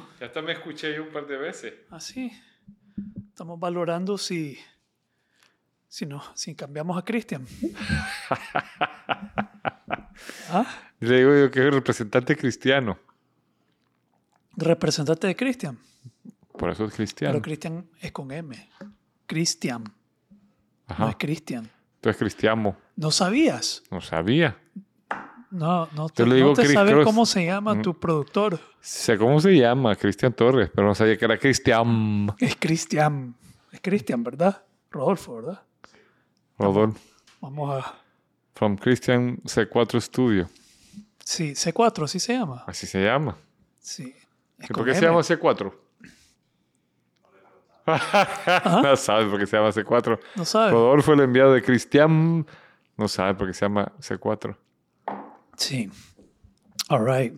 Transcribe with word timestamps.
valorando. 0.00 0.18
Ya 0.20 0.26
hasta 0.26 0.42
me 0.42 0.52
escuché 0.52 0.94
yo 0.94 1.02
un 1.04 1.10
par 1.10 1.26
de 1.26 1.36
veces. 1.36 1.74
Así. 1.90 2.32
Estamos 3.28 3.58
valorando 3.58 4.18
si. 4.18 4.58
Si, 5.88 6.06
no, 6.06 6.22
si 6.34 6.54
cambiamos 6.54 6.96
a 6.96 7.04
Cristian. 7.04 7.44
¿Ah? 10.50 10.66
Le 11.00 11.18
digo 11.18 11.34
yo 11.34 11.50
que 11.50 11.66
es 11.66 11.74
representante 11.74 12.36
cristiano. 12.36 12.98
Representante 14.56 15.26
de 15.26 15.34
Cristian. 15.34 15.78
Por 16.52 16.70
eso 16.70 16.84
es 16.84 16.94
cristiano. 16.94 17.32
Pero 17.32 17.42
Cristian 17.42 17.88
es 18.00 18.12
con 18.12 18.30
M. 18.30 18.68
Cristian. 19.26 19.84
No 20.98 21.08
es 21.08 21.16
Cristian. 21.16 21.70
Tú 22.00 22.08
es 22.10 22.16
cristiano. 22.16 22.76
¿No 22.96 23.10
sabías? 23.10 23.82
No 23.90 24.00
sabía. 24.00 24.59
No, 25.50 25.88
no 25.96 26.08
te, 26.08 26.24
le 26.26 26.36
digo 26.36 26.48
no 26.50 26.54
te 26.54 26.66
sabes 26.72 26.92
Cross. 26.92 27.04
cómo 27.04 27.26
se 27.26 27.44
llama 27.44 27.74
Mm. 27.74 27.82
tu 27.82 27.98
productor. 27.98 28.58
Sé 28.80 29.18
cómo 29.18 29.40
se 29.40 29.56
llama, 29.56 29.96
Cristian 29.96 30.32
Torres, 30.32 30.70
pero 30.74 30.86
no 30.86 30.94
sabía 30.94 31.16
que 31.16 31.24
era 31.24 31.36
Cristian. 31.38 32.32
Es 32.38 32.54
Cristian. 32.56 33.34
Es 33.72 33.80
Cristian, 33.80 34.22
¿verdad? 34.22 34.62
Rodolfo, 34.90 35.36
¿verdad? 35.36 35.62
Rodolfo. 36.58 36.98
Vamos 37.40 37.84
a... 37.84 37.94
From 38.54 38.76
Christian 38.76 39.38
C4 39.42 40.00
Studio. 40.00 40.48
Sí, 41.24 41.52
C4, 41.54 42.04
así 42.04 42.20
se 42.20 42.34
llama. 42.34 42.64
Así 42.66 42.86
se 42.86 43.02
llama. 43.02 43.36
Sí. 43.78 44.14
Es 44.58 44.64
¿Y 44.70 44.72
con 44.72 44.76
por 44.84 44.92
qué 44.92 44.94
se 44.98 45.04
llama 45.06 45.20
C4? 45.20 45.72
no 48.82 48.96
sabe 48.96 49.26
por 49.30 49.38
qué 49.38 49.46
se 49.46 49.56
llama 49.56 49.70
C4. 49.70 50.18
No 50.36 50.44
sabes. 50.44 50.72
Rodolfo, 50.72 51.12
el 51.12 51.20
enviado 51.20 51.52
de 51.52 51.62
Cristian, 51.62 52.46
no 52.96 53.08
sabe 53.08 53.34
por 53.34 53.46
qué 53.48 53.54
se 53.54 53.64
llama 53.64 53.90
C4. 54.00 54.56
Sí. 55.60 55.90
All 56.88 57.04
right. 57.04 57.34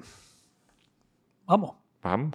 Vamos. 1.45 1.75
Vamos. 2.03 2.33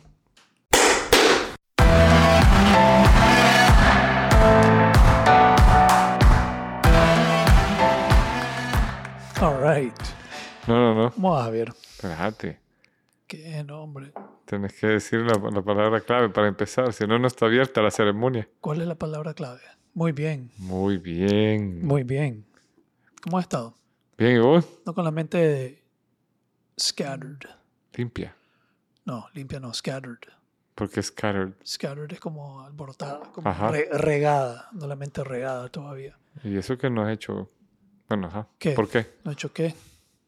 All 9.40 9.62
right. 9.64 9.94
No, 10.68 10.76
no, 10.76 10.94
no. 10.94 11.14
Vamos 11.16 11.42
a 11.42 11.50
ver. 11.50 11.70
Espérate. 11.70 12.60
Qué 13.26 13.64
nombre. 13.64 14.12
Tienes 14.44 14.74
que 14.74 14.88
decir 14.88 15.22
la, 15.22 15.40
la 15.50 15.62
palabra 15.62 16.02
clave 16.02 16.30
para 16.30 16.50
empezar, 16.50 16.92
si 16.92 17.08
no, 17.08 17.18
no 17.18 17.28
está 17.28 17.46
abierta 17.46 17.82
la 17.82 17.92
ceremonia. 17.92 18.50
¿Cuál 18.60 18.82
es 18.82 18.88
la 18.88 18.96
palabra 18.96 19.34
clave? 19.34 19.62
Muy 19.94 20.12
bien. 20.12 20.52
Muy 20.58 20.98
bien. 20.98 21.86
Muy 21.86 22.04
bien. 22.04 22.46
¿Cómo 23.22 23.38
has 23.38 23.46
estado? 23.46 23.74
Bien, 24.18 24.36
¿y 24.36 24.40
vos? 24.40 24.66
No 24.86 24.94
con 24.94 25.04
la 25.06 25.12
mente 25.12 25.84
scattered. 26.80 27.40
Limpia. 27.94 28.36
No, 29.06 29.28
limpia 29.34 29.60
no, 29.60 29.74
scattered. 29.74 30.18
Porque 30.76 31.02
scattered. 31.02 31.54
Scattered 31.66 32.12
es 32.14 32.20
como 32.20 32.62
alborotada, 32.62 33.20
como 33.32 33.52
re- 33.72 33.90
regada, 33.92 34.70
no 34.74 34.86
la 34.88 34.96
mente 34.96 35.24
regada 35.24 35.70
todavía. 35.70 36.18
Y 36.44 36.56
eso 36.58 36.78
que 36.78 36.90
no 36.90 37.04
has 37.04 37.14
hecho. 37.14 37.50
Bueno, 38.08 38.28
ajá. 38.28 38.48
¿Qué? 38.60 38.72
¿Por 38.72 38.88
qué? 38.88 39.16
¿No 39.24 39.32
he 39.32 39.34
hecho 39.34 39.52
qué? 39.52 39.74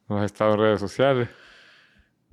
No 0.08 0.18
has 0.20 0.26
estado 0.26 0.54
en 0.54 0.60
redes 0.60 0.80
sociales. 0.80 1.30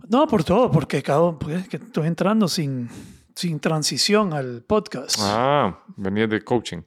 No, 0.08 0.26
por 0.26 0.44
todo, 0.44 0.70
porque 0.70 1.02
cabrón, 1.02 1.38
pues, 1.38 1.68
que 1.68 1.76
estoy 1.78 2.06
entrando 2.06 2.48
sin, 2.48 2.88
sin 3.34 3.60
transición 3.60 4.32
al 4.32 4.62
podcast. 4.62 5.16
Ah, 5.20 5.82
venías 5.96 6.28
de 6.30 6.42
coaching. 6.42 6.82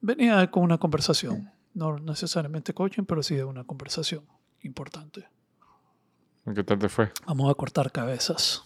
Venía 0.00 0.48
con 0.50 0.62
una 0.64 0.78
conversación, 0.78 1.50
no 1.76 1.98
necesariamente 1.98 2.72
coaching, 2.72 3.04
pero 3.04 3.22
sí 3.22 3.36
de 3.36 3.44
una 3.44 3.64
conversación 3.64 4.24
importante. 4.62 5.28
¿Qué 6.54 6.64
tal 6.64 6.78
te 6.78 6.88
fue? 6.88 7.12
Vamos 7.26 7.50
a 7.50 7.54
cortar 7.54 7.92
cabezas. 7.92 8.64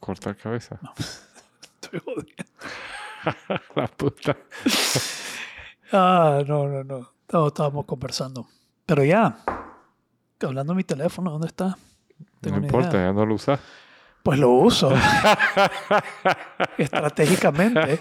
Cortar 0.00 0.36
cabeza. 0.36 0.80
Estoy 1.80 2.00
jodiendo. 2.00 2.44
la 3.76 3.86
puta. 3.86 4.36
Ah, 5.92 6.42
no, 6.46 6.66
no, 6.66 6.82
no. 6.84 7.46
Estábamos 7.46 7.84
conversando. 7.84 8.48
Pero 8.84 9.04
ya, 9.04 9.38
hablando 10.40 10.72
de 10.72 10.76
mi 10.76 10.84
teléfono, 10.84 11.30
¿dónde 11.30 11.48
está? 11.48 11.76
Tengo 12.40 12.58
no 12.58 12.66
importa, 12.66 12.96
idea. 12.96 13.06
ya 13.06 13.12
no 13.12 13.26
lo 13.26 13.34
usas. 13.34 13.60
Pues 14.26 14.40
lo 14.40 14.50
uso. 14.50 14.90
Estratégicamente. 16.78 18.00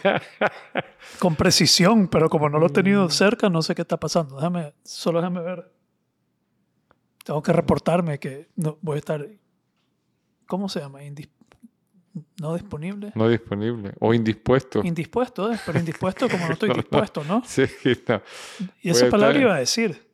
Con 1.19 1.36
precisión, 1.36 2.08
pero 2.08 2.30
como 2.30 2.50
no 2.50 2.58
lo 2.58 2.66
he 2.66 2.69
Mm. 2.69 2.74
tenido 2.74 3.09
cerca, 3.12 3.47
no 3.47 3.62
sé 3.62 3.75
qué 3.75 3.84
está 3.84 3.97
pasando. 4.00 4.35
Déjame, 4.38 4.74
solo 4.84 5.19
déjame 5.19 5.41
ver. 5.41 5.72
Tengo 7.24 7.44
que 7.44 7.53
reportarme 7.53 8.18
que 8.19 8.50
no 8.56 8.80
voy 8.81 8.96
a 8.96 8.97
estar. 9.00 9.28
¿Cómo 10.47 10.68
se 10.68 10.80
llama? 10.80 11.03
Indis- 11.03 11.30
no 12.41 12.56
disponible. 12.56 13.12
No 13.14 13.30
disponible. 13.30 13.94
O 14.00 14.12
indispuesto. 14.12 14.81
Indispuesto, 14.84 15.52
¿eh? 15.53 15.59
pero 15.64 15.78
indispuesto 15.78 16.28
como 16.28 16.47
no 16.47 16.53
estoy 16.58 16.69
No, 16.69 16.75
dispuesto, 16.75 17.24
¿no? 17.24 17.44
sí, 17.46 17.66
no. 18.08 18.22
Y 18.81 18.90
esa 18.90 19.09
palabra 19.09 19.38
iba 19.40 19.53
a 19.53 19.59
decir. 19.59 20.08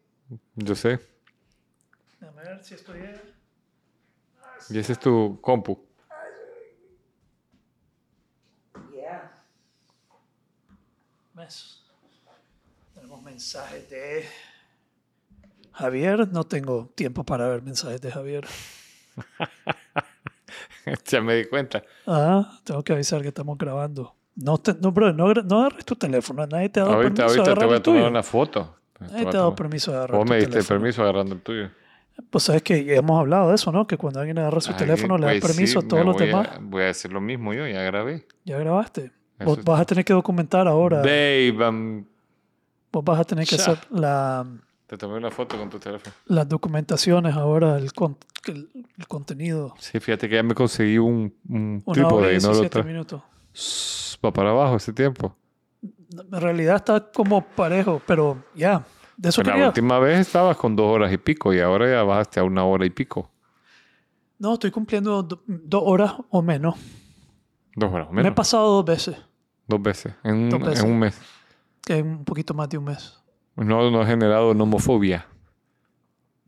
Yo 0.56 0.76
sé. 0.76 1.00
Déjame 2.20 2.44
ver 2.44 2.64
si 2.66 2.74
estoy. 2.74 3.00
Y 4.70 4.78
ese 4.78 4.92
es 4.94 5.00
tu 5.00 5.40
compu. 5.42 5.80
Mes. 11.42 11.82
Tenemos 12.94 13.22
mensajes 13.24 13.90
de 13.90 14.26
Javier. 15.74 16.28
No 16.32 16.44
tengo 16.44 16.92
tiempo 16.96 17.24
para 17.24 17.48
ver 17.48 17.64
mensajes 17.64 18.00
de 18.00 18.12
Javier. 18.12 18.46
ya 21.06 21.22
me 21.22 21.36
di 21.36 21.46
cuenta. 21.46 21.84
Ah, 22.06 22.60
tengo 22.64 22.84
que 22.84 22.94
avisar 22.94 23.22
que 23.24 23.30
estamos 23.30 23.58
grabando. 23.58 24.16
No, 24.36 24.58
te, 24.60 24.76
no, 24.76 24.92
bro, 24.92 25.12
no, 25.14 25.26
agar- 25.30 25.44
no 25.46 25.62
agarres 25.62 25.84
tu 25.86 25.96
teléfono. 25.96 26.46
Nadie 26.46 26.70
te 26.70 26.80
ha 26.80 26.84
dado 26.84 26.96
Ahorita, 26.96 27.26
permiso 27.26 27.34
de 27.34 27.40
ahorita 27.40 27.44
te 27.44 27.50
agarrar 27.52 27.68
voy 27.68 27.78
a 27.78 27.84
tomar 27.84 28.04
una 28.12 28.24
foto. 28.24 28.76
Te 29.00 29.06
Nadie 29.06 29.22
te 29.26 29.30
ha 29.30 29.40
dado 29.40 29.56
permiso 29.56 29.92
de 29.92 29.98
agarrar 29.98 30.18
Vos 30.20 30.30
me 30.30 30.36
diste 30.36 30.52
teléfono. 30.52 30.80
permiso 30.80 31.02
agarrando 31.02 31.36
el 31.36 31.42
tuyo. 31.42 31.72
Pues 32.30 32.44
sabes 32.44 32.62
que 32.62 32.96
hemos 32.96 33.20
hablado 33.20 33.50
de 33.50 33.56
eso, 33.56 33.72
¿no? 33.72 33.88
Que 33.88 33.98
cuando 33.98 34.20
alguien 34.20 34.38
agarra 34.38 34.62
su 34.62 34.72
Ay, 34.72 34.78
teléfono 34.78 35.18
le 35.18 35.26
da 35.26 35.32
pues 35.40 35.42
permiso 35.56 35.82
sí, 35.82 35.86
a 35.86 35.90
todos 35.90 36.06
los 36.06 36.18
demás. 36.18 36.50
voy 36.62 36.84
a 36.84 36.90
hacer 36.90 37.12
lo 37.12 37.20
mismo 37.20 37.52
yo, 37.54 37.66
ya 37.66 37.82
grabé. 37.82 38.28
Ya 38.46 38.60
grabaste. 38.60 39.12
Vos 39.46 39.64
vas 39.64 39.82
a 39.82 39.86
tener 39.86 40.04
que 40.06 40.14
documentar 40.14 40.68
ahora. 40.68 40.98
Babe, 41.00 42.04
Vos 42.92 43.04
vas 43.04 43.20
a 43.20 43.24
tener 43.24 43.48
que 43.48 43.56
hacer 43.56 43.78
la, 43.90 44.46
te 44.88 44.98
tomé 44.98 45.16
una 45.16 45.32
foto 45.32 45.58
con 45.58 45.70
tu 45.70 45.80
teléfono. 45.80 46.14
las 46.26 46.48
documentaciones 46.50 47.34
ahora, 47.36 47.78
el, 47.78 47.94
con- 47.94 48.18
el, 48.48 48.70
el 48.98 49.08
contenido. 49.08 49.74
Sí, 49.80 50.00
fíjate 50.00 50.28
que 50.28 50.36
ya 50.36 50.44
me 50.44 50.54
conseguí 50.54 50.98
un, 50.98 51.34
un 51.48 51.82
Una 51.86 52.08
hora 52.08 52.10
trípode 52.10 52.34
y 52.34 52.38
y 52.38 52.40
no 52.42 52.48
lo 52.50 52.54
17 52.62 52.70
traje. 52.70 52.88
minutos. 52.88 53.22
Va 54.26 54.32
para 54.34 54.50
abajo 54.52 54.76
ese 54.76 54.92
tiempo. 54.94 55.36
En 55.82 56.42
realidad 56.42 56.76
está 56.76 57.12
como 57.12 57.42
parejo, 57.42 58.02
pero 58.06 58.44
ya, 58.54 58.86
de 59.16 59.30
eso 59.30 59.42
la 59.44 59.54
quería. 59.54 59.68
última 59.68 59.98
vez 60.00 60.20
estabas 60.20 60.58
con 60.58 60.76
dos 60.76 60.88
horas 60.94 61.12
y 61.14 61.18
pico 61.18 61.54
y 61.54 61.60
ahora 61.62 61.90
ya 61.90 62.04
bajaste 62.04 62.40
a 62.42 62.44
una 62.44 62.66
hora 62.66 62.86
y 62.86 62.90
pico. 62.90 63.32
No, 64.38 64.54
estoy 64.56 64.72
cumpliendo 64.72 65.24
do- 65.24 65.42
dos 65.48 65.84
horas 65.86 66.14
o 66.30 66.42
menos. 66.42 66.76
Dos 67.76 67.92
horas 67.94 68.08
o 68.10 68.12
Me 68.14 68.20
he 68.22 68.24
menos. 68.26 68.36
pasado 68.36 68.70
dos 68.72 68.86
veces, 68.86 69.16
Dos 69.72 69.82
veces. 69.82 70.14
En, 70.24 70.36
un- 70.36 70.50
Dos 70.50 70.60
veces. 70.62 70.84
en 70.84 70.92
un 70.92 71.00
mes. 71.00 71.20
poquito 72.26 72.54
más 72.54 72.70
de 72.70 72.78
un 72.78 72.84
mes. 72.86 73.18
No, 73.56 73.90
no 73.90 74.02
ha 74.02 74.06
generado 74.06 74.54
nomofobia. 74.54 75.28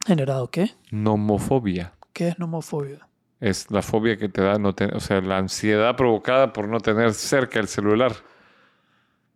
¿Generado 0.05 0.49
qué? 0.49 0.71
Nomofobia. 0.91 1.93
¿Qué 2.13 2.27
es 2.29 2.39
nomofobia? 2.39 3.07
Es 3.39 3.69
la 3.71 3.81
fobia 3.81 4.17
que 4.17 4.29
te 4.29 4.41
da, 4.41 4.57
no 4.57 4.73
te- 4.73 4.85
o 4.95 4.99
sea, 4.99 5.19
la 5.21 5.37
ansiedad 5.37 5.95
provocada 5.95 6.53
por 6.53 6.67
no 6.67 6.79
tener 6.79 7.13
cerca 7.13 7.59
el 7.59 7.67
celular. 7.67 8.13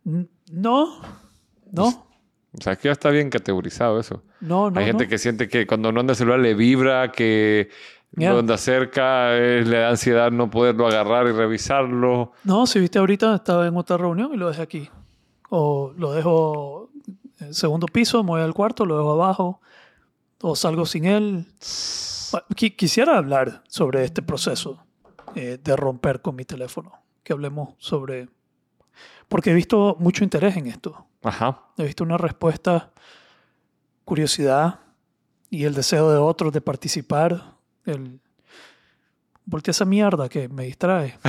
No, 0.04 1.00
no, 1.70 1.84
O 2.52 2.62
sea, 2.62 2.76
que 2.76 2.88
ya 2.88 2.92
está 2.92 3.10
bien 3.10 3.28
categorizado 3.30 4.00
eso. 4.00 4.22
no, 4.40 4.70
no. 4.70 4.80
Hay 4.80 4.86
gente 4.86 5.04
no. 5.04 5.10
que 5.10 5.18
siente 5.18 5.48
que 5.48 5.66
cuando 5.66 5.92
no 5.92 6.00
anda 6.00 6.12
el 6.12 6.16
celular 6.16 6.40
le 6.40 6.54
vibra, 6.54 7.12
que 7.12 7.68
Ya. 8.12 8.32
no 8.32 8.38
anda 8.38 8.56
cerca, 8.56 9.36
eh, 9.36 9.62
le 9.64 9.78
da 9.78 9.90
ansiedad 9.90 10.30
no 10.32 10.50
poderlo 10.50 10.86
agarrar 10.88 11.26
y 11.28 11.32
revisarlo. 11.32 12.32
No, 12.42 12.66
si 12.66 12.80
viste 12.80 12.98
ahorita, 12.98 13.34
estaba 13.36 13.66
en 13.66 13.76
otra 13.76 13.96
reunión 13.96 14.32
y 14.34 14.36
lo 14.36 14.48
dejé 14.48 14.62
aquí. 14.62 14.88
O 15.50 15.92
lo 15.96 16.12
dejo 16.12 16.90
en 17.40 17.54
segundo 17.54 17.86
piso, 17.86 18.22
me 18.24 18.30
voy 18.30 18.40
al 18.40 18.54
cuarto, 18.54 18.84
lo 18.86 18.96
dejo 18.96 19.12
abajo. 19.12 19.60
O 20.40 20.56
salgo 20.56 20.86
sin 20.86 21.04
él. 21.04 21.46
Qui- 21.60 22.74
Quisiera 22.76 23.16
hablar 23.18 23.62
sobre 23.68 24.04
este 24.04 24.22
proceso 24.22 24.82
eh, 25.34 25.58
de 25.62 25.76
romper 25.76 26.20
con 26.22 26.34
mi 26.36 26.44
teléfono. 26.44 26.92
Que 27.22 27.32
hablemos 27.34 27.74
sobre... 27.78 28.28
Porque 29.28 29.50
he 29.50 29.54
visto 29.54 29.96
mucho 29.98 30.24
interés 30.24 30.56
en 30.56 30.66
esto. 30.66 31.06
Ajá. 31.22 31.60
He 31.76 31.84
visto 31.84 32.02
una 32.04 32.16
respuesta, 32.16 32.90
curiosidad 34.04 34.80
y 35.50 35.64
el 35.64 35.74
deseo 35.74 36.10
de 36.10 36.18
otros 36.18 36.52
de 36.52 36.60
participar. 36.60 37.57
El... 37.88 38.20
Voltea 39.44 39.70
esa 39.72 39.84
mierda 39.84 40.28
que 40.28 40.48
me 40.48 40.64
distrae. 40.64 41.18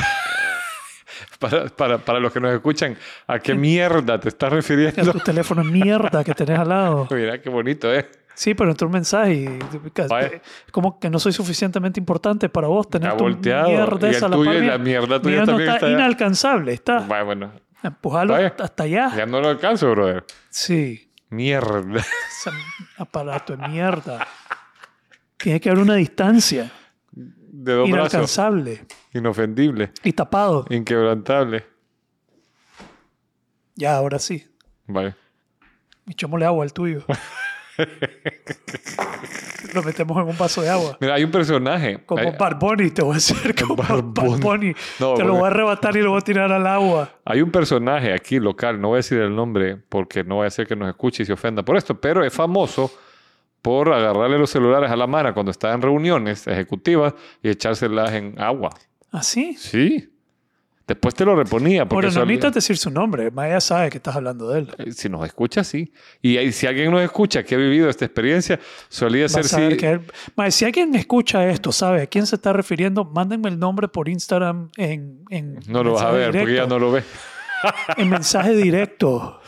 Para, 1.40 1.66
para, 1.68 1.98
para 1.98 2.20
los 2.20 2.32
que 2.32 2.40
nos 2.40 2.54
escuchan, 2.54 2.98
¿a 3.28 3.40
qué 3.40 3.54
mierda 3.54 4.20
te 4.20 4.30
estás 4.30 4.52
refiriendo? 4.52 5.02
Es 5.02 5.12
tu 5.12 5.20
teléfono 5.20 5.64
mierda 5.64 6.24
que 6.24 6.34
tenés 6.34 6.60
al 6.60 6.70
lado. 6.70 7.08
Mira 7.12 7.42
qué 7.42 7.50
bonito, 7.50 7.94
¿eh? 7.94 8.10
Sí, 8.36 8.54
pero 8.54 8.70
entró 8.72 8.88
un 8.88 8.94
mensaje 8.94 9.34
y 9.34 9.60
Vaya. 10.08 10.28
es 10.28 10.72
como 10.72 10.98
que 10.98 11.10
no 11.10 11.20
soy 11.20 11.34
suficientemente 11.34 12.00
importante 12.00 12.48
para 12.48 12.68
vos 12.68 12.90
tener 12.90 13.18
tu 13.18 13.26
mierda 13.26 14.10
esa 14.10 14.28
a 14.28 14.30
la 14.30 14.36
tuyo 14.38 14.62
la 14.62 14.78
mierda 14.78 15.22
tuya 15.22 15.44
también 15.44 15.70
está 15.72 15.90
inalcanzable, 15.90 16.74
está. 16.74 17.00
Vaya, 17.00 17.24
bueno. 17.24 17.52
Empujalo 17.84 18.34
Vaya. 18.34 18.56
hasta 18.58 18.84
allá. 18.84 19.12
Ya 19.16 19.26
no 19.26 19.42
lo 19.42 19.50
alcanzo, 19.50 19.92
brother. 19.92 20.24
Sí, 20.50 21.10
Mierda. 21.30 22.00
ese 22.00 22.50
aparato 22.98 23.56
de 23.56 23.68
mierda. 23.68 24.26
Tiene 25.40 25.60
que 25.60 25.70
haber 25.70 25.82
una 25.82 25.96
distancia 25.96 26.72
De 27.12 27.74
dos 27.74 27.90
brazos. 27.90 28.14
inalcanzable 28.14 28.86
Inofendible. 29.14 29.92
y 30.04 30.14
tapado. 30.14 30.66
Inquebrantable. 30.70 31.66
Ya, 33.76 33.96
ahora 33.96 34.20
sí. 34.20 34.46
Vale. 34.86 35.16
Echémosle 36.08 36.46
agua 36.46 36.64
al 36.66 36.74
tuyo. 36.74 37.04
Lo 39.74 39.84
metemos 39.84 40.18
en 40.18 40.24
un 40.30 40.38
vaso 40.38 40.62
de 40.62 40.70
agua. 40.70 40.98
Mira, 41.00 41.16
hay 41.16 41.24
un 41.24 41.32
personaje. 41.32 42.04
Como 42.06 42.22
hay, 42.22 42.90
te 42.92 43.02
voy 43.02 43.12
a 43.12 43.16
decir. 43.16 43.56
Como. 43.56 43.82
No, 45.00 45.14
te 45.14 45.24
lo 45.24 45.36
voy 45.36 45.44
a 45.44 45.48
arrebatar 45.48 45.96
y 45.96 46.02
lo 46.02 46.12
voy 46.12 46.20
a 46.20 46.22
tirar 46.22 46.52
al 46.52 46.68
agua. 46.68 47.10
hay 47.24 47.42
un 47.42 47.52
personaje 47.52 48.14
aquí 48.14 48.40
local, 48.40 48.82
no 48.82 48.90
voy 48.90 48.96
a 48.96 48.98
decir 48.98 49.20
el 49.20 49.36
nombre 49.36 49.78
porque 49.78 50.24
no 50.24 50.36
voy 50.36 50.46
a 50.46 50.48
hacer 50.48 50.68
que 50.68 50.76
nos 50.76 50.90
escuche 50.90 51.24
y 51.24 51.26
se 51.26 51.34
ofenda 51.34 51.64
por 51.64 51.78
esto, 51.78 52.00
pero 52.00 52.24
es 52.24 52.34
famoso 52.34 52.92
por 53.62 53.92
agarrarle 53.94 54.38
los 54.38 54.50
celulares 54.50 54.90
a 54.92 54.96
la 54.96 55.08
mano 55.08 55.34
cuando 55.34 55.52
está 55.52 55.74
en 55.74 55.82
reuniones 55.82 56.48
ejecutivas 56.48 57.14
y 57.44 57.50
echárselas 57.50 58.12
en 58.14 58.40
agua. 58.40 58.70
¿Así? 59.12 59.56
Sí. 59.58 60.10
Después 60.88 61.14
te 61.14 61.24
lo 61.24 61.36
reponía. 61.36 61.86
Porque 61.86 62.08
Bueno, 62.08 62.20
no 62.22 62.26
necesitas 62.26 62.52
decir 62.52 62.76
su 62.78 62.90
nombre. 62.90 63.30
Maya 63.30 63.62
sabe 63.62 63.92
que 63.92 63.98
estás 63.98 64.16
hablando 64.16 64.50
de 64.50 64.60
él. 64.62 64.72
Eh, 64.80 64.92
Si 64.92 65.08
nos 65.08 65.24
escucha, 65.24 65.64
sí. 65.64 65.94
Y 66.20 66.52
si 66.52 66.66
alguien 66.66 66.90
nos 66.90 67.02
escucha 67.04 67.44
que 67.44 67.54
ha 67.54 67.58
vivido 67.60 67.90
esta 67.90 68.06
experiencia, 68.06 68.60
solía 68.88 69.30
ser 69.30 69.44
sí. 69.44 69.56
él- 69.86 70.02
si 70.52 70.66
alguien 70.66 70.96
escucha 70.96 71.48
esto, 71.48 71.72
sabe 71.72 72.02
a 72.02 72.08
quién 72.08 72.26
se 72.26 72.38
está 72.38 72.54
refiriendo, 72.54 73.06
mándenme 73.06 73.50
el 73.50 73.60
nombre 73.60 73.88
por 73.88 74.10
Instagram 74.10 74.70
en, 74.78 75.20
en 75.30 75.60
No 75.68 75.84
lo 75.84 75.94
vas 75.94 76.04
a 76.06 76.12
ver 76.12 76.32
porque 76.32 76.56
ya 76.56 76.66
no 76.66 76.80
lo 76.80 76.92
ve. 76.92 77.04
En 77.98 78.10
mensaje 78.10 78.56
directo. 78.56 79.40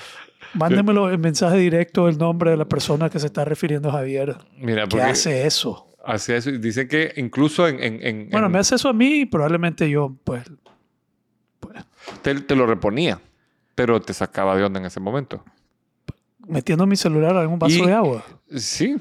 Mándenmelo 0.54 1.12
en 1.12 1.22
mensaje 1.22 1.58
directo 1.58 2.08
el 2.10 2.18
nombre 2.18 2.52
de 2.52 2.58
la 2.58 2.66
persona 2.66 3.10
que 3.10 3.20
se 3.20 3.28
está 3.28 3.46
refiriendo 3.46 3.90
a 3.90 3.94
Javier. 3.94 4.36
Mira, 4.58 4.88
¿Qué 4.88 5.02
hace 5.02 5.46
eso? 5.48 5.88
hace 6.04 6.36
eso. 6.38 6.50
y 6.50 6.58
Dicen 6.58 6.88
que 6.88 7.14
incluso 7.18 7.68
en. 7.68 7.82
en- 7.82 8.06
en- 8.06 8.30
Bueno, 8.30 8.48
en- 8.48 8.52
me 8.54 8.60
hace 8.60 8.76
eso 8.76 8.90
a 8.90 8.94
mí 8.94 9.22
y 9.22 9.26
probablemente 9.26 9.90
yo, 9.90 10.16
pues, 10.24 10.44
pues 11.60 11.78
te, 12.22 12.36
te 12.42 12.56
lo 12.56 12.66
reponía, 12.66 13.20
pero 13.76 14.02
te 14.02 14.14
sacaba 14.14 14.56
de 14.58 14.64
onda 14.64 14.80
en 14.80 14.86
ese 14.88 15.00
momento. 15.00 15.44
metiendo 16.48 16.86
mi 16.88 16.96
celular 16.98 17.36
en 17.44 17.50
un 17.52 17.60
vaso 17.60 17.76
Y- 17.78 17.86
de 17.86 17.94
agua. 17.94 18.26
Sí. 18.58 18.98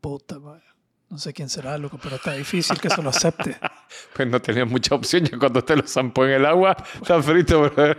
Puta, 0.00 0.38
mae. 0.38 0.60
No 1.08 1.18
sé 1.18 1.32
quién 1.32 1.48
será, 1.48 1.78
loco, 1.78 1.98
pero 2.02 2.16
está 2.16 2.32
difícil 2.32 2.80
que 2.80 2.90
se 2.90 3.02
lo 3.02 3.10
acepte. 3.10 3.56
Pues 4.12 4.28
no 4.28 4.40
tenía 4.42 4.64
mucha 4.64 4.94
opción. 4.94 5.24
Ya 5.24 5.38
cuando 5.38 5.62
te 5.62 5.74
lo 5.76 5.86
zampó 5.86 6.24
en 6.26 6.32
el 6.32 6.44
agua, 6.46 6.76
está 7.00 7.22
frito, 7.22 7.60
brother. 7.62 7.96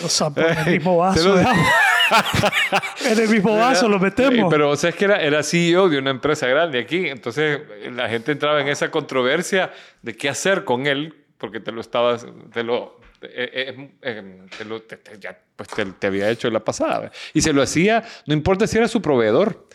Lo 0.00 0.08
zampo 0.08 0.40
en 0.46 0.58
el 0.58 0.66
mismo 0.74 0.96
vaso 0.96 1.28
lo- 1.28 1.34
de 1.36 1.42
agua. 1.44 1.66
en 3.04 3.18
el 3.18 3.28
mismo 3.28 3.56
vaso 3.58 3.88
lo 3.88 3.98
metemos. 3.98 4.50
Pero 4.50 4.70
o 4.70 4.76
sea, 4.76 4.90
es 4.90 4.96
que 4.96 5.04
era, 5.06 5.20
era 5.20 5.42
CEO 5.42 5.88
de 5.88 5.98
una 5.98 6.10
empresa 6.10 6.46
grande 6.46 6.78
aquí. 6.78 7.08
Entonces 7.08 7.60
eh, 7.82 7.90
la 7.92 8.08
gente 8.08 8.32
entraba 8.32 8.60
en 8.60 8.68
esa 8.68 8.90
controversia 8.90 9.72
de 10.02 10.16
qué 10.16 10.28
hacer 10.28 10.64
con 10.64 10.86
él, 10.86 11.24
porque 11.38 11.60
te 11.60 11.72
lo 11.72 11.80
estabas, 11.80 12.24
te 12.52 12.62
lo, 12.62 13.00
eh, 13.22 13.50
eh, 13.76 13.90
eh, 14.02 14.46
te, 14.56 14.64
lo- 14.64 14.82
te- 14.82 14.96
te- 14.98 15.18
ya, 15.18 15.36
pues 15.56 15.68
te, 15.70 15.84
te 15.86 16.06
había 16.06 16.30
hecho 16.30 16.48
la 16.50 16.60
pasada. 16.60 17.10
Y 17.34 17.40
se 17.42 17.52
lo 17.52 17.60
hacía, 17.62 18.04
no 18.26 18.34
importa 18.34 18.66
si 18.66 18.78
era 18.78 18.86
su 18.88 19.02
proveedor, 19.02 19.66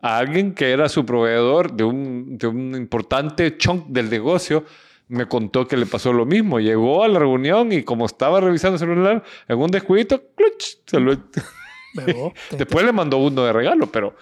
a 0.00 0.18
alguien 0.18 0.54
que 0.54 0.70
era 0.70 0.88
su 0.88 1.04
proveedor 1.04 1.72
de 1.72 1.84
un, 1.84 2.38
de 2.38 2.46
un 2.46 2.74
importante 2.74 3.56
chunk 3.56 3.86
del 3.88 4.08
negocio. 4.10 4.64
Me 5.08 5.26
contó 5.26 5.66
que 5.68 5.76
le 5.76 5.86
pasó 5.86 6.12
lo 6.12 6.24
mismo. 6.24 6.58
Llegó 6.58 7.04
a 7.04 7.08
la 7.08 7.18
reunión 7.18 7.72
y 7.72 7.82
como 7.82 8.06
estaba 8.06 8.40
revisando 8.40 8.76
el 8.76 8.78
celular, 8.80 9.22
en 9.46 9.58
un 9.58 9.70
descuidito, 9.70 10.22
¡cluch! 10.34 10.78
se 10.86 11.00
lo, 11.00 11.16
Después 12.50 12.84
le 12.84 12.92
mandó 12.92 13.18
uno 13.18 13.44
de 13.44 13.52
regalo, 13.52 13.86
pero, 13.86 14.16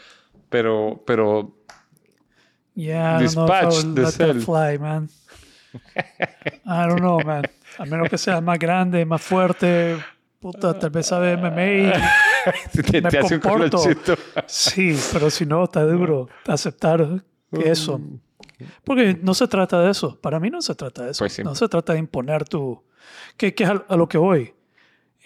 pero, 0.48 1.02
pero, 1.06 1.54
Yeah, 2.74 3.18
I 3.20 3.24
don't 3.24 3.34
know 3.34 3.44
if 3.44 3.50
I 3.50 3.66
Dispatch 3.66 3.84
let 3.84 4.02
that 4.04 4.12
cell. 4.12 4.40
fly, 4.40 4.78
man. 4.78 5.08
I 6.66 6.86
don't 6.88 7.00
know, 7.00 7.20
man. 7.20 7.44
A 7.78 7.84
menos 7.84 8.08
que 8.08 8.16
sea 8.16 8.40
más 8.40 8.58
grande, 8.58 9.04
más 9.04 9.20
fuerte. 9.20 9.98
Puta, 10.40 10.78
tal 10.78 10.90
vez 10.90 11.06
sabe 11.06 11.36
MMA. 11.36 11.66
y- 11.66 12.82
te, 12.82 13.02
Me 13.02 13.10
te 13.10 13.18
hace 13.18 13.34
un 13.34 13.40
comporto. 13.40 13.78
Sí, 14.46 14.96
pero 15.12 15.28
si 15.30 15.44
no, 15.46 15.64
está 15.64 15.84
duro 15.84 16.28
aceptar 16.46 17.22
que 17.52 17.70
eso. 17.70 18.00
Porque 18.84 19.18
no 19.22 19.34
se 19.34 19.46
trata 19.48 19.80
de 19.82 19.90
eso. 19.90 20.18
Para 20.20 20.40
mí 20.40 20.48
no 20.50 20.62
se 20.62 20.74
trata 20.74 21.04
de 21.04 21.10
eso. 21.12 21.18
Pues 21.20 21.32
sí. 21.34 21.42
No 21.42 21.54
se 21.54 21.68
trata 21.68 21.92
de 21.92 21.98
imponer 21.98 22.44
tu... 22.48 22.82
Que, 23.36 23.54
que 23.54 23.64
es 23.64 23.70
a, 23.70 23.84
a 23.88 23.96
lo 23.96 24.08
que 24.08 24.18
voy. 24.18 24.54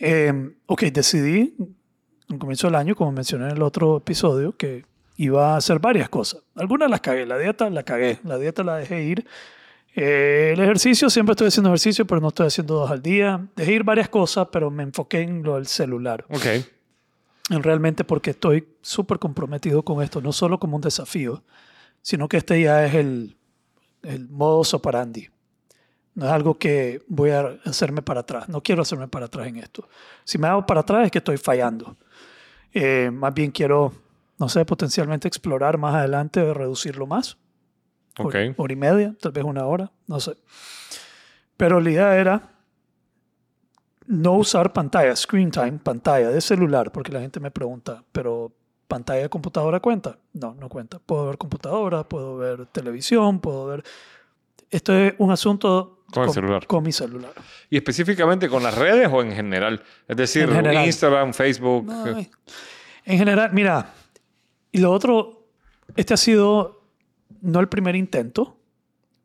Eh, 0.00 0.32
ok, 0.66 0.82
decidí 0.84 1.54
al 2.30 2.38
comienzo 2.38 2.66
del 2.66 2.74
año, 2.76 2.94
como 2.96 3.12
mencioné 3.12 3.46
en 3.46 3.52
el 3.52 3.62
otro 3.62 3.98
episodio, 3.98 4.56
que 4.56 4.84
iba 5.16 5.54
a 5.54 5.56
hacer 5.58 5.78
varias 5.78 6.08
cosas. 6.08 6.42
Algunas 6.56 6.90
las 6.90 7.00
cagué. 7.00 7.24
La 7.26 7.38
dieta 7.38 7.70
la 7.70 7.82
cagué. 7.84 8.18
La 8.24 8.36
dieta 8.38 8.64
la 8.64 8.76
dejé 8.76 9.04
ir. 9.04 9.26
Eh, 9.96 10.50
el 10.54 10.60
ejercicio, 10.60 11.08
siempre 11.08 11.32
estoy 11.32 11.48
haciendo 11.48 11.70
ejercicio, 11.70 12.06
pero 12.06 12.20
no 12.20 12.28
estoy 12.28 12.46
haciendo 12.48 12.74
dos 12.74 12.90
al 12.90 13.00
día. 13.02 13.46
Dejé 13.54 13.72
ir 13.74 13.84
varias 13.84 14.08
cosas, 14.08 14.48
pero 14.50 14.70
me 14.70 14.82
enfoqué 14.82 15.20
en 15.20 15.42
lo 15.42 15.54
del 15.54 15.66
celular 15.66 16.24
Ok. 16.30 16.46
en 17.50 17.62
realmente 17.62 18.02
porque 18.04 18.30
estoy 18.30 18.66
súper 18.82 19.18
comprometido 19.18 19.84
con 19.84 20.02
esto, 20.02 20.20
no 20.20 20.32
solo 20.32 20.58
como 20.58 20.76
un 20.76 20.82
desafío, 20.82 21.44
sino 22.02 22.28
que 22.28 22.38
este 22.38 22.60
ya 22.60 22.84
es 22.84 22.94
el, 22.94 23.36
el 24.02 24.28
modus 24.28 24.74
operandi. 24.74 25.28
No 26.16 26.26
es 26.26 26.32
algo 26.32 26.58
que 26.58 27.02
voy 27.08 27.30
a 27.30 27.58
hacerme 27.64 28.00
para 28.02 28.20
atrás. 28.20 28.48
No 28.48 28.62
quiero 28.62 28.82
hacerme 28.82 29.08
para 29.08 29.26
atrás 29.26 29.48
en 29.48 29.56
esto. 29.56 29.88
Si 30.24 30.38
me 30.38 30.46
hago 30.46 30.64
para 30.64 30.80
atrás 30.80 31.06
es 31.06 31.10
que 31.10 31.18
estoy 31.18 31.38
fallando. 31.38 31.96
Eh, 32.72 33.10
más 33.12 33.34
bien 33.34 33.50
quiero, 33.50 33.92
no 34.38 34.48
sé, 34.48 34.64
potencialmente 34.64 35.26
explorar 35.28 35.76
más 35.78 35.94
adelante, 35.94 36.54
reducirlo 36.54 37.06
más. 37.06 37.36
Hor- 38.16 38.26
Ok. 38.26 38.34
Hora 38.58 38.72
y 38.72 38.76
media, 38.76 39.14
tal 39.20 39.32
vez 39.32 39.44
una 39.44 39.64
hora, 39.66 39.90
no 40.06 40.20
sé. 40.20 40.36
Pero 41.56 41.80
la 41.80 41.90
idea 41.90 42.16
era 42.16 42.50
no 44.06 44.32
usar 44.34 44.72
pantalla, 44.72 45.16
screen 45.16 45.50
time, 45.50 45.78
pantalla 45.82 46.28
de 46.30 46.40
celular, 46.40 46.92
porque 46.92 47.10
la 47.12 47.20
gente 47.20 47.40
me 47.40 47.50
pregunta, 47.50 48.04
pero 48.12 48.52
pantalla 48.86 49.22
de 49.22 49.28
computadora 49.30 49.80
cuenta? 49.80 50.18
No, 50.34 50.54
no 50.54 50.68
cuenta. 50.68 50.98
Puedo 50.98 51.26
ver 51.26 51.38
computadora, 51.38 52.06
puedo 52.08 52.36
ver 52.36 52.66
televisión, 52.66 53.40
puedo 53.40 53.66
ver... 53.66 53.82
Esto 54.70 54.92
es 54.92 55.14
un 55.18 55.30
asunto 55.30 56.04
Con 56.12 56.24
el 56.24 56.30
celular. 56.30 56.66
con 56.66 56.82
mi 56.82 56.92
celular. 56.92 57.32
¿Y 57.70 57.76
específicamente 57.76 58.48
con 58.48 58.62
las 58.62 58.76
redes 58.76 59.08
o 59.10 59.22
en 59.22 59.32
general? 59.32 59.82
Es 60.08 60.16
decir, 60.16 60.42
En 60.44 60.54
general. 60.56 60.84
Instagram, 60.86 61.32
Facebook. 61.32 61.84
No, 61.86 62.06
en 63.06 63.18
general, 63.18 63.50
mira, 63.52 63.92
y 64.72 64.78
lo 64.78 64.90
otro, 64.90 65.46
este 65.96 66.14
ha 66.14 66.16
sido 66.16 66.83
no 67.44 67.60
el 67.60 67.68
primer 67.68 67.94
intento, 67.94 68.56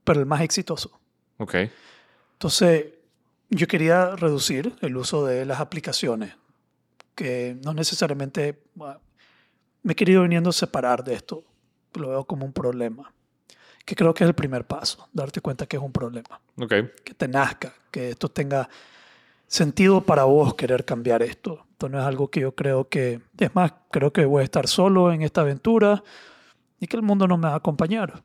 pero 0.04 0.20
el 0.20 0.26
más 0.26 0.42
exitoso. 0.42 1.00
Ok. 1.38 1.56
Entonces, 2.34 2.86
yo 3.50 3.68
quería 3.68 4.16
reducir 4.16 4.76
el 4.82 4.96
uso 4.98 5.26
de 5.26 5.46
las 5.46 5.60
aplicaciones, 5.60 6.36
que 7.16 7.58
no 7.64 7.74
necesariamente 7.74 8.62
bueno, 8.76 9.00
me 9.84 9.94
he 9.94 9.96
querido 9.96 10.24
viniendo 10.24 10.52
a 10.52 10.54
separar 10.54 11.04
de 11.04 11.16
esto, 11.16 11.44
lo 11.96 12.10
veo 12.10 12.24
como 12.26 12.46
un 12.46 12.54
problema, 12.54 13.12
que 13.86 13.96
creo 13.96 14.14
que 14.14 14.24
es 14.24 14.28
el 14.28 14.36
primer 14.36 14.66
paso, 14.66 15.10
darte 15.14 15.42
cuenta 15.42 15.66
que 15.66 15.78
es 15.78 15.84
un 15.84 15.92
problema, 15.92 16.40
Ok. 16.58 16.74
que 17.04 17.14
te 17.16 17.28
nazca, 17.28 17.74
que 17.90 18.12
esto 18.12 18.30
tenga 18.30 18.70
sentido 19.48 20.02
para 20.02 20.26
vos 20.26 20.54
querer 20.54 20.86
cambiar 20.86 21.24
esto. 21.24 21.66
Esto 21.72 21.90
no 21.90 22.00
es 22.00 22.06
algo 22.06 22.30
que 22.30 22.42
yo 22.42 22.54
creo 22.54 22.88
que, 22.88 23.22
es 23.38 23.56
más, 23.56 23.74
creo 23.90 24.14
que 24.14 24.26
voy 24.26 24.42
a 24.42 24.44
estar 24.44 24.68
solo 24.68 25.12
en 25.12 25.24
esta 25.24 25.42
aventura 25.42 26.04
y 26.80 26.88
que 26.88 26.98
el 26.98 27.04
mundo 27.04 27.28
no 27.28 27.38
me 27.38 27.48
va 27.48 27.54
a 27.54 27.58
acompañar, 27.58 28.24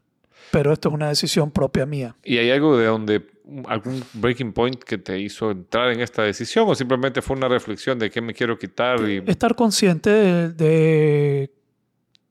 pero 0.50 0.72
esto 0.72 0.88
es 0.88 0.94
una 0.94 1.08
decisión 1.08 1.50
propia 1.50 1.86
mía. 1.86 2.16
¿Y 2.24 2.38
hay 2.38 2.50
algo 2.50 2.76
de 2.76 2.86
donde, 2.86 3.26
algún 3.66 4.02
breaking 4.14 4.52
point 4.52 4.82
que 4.82 4.98
te 4.98 5.18
hizo 5.18 5.50
entrar 5.50 5.90
en 5.92 6.00
esta 6.00 6.22
decisión 6.22 6.66
o 6.68 6.74
simplemente 6.74 7.20
fue 7.22 7.36
una 7.36 7.48
reflexión 7.48 7.98
de 7.98 8.10
qué 8.10 8.20
me 8.20 8.34
quiero 8.34 8.58
quitar? 8.58 9.00
Y... 9.08 9.22
estar 9.26 9.54
consciente 9.54 10.10
de, 10.10 10.48
de, 10.52 11.50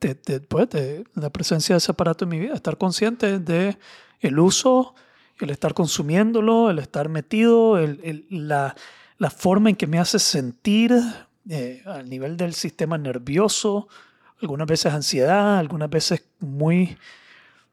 de- 0.01 0.15
de, 0.25 0.39
pues, 0.41 0.69
de 0.69 1.05
la 1.15 1.29
presencia 1.31 1.73
de 1.75 1.77
ese 1.77 1.91
aparato 1.91 2.25
en 2.25 2.29
mi 2.29 2.39
vida, 2.39 2.53
estar 2.53 2.77
consciente 2.77 3.39
de 3.39 3.77
el 4.19 4.39
uso, 4.39 4.95
el 5.39 5.49
estar 5.49 5.73
consumiéndolo, 5.73 6.69
el 6.69 6.79
estar 6.79 7.09
metido, 7.09 7.77
el, 7.77 7.99
el- 8.03 8.25
la, 8.47 8.75
la 9.17 9.29
forma 9.29 9.69
en 9.69 9.75
que 9.75 9.87
me 9.87 9.99
hace 9.99 10.19
sentir 10.19 10.91
eh, 11.49 11.81
al 11.85 12.09
nivel 12.09 12.37
del 12.37 12.53
sistema 12.53 12.97
nervioso, 12.97 13.87
algunas 14.41 14.67
veces 14.67 14.93
ansiedad, 14.93 15.57
algunas 15.57 15.89
veces 15.89 16.23
muy, 16.39 16.97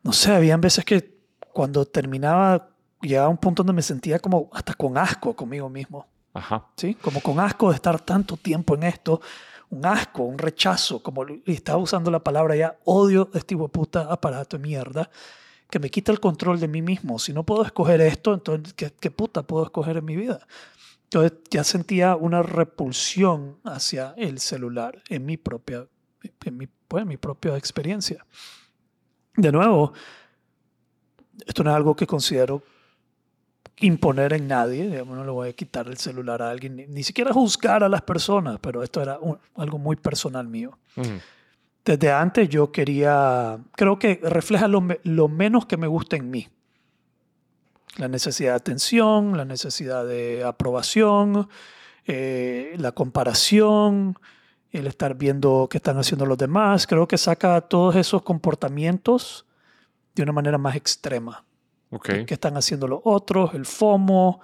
no 0.02 0.12
sé, 0.12 0.32
habían 0.32 0.60
veces 0.60 0.84
que 0.84 1.18
cuando 1.52 1.84
terminaba 1.84 2.68
llegaba 3.00 3.26
a 3.26 3.30
un 3.30 3.38
punto 3.38 3.62
donde 3.62 3.72
me 3.72 3.82
sentía 3.82 4.18
como 4.18 4.50
hasta 4.52 4.74
con 4.74 4.96
asco 4.98 5.34
conmigo 5.34 5.68
mismo. 5.68 6.06
Ajá. 6.34 6.66
¿sí? 6.76 6.94
Como 6.94 7.20
con 7.20 7.40
asco 7.40 7.70
de 7.70 7.76
estar 7.76 8.00
tanto 8.00 8.36
tiempo 8.36 8.74
en 8.74 8.84
esto, 8.84 9.20
un 9.70 9.84
asco, 9.86 10.22
un 10.22 10.38
rechazo, 10.38 11.02
como 11.02 11.24
estaba 11.46 11.78
usando 11.78 12.10
la 12.10 12.20
palabra 12.20 12.56
ya, 12.56 12.76
odio 12.84 13.30
este 13.34 13.54
hijo 13.54 13.64
de 13.64 13.70
puta 13.70 14.02
aparato 14.10 14.56
de 14.56 14.62
mierda 14.62 15.10
que 15.70 15.78
me 15.78 15.90
quita 15.90 16.12
el 16.12 16.20
control 16.20 16.58
de 16.58 16.68
mí 16.68 16.82
mismo. 16.82 17.18
Si 17.18 17.32
no 17.32 17.44
puedo 17.44 17.64
escoger 17.64 18.00
esto, 18.00 18.34
entonces, 18.34 18.74
¿qué, 18.74 18.92
qué 18.98 19.10
puta 19.10 19.42
puedo 19.42 19.64
escoger 19.64 19.96
en 19.96 20.04
mi 20.04 20.16
vida? 20.16 20.46
Entonces 21.04 21.38
ya 21.50 21.64
sentía 21.64 22.16
una 22.16 22.42
repulsión 22.42 23.58
hacia 23.64 24.14
el 24.16 24.38
celular 24.40 25.02
en 25.08 25.26
mi 25.26 25.36
propia, 25.36 25.86
en 26.44 26.56
mi, 26.56 26.66
pues, 26.88 27.02
en 27.02 27.08
mi 27.08 27.16
propia 27.16 27.56
experiencia. 27.56 28.24
De 29.36 29.50
nuevo, 29.52 29.92
esto 31.46 31.62
no 31.64 31.70
es 31.70 31.76
algo 31.76 31.94
que 31.96 32.06
considero 32.06 32.62
imponer 33.82 34.34
en 34.34 34.46
nadie, 34.46 34.88
digamos, 34.88 35.16
no 35.16 35.24
le 35.24 35.30
voy 35.30 35.48
a 35.48 35.52
quitar 35.54 35.86
el 35.88 35.96
celular 35.96 36.42
a 36.42 36.50
alguien, 36.50 36.76
ni, 36.76 36.86
ni 36.86 37.02
siquiera 37.02 37.32
juzgar 37.32 37.82
a 37.82 37.88
las 37.88 38.02
personas, 38.02 38.58
pero 38.60 38.82
esto 38.82 39.00
era 39.00 39.18
un- 39.18 39.38
algo 39.56 39.78
muy 39.78 39.96
personal 39.96 40.46
mío. 40.46 40.78
Ujú. 40.96 41.08
Desde 41.82 42.12
antes 42.12 42.48
yo 42.50 42.70
quería, 42.70 43.58
creo 43.74 43.98
que 43.98 44.20
refleja 44.22 44.68
lo, 44.68 44.86
lo 45.04 45.28
menos 45.28 45.64
que 45.64 45.78
me 45.78 45.86
gusta 45.86 46.16
en 46.16 46.30
mí. 46.30 46.46
La 47.96 48.06
necesidad 48.08 48.50
de 48.52 48.56
atención, 48.56 49.36
la 49.36 49.46
necesidad 49.46 50.04
de 50.06 50.44
aprobación, 50.44 51.48
eh, 52.06 52.74
la 52.78 52.92
comparación, 52.92 54.18
el 54.72 54.86
estar 54.86 55.16
viendo 55.16 55.68
qué 55.70 55.78
están 55.78 55.98
haciendo 55.98 56.26
los 56.26 56.38
demás. 56.38 56.86
Creo 56.86 57.08
que 57.08 57.18
saca 57.18 57.60
todos 57.62 57.96
esos 57.96 58.22
comportamientos 58.22 59.46
de 60.14 60.22
una 60.22 60.32
manera 60.32 60.58
más 60.58 60.76
extrema. 60.76 61.44
Ok. 61.90 62.10
¿Qué 62.26 62.34
están 62.34 62.56
haciendo 62.56 62.86
los 62.86 63.00
otros? 63.04 63.54
El 63.54 63.66
FOMO, 63.66 64.40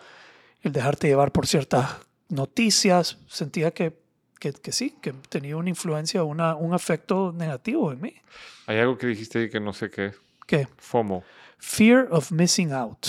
el 0.62 0.72
dejarte 0.72 1.06
llevar 1.06 1.32
por 1.32 1.46
ciertas 1.46 1.90
noticias. 2.28 3.18
Sentía 3.28 3.70
que, 3.70 3.96
que, 4.40 4.52
que 4.52 4.72
sí, 4.72 4.96
que 5.00 5.12
tenía 5.28 5.56
una 5.56 5.68
influencia, 5.68 6.24
una, 6.24 6.56
un 6.56 6.74
efecto 6.74 7.32
negativo 7.32 7.92
en 7.92 8.00
mí. 8.00 8.14
Hay 8.66 8.78
algo 8.78 8.98
que 8.98 9.06
dijiste 9.06 9.48
que 9.48 9.60
no 9.60 9.72
sé 9.72 9.90
qué. 9.90 10.12
¿Qué? 10.46 10.66
FOMO. 10.76 11.22
Fear 11.58 12.08
of 12.10 12.32
missing 12.32 12.72
out. 12.72 13.06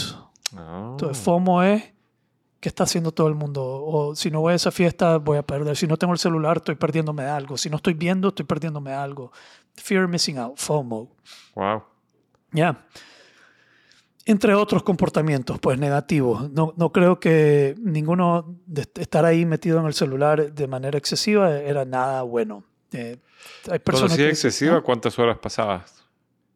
Ah. 0.56 0.90
Entonces, 0.92 1.24
FOMO 1.24 1.64
es 1.64 1.84
qué 2.60 2.70
está 2.70 2.84
haciendo 2.84 3.12
todo 3.12 3.28
el 3.28 3.36
mundo. 3.36 3.64
O 3.66 4.16
si 4.16 4.32
no 4.32 4.42
voy 4.42 4.54
a 4.54 4.56
esa 4.56 4.72
fiesta, 4.72 5.18
voy 5.18 5.38
a 5.38 5.44
perder. 5.44 5.76
Si 5.76 5.88
no 5.88 5.98
tengo 5.98 6.14
el 6.14 6.20
celular, 6.20 6.58
estoy 6.58 6.76
perdiéndome 6.76 7.24
de 7.24 7.30
algo. 7.30 7.58
Si 7.58 7.70
no 7.70 7.78
estoy 7.78 7.94
viendo, 7.94 8.30
estoy 8.30 8.46
perdiéndome 8.46 8.92
de 8.92 8.96
algo. 8.98 9.32
Fear 9.76 10.06
of 10.06 10.10
missing 10.12 10.38
out, 10.38 10.58
FOMO. 10.58 11.10
Wow. 11.56 11.84
Ya. 12.52 12.86
Entre 14.26 14.54
otros 14.54 14.84
comportamientos, 14.84 15.58
pues 15.60 15.80
negativos. 15.80 16.52
No, 16.52 16.74
no 16.76 16.92
creo 16.92 17.18
que 17.20 17.76
ninguno 17.80 18.58
de 18.66 18.82
est- 18.82 18.98
estar 18.98 19.24
ahí 19.24 19.46
metido 19.46 19.80
en 19.80 19.86
el 19.86 19.94
celular 19.94 20.52
de 20.54 20.68
manera 20.68 20.98
excesiva 20.98 21.56
era 21.60 21.86
nada 21.86 22.24
bueno. 22.24 22.64
Eh, 22.92 23.18
hay 23.18 23.80
Cuando 23.80 23.84
personas 23.84 24.12
decías 24.18 24.28
que- 24.28 24.48
excesiva, 24.48 24.78
¿Ah? 24.78 24.82
¿cuántas 24.82 25.18
horas 25.18 25.38
pasabas? 25.38 26.04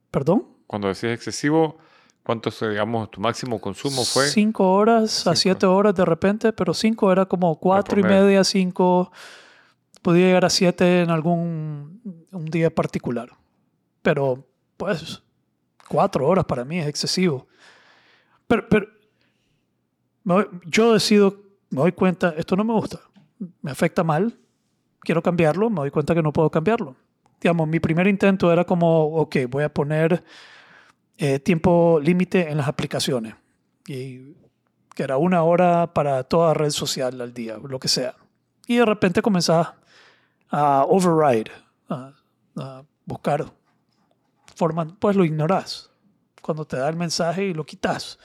¿Perdón? 0.10 0.48
Cuando 0.67 0.89
decías 0.89 1.13
excesivo, 1.13 1.77
¿cuántos, 2.24 2.62
eh, 2.62 2.70
digamos, 2.70 3.12
tu 3.12 3.22
máximo 3.22 3.60
consumo 3.60 4.04
fue? 4.04 4.28
Cinco 4.28 4.72
horas 4.74 5.28
a 5.28 5.36
siete 5.36 5.66
horas 5.66 5.96
de 5.96 6.06
repente, 6.06 6.54
pero 6.54 6.74
cinco 6.74 7.12
era 7.12 7.25
como 7.25 7.60
cuatro 7.60 8.00
y 8.00 8.04
media, 8.04 8.44
cinco. 8.44 9.12
Podía 10.01 10.28
llegar 10.28 10.46
a 10.46 10.50
siete 10.50 11.01
en 11.01 11.10
algún 11.10 12.25
un 12.32 12.46
día 12.46 12.74
particular. 12.74 13.30
Pero, 14.01 14.48
pues, 14.78 15.22
cuatro 15.88 16.28
horas 16.28 16.46
para 16.46 16.66
mí 16.66 16.80
es 16.80 16.88
excesivo. 16.88 17.48
Pero, 18.48 18.68
pero 18.68 18.88
yo 20.66 20.94
decido, 20.94 21.42
me 21.70 21.82
doy 21.82 21.92
cuenta, 21.92 22.34
esto 22.38 22.56
no 22.56 22.63
me 22.63 22.74
gusta, 22.74 23.00
me 23.62 23.72
afecta 23.72 24.04
mal, 24.04 24.38
quiero 25.01 25.22
cambiarlo, 25.22 25.70
me 25.70 25.78
doy 25.78 25.92
cuenta 25.92 26.13
que 26.13 26.22
no 26.22 26.34
puedo 26.34 26.50
cambiarlo. 26.50 26.96
Digamos, 27.40 27.68
mi 27.68 27.80
primer 27.80 28.08
intento 28.08 28.51
era 28.51 28.66
como, 28.66 29.06
ok, 29.16 29.38
voy 29.50 29.63
a 29.63 29.74
poner 29.74 30.24
eh, 31.18 31.39
tiempo 31.39 32.00
límite 32.01 32.50
en 32.50 32.58
las 32.58 32.68
aplicaciones. 32.68 33.36
Y 33.88 34.36
que 34.96 35.03
era 35.03 35.18
una 35.18 35.44
hora 35.44 35.94
para 35.94 36.24
toda 36.24 36.53
red 36.53 36.70
social 36.70 37.20
al 37.22 37.34
día, 37.34 37.58
lo 37.58 37.80
que 37.80 37.88
sea. 37.88 38.15
Y 38.68 38.77
de 38.77 38.86
repente 38.86 39.22
comenzás 39.22 39.70
a 40.50 40.86
override, 40.88 41.51
a, 41.89 42.13
a 42.58 42.84
buscar 43.06 43.46
formas, 44.56 44.88
pues 45.00 45.15
lo 45.15 45.25
ignorás 45.25 45.91
cuando 46.41 46.65
te 46.65 46.77
da 46.77 46.89
el 46.89 46.96
mensaje 46.96 47.46
y 47.46 47.53
lo 47.53 47.65
quitas. 47.65 48.20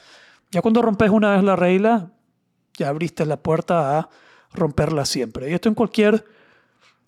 Ya 0.50 0.62
cuando 0.62 0.82
rompes 0.82 1.10
una 1.10 1.32
vez 1.32 1.44
la 1.44 1.56
regla, 1.56 2.10
ya 2.76 2.88
abriste 2.88 3.24
la 3.26 3.36
puerta 3.36 3.98
a 3.98 4.08
romperla 4.52 5.04
siempre. 5.04 5.50
Y 5.50 5.54
esto 5.54 5.68
en 5.68 5.74
cualquier, 5.74 6.24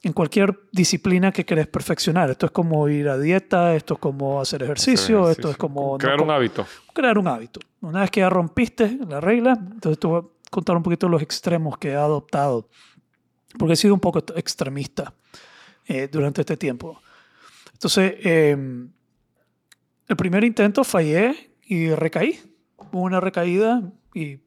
en 0.03 0.13
cualquier 0.13 0.59
disciplina 0.73 1.33
que 1.33 1.45
querés 1.45 1.67
perfeccionar. 1.67 2.31
Esto 2.31 2.47
es 2.47 2.53
como 2.53 2.89
ir 2.89 3.09
a 3.09 3.19
dieta, 3.19 3.75
esto 3.75 3.95
es 3.95 4.01
como 4.01 4.41
hacer 4.41 4.63
ejercicio, 4.63 5.23
Hacer 5.25 5.31
esto 5.33 5.49
es 5.51 5.57
ejercicio. 5.57 5.59
como... 5.59 5.93
no 5.93 5.99
Crear 5.99 6.19
co- 6.19 6.25
un 6.25 6.31
hábito. 6.31 6.67
crear 6.93 7.19
un 7.19 7.29
hábito. 7.29 7.61
Una 7.81 8.01
vez 8.01 8.11
que 8.11 8.21
ya 8.21 8.31
rompiste 8.31 8.99
la 9.09 9.21
regla, 9.21 9.53
entonces 9.61 9.99
te 9.99 10.07
voy 10.07 10.21
a 10.23 10.51
contar 10.51 10.77
un 10.77 10.83
poquito 10.83 11.09
los 11.09 11.21
extremos 11.23 11.77
que 11.79 11.91
he 11.91 11.97
adoptado, 11.97 12.69
porque 13.59 13.75
he 13.75 13.77
sido 13.77 13.95
un 13.95 14.01
poco 14.01 14.19
extremista 14.37 15.15
eh, 15.87 16.09
durante 16.11 16.43
este 16.43 16.57
tiempo. 16.57 17.01
Entonces, 17.73 18.15
eh, 18.25 18.57
el 20.09 20.17
primer 20.17 20.45
intento 20.45 20.85
fallé 20.85 21.53
y 21.65 21.91
recaí. 21.91 22.41
Hubo 22.77 23.01
una 23.03 23.21
recaída 23.21 23.83
y 24.15 24.39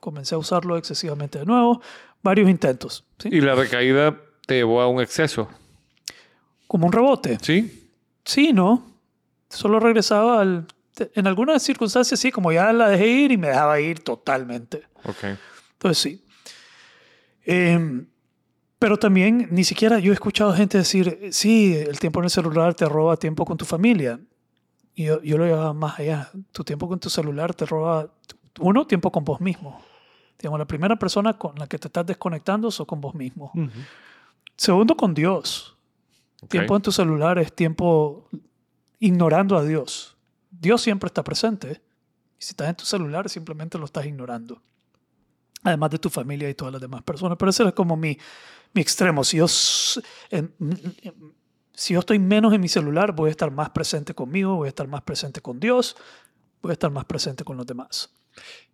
comencé 0.00 0.34
a 0.34 0.38
usarlo 0.38 0.76
excesivamente 0.76 1.38
de 1.38 1.46
nuevo. 1.46 1.80
Varios 2.22 2.48
intentos, 2.50 3.04
¿sí? 3.18 3.28
Y 3.32 3.40
la 3.40 3.54
recaída 3.54 4.20
te 4.48 4.54
llevó 4.54 4.80
a 4.80 4.88
un 4.88 4.98
exceso. 5.02 5.46
como 6.66 6.86
un 6.86 6.92
rebote. 6.92 7.36
¿Sí? 7.42 7.92
Sí, 8.24 8.54
¿no? 8.54 8.82
Solo 9.50 9.78
regresaba 9.78 10.40
al... 10.40 10.66
En 11.14 11.26
algunas 11.26 11.62
circunstancias 11.62 12.18
sí, 12.18 12.32
como 12.32 12.50
ya 12.50 12.72
la 12.72 12.88
dejé 12.88 13.06
ir 13.08 13.30
y 13.30 13.36
me 13.36 13.48
dejaba 13.48 13.78
ir 13.78 14.00
totalmente. 14.00 14.84
Ok. 15.04 15.38
Entonces 15.72 15.98
sí. 15.98 16.24
Em, 17.44 18.06
pero 18.78 18.96
también 18.96 19.48
ni 19.50 19.64
siquiera 19.64 19.98
yo 19.98 20.12
he 20.12 20.14
escuchado 20.14 20.54
gente 20.54 20.78
decir, 20.78 21.28
sí, 21.30 21.76
el 21.76 21.98
tiempo 22.00 22.20
en 22.20 22.24
el 22.24 22.30
celular 22.30 22.74
te 22.74 22.86
roba 22.86 23.18
tiempo 23.18 23.44
con 23.44 23.58
tu 23.58 23.66
familia. 23.66 24.18
Y 24.94 25.04
yo, 25.04 25.22
yo 25.22 25.36
lo 25.36 25.44
llevaba 25.44 25.74
más 25.74 25.98
allá. 25.98 26.30
Tu 26.52 26.64
tiempo 26.64 26.88
con 26.88 26.98
tu 26.98 27.10
celular 27.10 27.54
te 27.54 27.66
roba, 27.66 28.10
uno, 28.60 28.86
tiempo 28.86 29.12
con 29.12 29.24
vos 29.24 29.42
mismo. 29.42 29.80
Digamos, 30.38 30.58
la 30.58 30.66
primera 30.66 30.96
persona 30.96 31.34
con 31.34 31.54
la 31.58 31.66
que 31.66 31.78
te 31.78 31.88
estás 31.88 32.06
desconectando 32.06 32.70
sos 32.70 32.86
con 32.86 33.00
vos 33.00 33.14
mismo. 33.14 33.52
Segundo, 34.58 34.94
con 34.96 35.14
Dios. 35.14 35.76
Tiempo 36.48 36.76
en 36.76 36.82
tu 36.82 36.92
celular 36.92 37.38
es 37.38 37.52
tiempo 37.52 38.28
ignorando 38.98 39.56
a 39.56 39.64
Dios. 39.64 40.16
Dios 40.50 40.82
siempre 40.82 41.06
está 41.06 41.24
presente. 41.24 41.80
Y 42.38 42.42
si 42.44 42.50
estás 42.50 42.68
en 42.68 42.76
tu 42.76 42.84
celular, 42.84 43.28
simplemente 43.30 43.78
lo 43.78 43.84
estás 43.86 44.04
ignorando. 44.04 44.60
Además 45.62 45.90
de 45.90 45.98
tu 45.98 46.10
familia 46.10 46.48
y 46.50 46.54
todas 46.54 46.72
las 46.72 46.80
demás 46.80 47.02
personas. 47.02 47.36
Pero 47.38 47.50
ese 47.50 47.64
es 47.64 47.72
como 47.72 47.96
mi, 47.96 48.18
mi 48.74 48.80
extremo. 48.82 49.24
Si 49.24 49.36
yo, 49.38 49.46
si 49.48 50.00
yo 51.94 52.00
estoy 52.00 52.18
menos 52.18 52.52
en 52.52 52.60
mi 52.60 52.68
celular, 52.68 53.12
voy 53.12 53.28
a 53.28 53.30
estar 53.30 53.50
más 53.50 53.70
presente 53.70 54.14
conmigo, 54.14 54.56
voy 54.56 54.66
a 54.66 54.68
estar 54.70 54.86
más 54.88 55.02
presente 55.02 55.40
con 55.40 55.58
Dios, 55.60 55.96
voy 56.62 56.70
a 56.70 56.72
estar 56.74 56.90
más 56.90 57.04
presente 57.04 57.44
con 57.44 57.56
los 57.56 57.66
demás. 57.66 58.12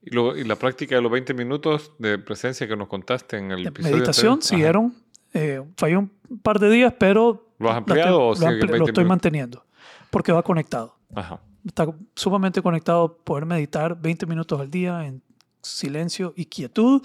Y, 0.02 0.10
lo- 0.14 0.36
y 0.36 0.44
la 0.44 0.56
práctica 0.56 0.94
de 0.96 1.02
los 1.02 1.10
20 1.12 1.32
minutos 1.34 1.92
de 1.98 2.18
presencia 2.18 2.68
que 2.68 2.76
nos 2.76 2.88
contaste 2.88 3.38
en 3.38 3.50
el 3.50 3.62
De 3.62 3.68
episodio 3.70 3.96
meditación 3.96 4.32
anterior. 4.34 4.48
Siguieron. 4.48 5.03
Eh, 5.34 5.62
falló 5.76 5.98
un 6.00 6.38
par 6.42 6.58
de 6.58 6.70
días, 6.70 6.94
pero 6.98 7.52
¿Lo 7.58 7.70
has 7.70 7.76
ampliado 7.76 8.20
o 8.28 8.34
lo, 8.34 8.40
ampli- 8.40 8.60
20 8.60 8.78
lo 8.78 8.86
estoy 8.86 9.04
manteniendo. 9.04 9.64
Porque 10.10 10.32
va 10.32 10.42
conectado. 10.42 10.96
Ajá. 11.14 11.40
está 11.66 11.86
sumamente 12.16 12.60
conectado 12.62 13.16
poder 13.18 13.44
meditar 13.46 14.00
20 14.00 14.26
minutos 14.26 14.60
al 14.60 14.70
día 14.70 15.06
en 15.06 15.22
silencio 15.62 16.32
y 16.36 16.46
quietud. 16.46 17.02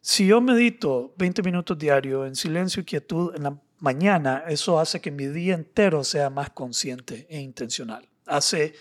Si 0.00 0.26
yo 0.26 0.40
medito 0.40 1.12
20 1.18 1.42
minutos 1.42 1.78
diario 1.78 2.24
en 2.26 2.34
silencio 2.34 2.82
y 2.82 2.84
quietud 2.84 3.34
en 3.36 3.42
la 3.44 3.58
mañana, 3.78 4.44
eso 4.48 4.78
hace 4.80 5.00
que 5.00 5.10
mi 5.10 5.26
día 5.26 5.54
entero 5.54 6.04
sea 6.04 6.30
más 6.30 6.50
consciente 6.50 7.26
e 7.30 7.40
intencional. 7.40 8.08
Hace 8.26 8.74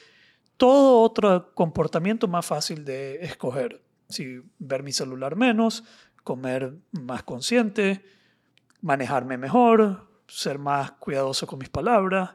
todo 0.57 1.01
otro 1.01 1.53
comportamiento 1.53 2.27
más 2.27 2.45
fácil 2.45 2.83
de 2.85 3.23
escoger. 3.23 3.81
Si 4.07 4.41
ver 4.59 4.83
mi 4.83 4.91
celular 4.91 5.35
menos, 5.35 5.83
comer 6.23 6.73
más 6.91 7.23
consciente, 7.23 8.03
manejarme 8.81 9.37
mejor, 9.37 10.07
ser 10.27 10.59
más 10.59 10.91
cuidadoso 10.93 11.47
con 11.47 11.59
mis 11.59 11.69
palabras, 11.69 12.31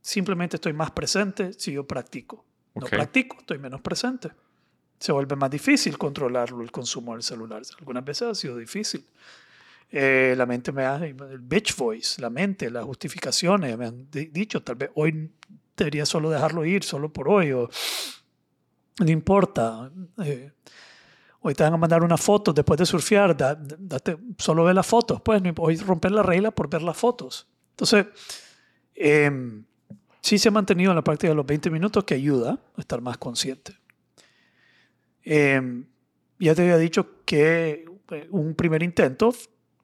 simplemente 0.00 0.56
estoy 0.56 0.72
más 0.72 0.90
presente 0.90 1.52
si 1.54 1.72
yo 1.72 1.86
practico. 1.86 2.44
No 2.74 2.86
practico, 2.96 3.36
estoy 3.40 3.58
menos 3.58 3.80
presente. 3.80 4.30
Se 4.98 5.12
vuelve 5.12 5.36
más 5.36 5.50
difícil 5.50 5.98
controlarlo, 5.98 6.62
el 6.62 6.70
consumo 6.70 7.12
del 7.12 7.22
celular. 7.22 7.62
Algunas 7.78 8.04
veces 8.04 8.28
ha 8.28 8.34
sido 8.34 8.56
difícil. 8.56 9.04
Eh, 9.90 10.34
la 10.38 10.46
mente 10.46 10.72
me 10.72 10.84
ha, 10.86 10.96
el 10.96 11.14
bitch 11.40 11.76
voice, 11.76 12.20
la 12.22 12.30
mente, 12.30 12.70
las 12.70 12.84
justificaciones, 12.84 13.76
me 13.76 13.86
han 13.86 14.10
di- 14.10 14.26
dicho, 14.26 14.62
tal 14.62 14.76
vez 14.76 14.90
hoy 14.94 15.30
debería 15.76 16.06
solo 16.06 16.30
dejarlo 16.30 16.64
ir, 16.64 16.82
solo 16.82 17.12
por 17.12 17.28
hoy, 17.28 17.52
o 17.52 17.68
no 19.00 19.10
importa. 19.10 19.90
eh, 20.24 20.52
Hoy 21.42 21.54
te 21.54 21.64
van 21.64 21.74
a 21.74 21.76
mandar 21.76 22.02
una 22.04 22.16
foto 22.16 22.52
después 22.52 22.78
de 22.78 22.86
surfear, 22.86 23.36
da- 23.36 23.54
date- 23.56 24.16
solo 24.38 24.64
ve 24.64 24.72
las 24.74 24.86
fotos, 24.86 25.20
pues 25.22 25.42
hoy 25.58 25.76
romper 25.76 26.12
la 26.12 26.22
regla 26.22 26.50
por 26.52 26.70
ver 26.70 26.82
las 26.82 26.96
fotos. 26.96 27.48
Entonces, 27.70 28.06
em, 28.94 29.64
sí 30.20 30.38
se 30.38 30.48
ha 30.48 30.52
mantenido 30.52 30.92
en 30.92 30.96
la 30.96 31.02
práctica 31.02 31.30
de 31.30 31.34
los 31.34 31.44
20 31.46 31.68
minutos 31.70 32.04
que 32.04 32.14
ayuda 32.14 32.60
a 32.76 32.80
estar 32.80 33.00
más 33.00 33.18
consciente. 33.18 33.76
Em, 35.24 35.86
ya 36.38 36.54
te 36.54 36.62
había 36.62 36.78
dicho 36.78 37.24
que 37.24 37.86
eh, 38.10 38.28
un 38.30 38.54
primer 38.54 38.82
intento 38.82 39.32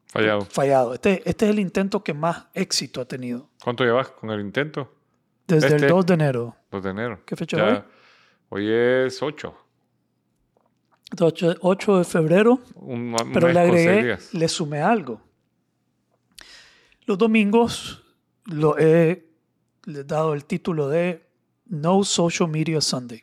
Fallado. 0.07 0.43
fallado. 0.43 0.95
Este, 0.95 1.23
este 1.29 1.45
es 1.47 1.50
el 1.50 1.59
intento 1.61 2.03
que 2.05 2.12
más 2.15 2.47
éxito 2.55 3.00
ha 3.00 3.05
tenido 3.07 3.49
¿Cuánto 3.62 3.85
llevas 3.85 4.11
con 4.11 4.31
el 4.31 4.41
intento? 4.41 4.95
desde 5.47 5.69
Este- 5.69 5.87
el 5.87 5.88
2 5.91 6.07
de 6.07 6.15
enero. 6.15 6.57
2 6.71 6.83
de 6.83 6.91
enero. 6.91 7.21
¿Qué 7.25 7.37
fecha 7.37 7.57
es 7.57 7.79
hoy? 7.79 7.85
Hoy 8.50 8.69
es 8.71 9.23
8. 9.23 9.55
8, 11.19 11.57
8 11.61 11.99
de 11.99 12.05
febrero, 12.05 12.61
Un, 12.75 13.17
pero 13.33 13.49
le 13.53 13.61
agregué, 13.61 14.19
le 14.33 14.49
sumé 14.49 14.81
algo. 14.81 15.21
Los 17.07 17.17
domingos 17.19 18.03
lo 18.45 18.79
he 18.79 19.27
le 19.85 20.00
he 20.00 20.05
dado 20.05 20.35
el 20.35 20.45
título 20.45 20.88
de 20.88 21.27
No 21.67 22.05
Social 22.05 22.49
Media 22.50 22.81
Sunday. 22.83 23.23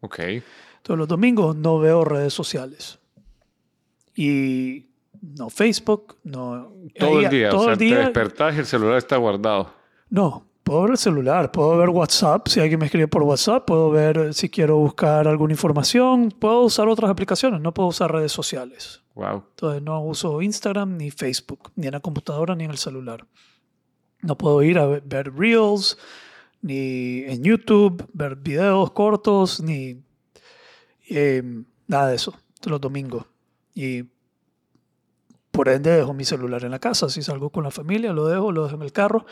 Ok. 0.00 0.18
Entonces 0.20 0.98
los 0.98 1.08
domingos 1.08 1.56
no 1.56 1.80
veo 1.80 2.04
redes 2.04 2.32
sociales. 2.32 2.98
Y 4.14 4.86
no 5.20 5.50
Facebook, 5.50 6.16
no... 6.22 6.72
Todo 6.96 7.18
ahí- 7.18 7.24
el 7.24 7.30
día. 7.30 7.50
Todo 7.50 7.60
o 7.62 7.64
sea, 7.64 7.72
el 7.72 7.78
te 7.78 7.84
día. 7.86 7.98
despertás 7.98 8.54
y 8.54 8.58
el 8.60 8.66
celular 8.66 8.98
está 8.98 9.16
guardado. 9.16 9.74
No, 10.08 10.46
puedo 10.64 10.82
ver 10.82 10.90
el 10.92 10.98
celular, 10.98 11.52
puedo 11.52 11.76
ver 11.76 11.90
WhatsApp, 11.90 12.48
si 12.48 12.58
alguien 12.58 12.80
me 12.80 12.86
escribe 12.86 13.06
por 13.06 13.22
WhatsApp, 13.22 13.66
puedo 13.66 13.90
ver 13.90 14.16
eh, 14.16 14.32
si 14.32 14.48
quiero 14.48 14.78
buscar 14.78 15.28
alguna 15.28 15.52
información, 15.52 16.30
puedo 16.30 16.62
usar 16.62 16.88
otras 16.88 17.10
aplicaciones, 17.10 17.60
no 17.60 17.72
puedo 17.72 17.90
usar 17.90 18.10
redes 18.10 18.32
sociales. 18.32 19.02
Wow. 19.14 19.44
Entonces 19.50 19.82
no 19.82 20.02
uso 20.02 20.40
Instagram 20.40 20.96
ni 20.96 21.10
Facebook, 21.10 21.70
ni 21.76 21.86
en 21.86 21.92
la 21.92 22.00
computadora 22.00 22.54
ni 22.54 22.64
en 22.64 22.70
el 22.70 22.78
celular. 22.78 23.26
No 24.22 24.36
puedo 24.38 24.62
ir 24.62 24.78
a 24.78 24.86
ver, 24.86 25.02
ver 25.02 25.34
Reels, 25.34 25.98
ni 26.62 27.24
en 27.24 27.44
YouTube, 27.44 28.08
ver 28.14 28.36
videos 28.36 28.90
cortos, 28.92 29.60
ni 29.60 30.02
eh, 31.10 31.42
nada 31.86 32.08
de 32.08 32.16
eso, 32.16 32.34
los 32.64 32.80
domingos. 32.80 33.26
Y 33.74 34.04
por 35.50 35.68
ende 35.68 35.90
dejo 35.90 36.14
mi 36.14 36.24
celular 36.24 36.64
en 36.64 36.70
la 36.70 36.78
casa. 36.78 37.10
Si 37.10 37.22
salgo 37.22 37.50
con 37.50 37.64
la 37.64 37.70
familia, 37.70 38.12
lo 38.12 38.26
dejo, 38.26 38.50
lo 38.50 38.64
dejo 38.64 38.76
en 38.76 38.82
el 38.82 38.92
carro. 38.92 39.26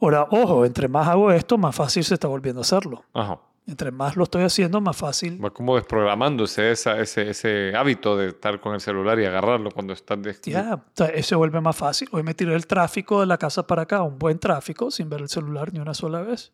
Ahora, 0.00 0.26
ojo, 0.30 0.64
entre 0.64 0.88
más 0.88 1.08
hago 1.08 1.30
esto, 1.32 1.56
más 1.58 1.74
fácil 1.74 2.04
se 2.04 2.14
está 2.14 2.28
volviendo 2.28 2.60
a 2.60 2.62
hacerlo. 2.62 3.04
Ajá. 3.14 3.38
Entre 3.68 3.90
más 3.90 4.14
lo 4.16 4.22
estoy 4.22 4.44
haciendo, 4.44 4.80
más 4.80 4.96
fácil. 4.96 5.42
Va 5.44 5.50
como 5.50 5.74
desprogramándose 5.74 6.70
esa, 6.70 7.00
ese, 7.00 7.30
ese 7.30 7.72
hábito 7.76 8.16
de 8.16 8.28
estar 8.28 8.60
con 8.60 8.74
el 8.74 8.80
celular 8.80 9.18
y 9.18 9.24
agarrarlo 9.24 9.72
cuando 9.72 9.92
estás... 9.92 10.22
de- 10.22 10.36
Ya, 10.44 10.84
sea, 10.94 11.06
eso 11.08 11.28
se 11.30 11.34
vuelve 11.34 11.60
más 11.60 11.74
fácil. 11.74 12.08
Hoy 12.12 12.22
me 12.22 12.32
tiré 12.34 12.54
el 12.54 12.66
tráfico 12.68 13.18
de 13.20 13.26
la 13.26 13.38
casa 13.38 13.66
para 13.66 13.82
acá, 13.82 14.02
un 14.02 14.18
buen 14.20 14.38
tráfico, 14.38 14.90
sin 14.92 15.08
ver 15.08 15.20
el 15.22 15.28
celular 15.28 15.72
ni 15.72 15.80
una 15.80 15.94
sola 15.94 16.22
vez. 16.22 16.52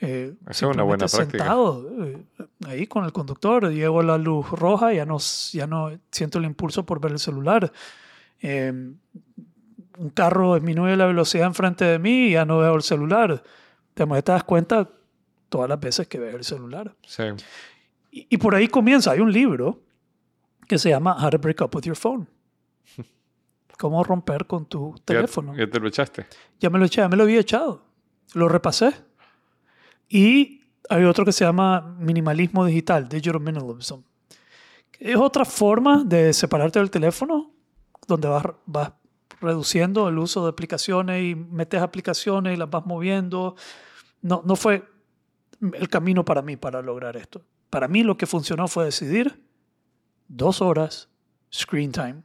Eh, 0.00 0.34
Esa 0.48 0.66
es 0.66 0.74
una 0.74 0.82
buena 0.84 1.06
simplemente 1.06 1.36
práctica. 1.36 1.44
Sentado 1.44 1.88
eh, 2.06 2.24
ahí 2.66 2.86
con 2.86 3.04
el 3.04 3.12
conductor, 3.12 3.70
llego 3.70 4.00
a 4.00 4.02
la 4.02 4.16
luz 4.16 4.48
roja, 4.52 4.92
ya 4.94 5.04
no, 5.04 5.18
ya 5.52 5.66
no 5.66 5.90
siento 6.10 6.38
el 6.38 6.46
impulso 6.46 6.86
por 6.86 6.98
ver 6.98 7.12
el 7.12 7.18
celular. 7.18 7.70
Eh, 8.40 8.72
un 10.02 10.10
carro 10.10 10.54
disminuye 10.54 10.96
la 10.96 11.06
velocidad 11.06 11.46
enfrente 11.46 11.84
de 11.84 11.98
mí 11.98 12.26
y 12.28 12.32
ya 12.32 12.44
no 12.44 12.58
veo 12.58 12.74
el 12.74 12.82
celular. 12.82 13.42
Te, 13.94 14.04
das 14.06 14.44
cuenta 14.44 14.88
todas 15.48 15.68
las 15.68 15.78
veces 15.78 16.08
que 16.08 16.18
ves 16.18 16.34
el 16.34 16.44
celular. 16.44 16.94
Sí. 17.06 17.22
Y, 18.10 18.26
y 18.30 18.36
por 18.38 18.54
ahí 18.54 18.66
comienza. 18.68 19.12
Hay 19.12 19.20
un 19.20 19.32
libro 19.32 19.80
que 20.66 20.78
se 20.78 20.88
llama 20.88 21.16
How 21.22 21.30
to 21.30 21.38
Break 21.38 21.60
Up 21.60 21.74
with 21.76 21.82
Your 21.84 21.96
Phone. 21.96 22.26
Cómo 23.78 24.02
romper 24.02 24.46
con 24.46 24.66
tu 24.66 24.94
Ya- 24.96 25.04
teléfono. 25.04 25.54
Ya, 25.56 25.68
te 25.70 25.78
lo 25.78 25.88
echaste. 25.88 26.26
Ya 26.58 26.68
me 26.70 26.78
lo 26.78 26.84
eché, 26.86 27.00
ya 27.00 27.08
me 27.08 27.16
lo 27.16 27.22
había 27.22 27.40
echado. 27.40 27.84
Lo 28.34 28.48
repasé. 28.48 28.92
Y 30.08 30.62
hay 30.88 31.04
otro 31.04 31.24
que 31.24 31.32
se 31.32 31.44
llama 31.44 31.80
minimalismo 31.98 32.64
digital, 32.64 33.08
digital 33.08 33.40
minimalism. 33.40 34.00
Es 34.98 35.16
otra 35.16 35.44
forma 35.44 36.02
de 36.04 36.32
separarte 36.32 36.78
del 36.78 36.90
teléfono, 36.90 37.50
donde 38.06 38.28
vas, 38.28 38.44
vas 38.66 38.92
reduciendo 39.40 40.08
el 40.08 40.18
uso 40.18 40.44
de 40.44 40.50
aplicaciones 40.50 41.22
y 41.22 41.34
metes 41.34 41.80
aplicaciones 41.80 42.54
y 42.54 42.56
las 42.56 42.70
vas 42.70 42.86
moviendo. 42.86 43.56
No, 44.20 44.42
no 44.44 44.56
fue 44.56 44.84
el 45.60 45.88
camino 45.88 46.24
para 46.24 46.42
mí 46.42 46.56
para 46.56 46.82
lograr 46.82 47.16
esto. 47.16 47.44
Para 47.70 47.88
mí 47.88 48.02
lo 48.02 48.16
que 48.16 48.26
funcionó 48.26 48.68
fue 48.68 48.84
decidir 48.84 49.42
dos 50.28 50.60
horas 50.60 51.08
screen 51.52 51.92
time 51.92 52.22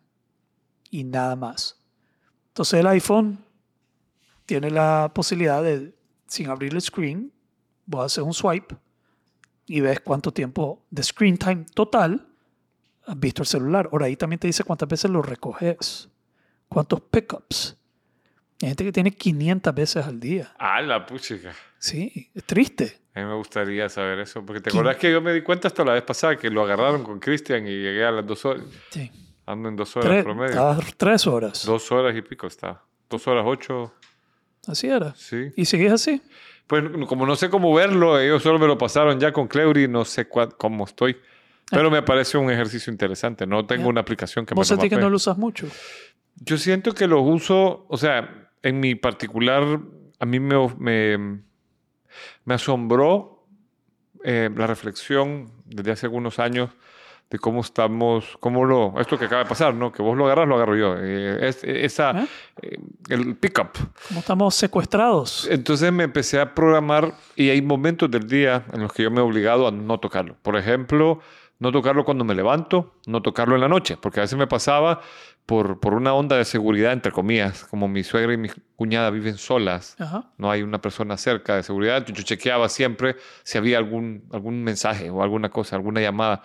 y 0.90 1.04
nada 1.04 1.36
más. 1.36 1.80
Entonces 2.50 2.80
el 2.80 2.88
iPhone 2.88 3.44
tiene 4.46 4.72
la 4.72 5.12
posibilidad 5.14 5.62
de, 5.62 5.96
sin 6.28 6.50
abrir 6.50 6.74
el 6.74 6.82
screen, 6.82 7.32
voy 7.86 8.02
a 8.02 8.06
hacer 8.06 8.24
un 8.24 8.34
swipe 8.34 8.76
y 9.66 9.82
ves 9.82 10.00
cuánto 10.00 10.32
tiempo 10.32 10.86
de 10.90 11.04
screen 11.04 11.38
time 11.38 11.66
total 11.74 12.28
has 13.06 13.20
visto 13.20 13.42
el 13.42 13.48
celular. 13.48 13.90
Ahora 13.92 14.08
ahí 14.08 14.16
también 14.16 14.40
te 14.40 14.48
dice 14.48 14.64
cuántas 14.64 14.90
veces 14.90 15.12
lo 15.12 15.22
recoges, 15.22 16.10
cuántos 16.70 17.02
pickups. 17.02 17.78
Hay 18.62 18.70
gente 18.70 18.84
que 18.86 18.92
tiene 18.92 19.12
500 19.12 19.74
veces 19.76 20.06
al 20.06 20.20
día. 20.20 20.52
Ah, 20.58 20.82
la 20.82 21.06
puchica. 21.06 21.54
Sí, 21.78 22.30
es 22.34 22.44
triste. 22.44 22.98
A 23.14 23.20
mí 23.20 23.26
me 23.28 23.36
gustaría 23.36 23.88
saber 23.90 24.20
eso. 24.20 24.44
Porque 24.46 24.62
te 24.62 24.72
¿Quién? 24.72 24.82
acordás 24.82 24.98
que 25.00 25.12
yo 25.12 25.22
me 25.22 25.32
di 25.34 25.42
cuenta 25.42 25.68
hasta 25.68 25.84
la 25.86 25.94
vez 25.94 26.04
pasada 26.04 26.36
que 26.38 26.50
lo 26.50 26.64
agarraron 26.64 27.04
con 27.04 27.20
Cristian 27.20 27.66
y 27.68 27.70
llegué 27.72 28.04
a 28.06 28.12
las 28.12 28.26
dos 28.26 28.44
horas. 28.46 28.64
Sí. 28.90 29.12
Ando 29.46 29.70
en 29.70 29.76
dos 29.76 29.96
horas 29.96 30.10
Tres, 30.10 30.24
promedio. 30.24 30.50
estaba 30.50 30.78
tres 30.98 31.28
horas. 31.28 31.66
Dos 31.66 31.92
horas 31.92 32.16
y 32.16 32.22
pico 32.22 32.48
está. 32.48 32.82
Dos 33.10 33.28
horas 33.28 33.44
ocho. 33.48 33.94
Así 34.68 34.88
era. 34.88 35.14
Sí. 35.16 35.52
¿Y 35.56 35.66
sigues 35.66 35.92
así? 35.94 36.22
Pues 36.66 36.84
como 37.08 37.26
no 37.26 37.36
sé 37.38 37.50
cómo 37.50 37.74
verlo, 37.74 38.20
ellos 38.20 38.44
solo 38.44 38.60
me 38.60 38.68
lo 38.68 38.78
pasaron 38.78 39.20
ya 39.20 39.32
con 39.32 39.48
Cleury, 39.48 39.88
no 39.88 40.04
sé 40.04 40.28
cua- 40.30 40.54
cómo 40.58 40.84
estoy. 40.84 41.16
Pero 41.70 41.90
me 41.92 42.02
parece 42.02 42.38
un 42.38 42.50
ejercicio 42.52 42.92
interesante. 42.92 43.46
No 43.48 43.66
tengo 43.66 43.84
Ya. 43.84 43.90
una 43.90 44.02
aplicación 44.02 44.46
que 44.46 44.54
me 44.54 44.58
Vos 44.58 44.68
sentís 44.68 44.90
que 44.90 44.98
no 44.98 45.10
lo 45.10 45.16
usas 45.16 45.38
mucho. 45.38 45.68
Yo 46.40 46.58
siento 46.58 46.94
que 46.94 47.08
los 47.08 47.22
uso, 47.24 47.86
o 47.90 47.98
sea, 47.98 48.50
en 48.64 48.80
mi 48.80 48.96
particular, 48.96 49.64
a 50.20 50.26
mí 50.26 50.40
me, 50.40 50.56
me, 50.78 51.42
me 52.46 52.54
asombró 52.54 53.46
eh, 54.24 54.50
la 54.56 54.68
reflexión 54.68 55.52
desde 55.66 55.92
hace 55.92 56.06
algunos 56.06 56.40
años 56.40 56.70
de 57.30 57.40
cómo 57.40 57.60
estamos, 57.60 58.38
cómo 58.40 58.64
lo, 58.64 58.94
esto 59.02 59.18
que 59.20 59.26
acaba 59.26 59.44
de 59.44 59.50
pasar, 59.50 59.74
¿no? 59.74 59.92
Que 59.92 60.02
vos 60.02 60.16
lo 60.18 60.26
agarras, 60.26 60.48
lo 60.48 60.56
agarro 60.56 60.76
yo. 60.78 60.96
Eh, 60.98 61.50
es- 61.50 61.64
esa, 61.64 62.12
¿Eh? 62.22 62.28
eh, 62.62 62.78
el 63.10 63.36
pickup. 63.36 63.78
Como 64.08 64.22
estamos 64.22 64.56
secuestrados. 64.56 65.46
Entonces 65.52 65.92
me 65.92 66.06
empecé 66.06 66.40
a 66.40 66.54
programar 66.56 67.14
y 67.36 67.50
hay 67.50 67.62
momentos 67.62 68.10
del 68.10 68.28
día 68.28 68.64
en 68.72 68.82
los 68.84 68.94
que 68.94 69.04
yo 69.04 69.12
me 69.12 69.20
he 69.20 69.24
obligado 69.24 69.68
a 69.68 69.72
no 69.72 70.00
tocarlo. 70.00 70.38
Por 70.42 70.56
ejemplo, 70.56 71.20
no 71.60 71.72
tocarlo 71.74 72.06
cuando 72.06 72.24
me 72.24 72.34
levanto, 72.34 72.94
no 73.08 73.22
tocarlo 73.22 73.56
en 73.56 73.62
la 73.62 73.68
noche, 73.68 73.98
porque 74.02 74.22
a 74.22 74.24
veces 74.24 74.38
me 74.40 74.48
pasaba 74.48 75.02
por, 75.48 75.80
por 75.80 75.94
una 75.94 76.14
onda 76.14 76.36
de 76.38 76.46
seguridad, 76.46 76.92
entre 76.92 77.12
comillas, 77.12 77.64
como 77.64 77.88
mi 77.88 78.04
suegra 78.04 78.34
y 78.34 78.38
mi 78.38 78.50
cuñada 78.76 79.10
viven 79.10 79.38
solas, 79.38 79.96
Ajá. 79.98 80.30
no 80.38 80.52
hay 80.52 80.62
una 80.62 80.82
persona 80.82 81.16
cerca 81.18 81.56
de 81.56 81.64
seguridad, 81.64 82.06
yo 82.06 82.22
chequeaba 82.22 82.68
siempre 82.70 83.16
si 83.44 83.58
había 83.58 83.78
algún, 83.78 84.26
algún 84.34 84.62
mensaje 84.64 85.10
o 85.10 85.24
alguna 85.24 85.50
cosa, 85.50 85.78
alguna 85.78 86.02
llamada. 86.02 86.44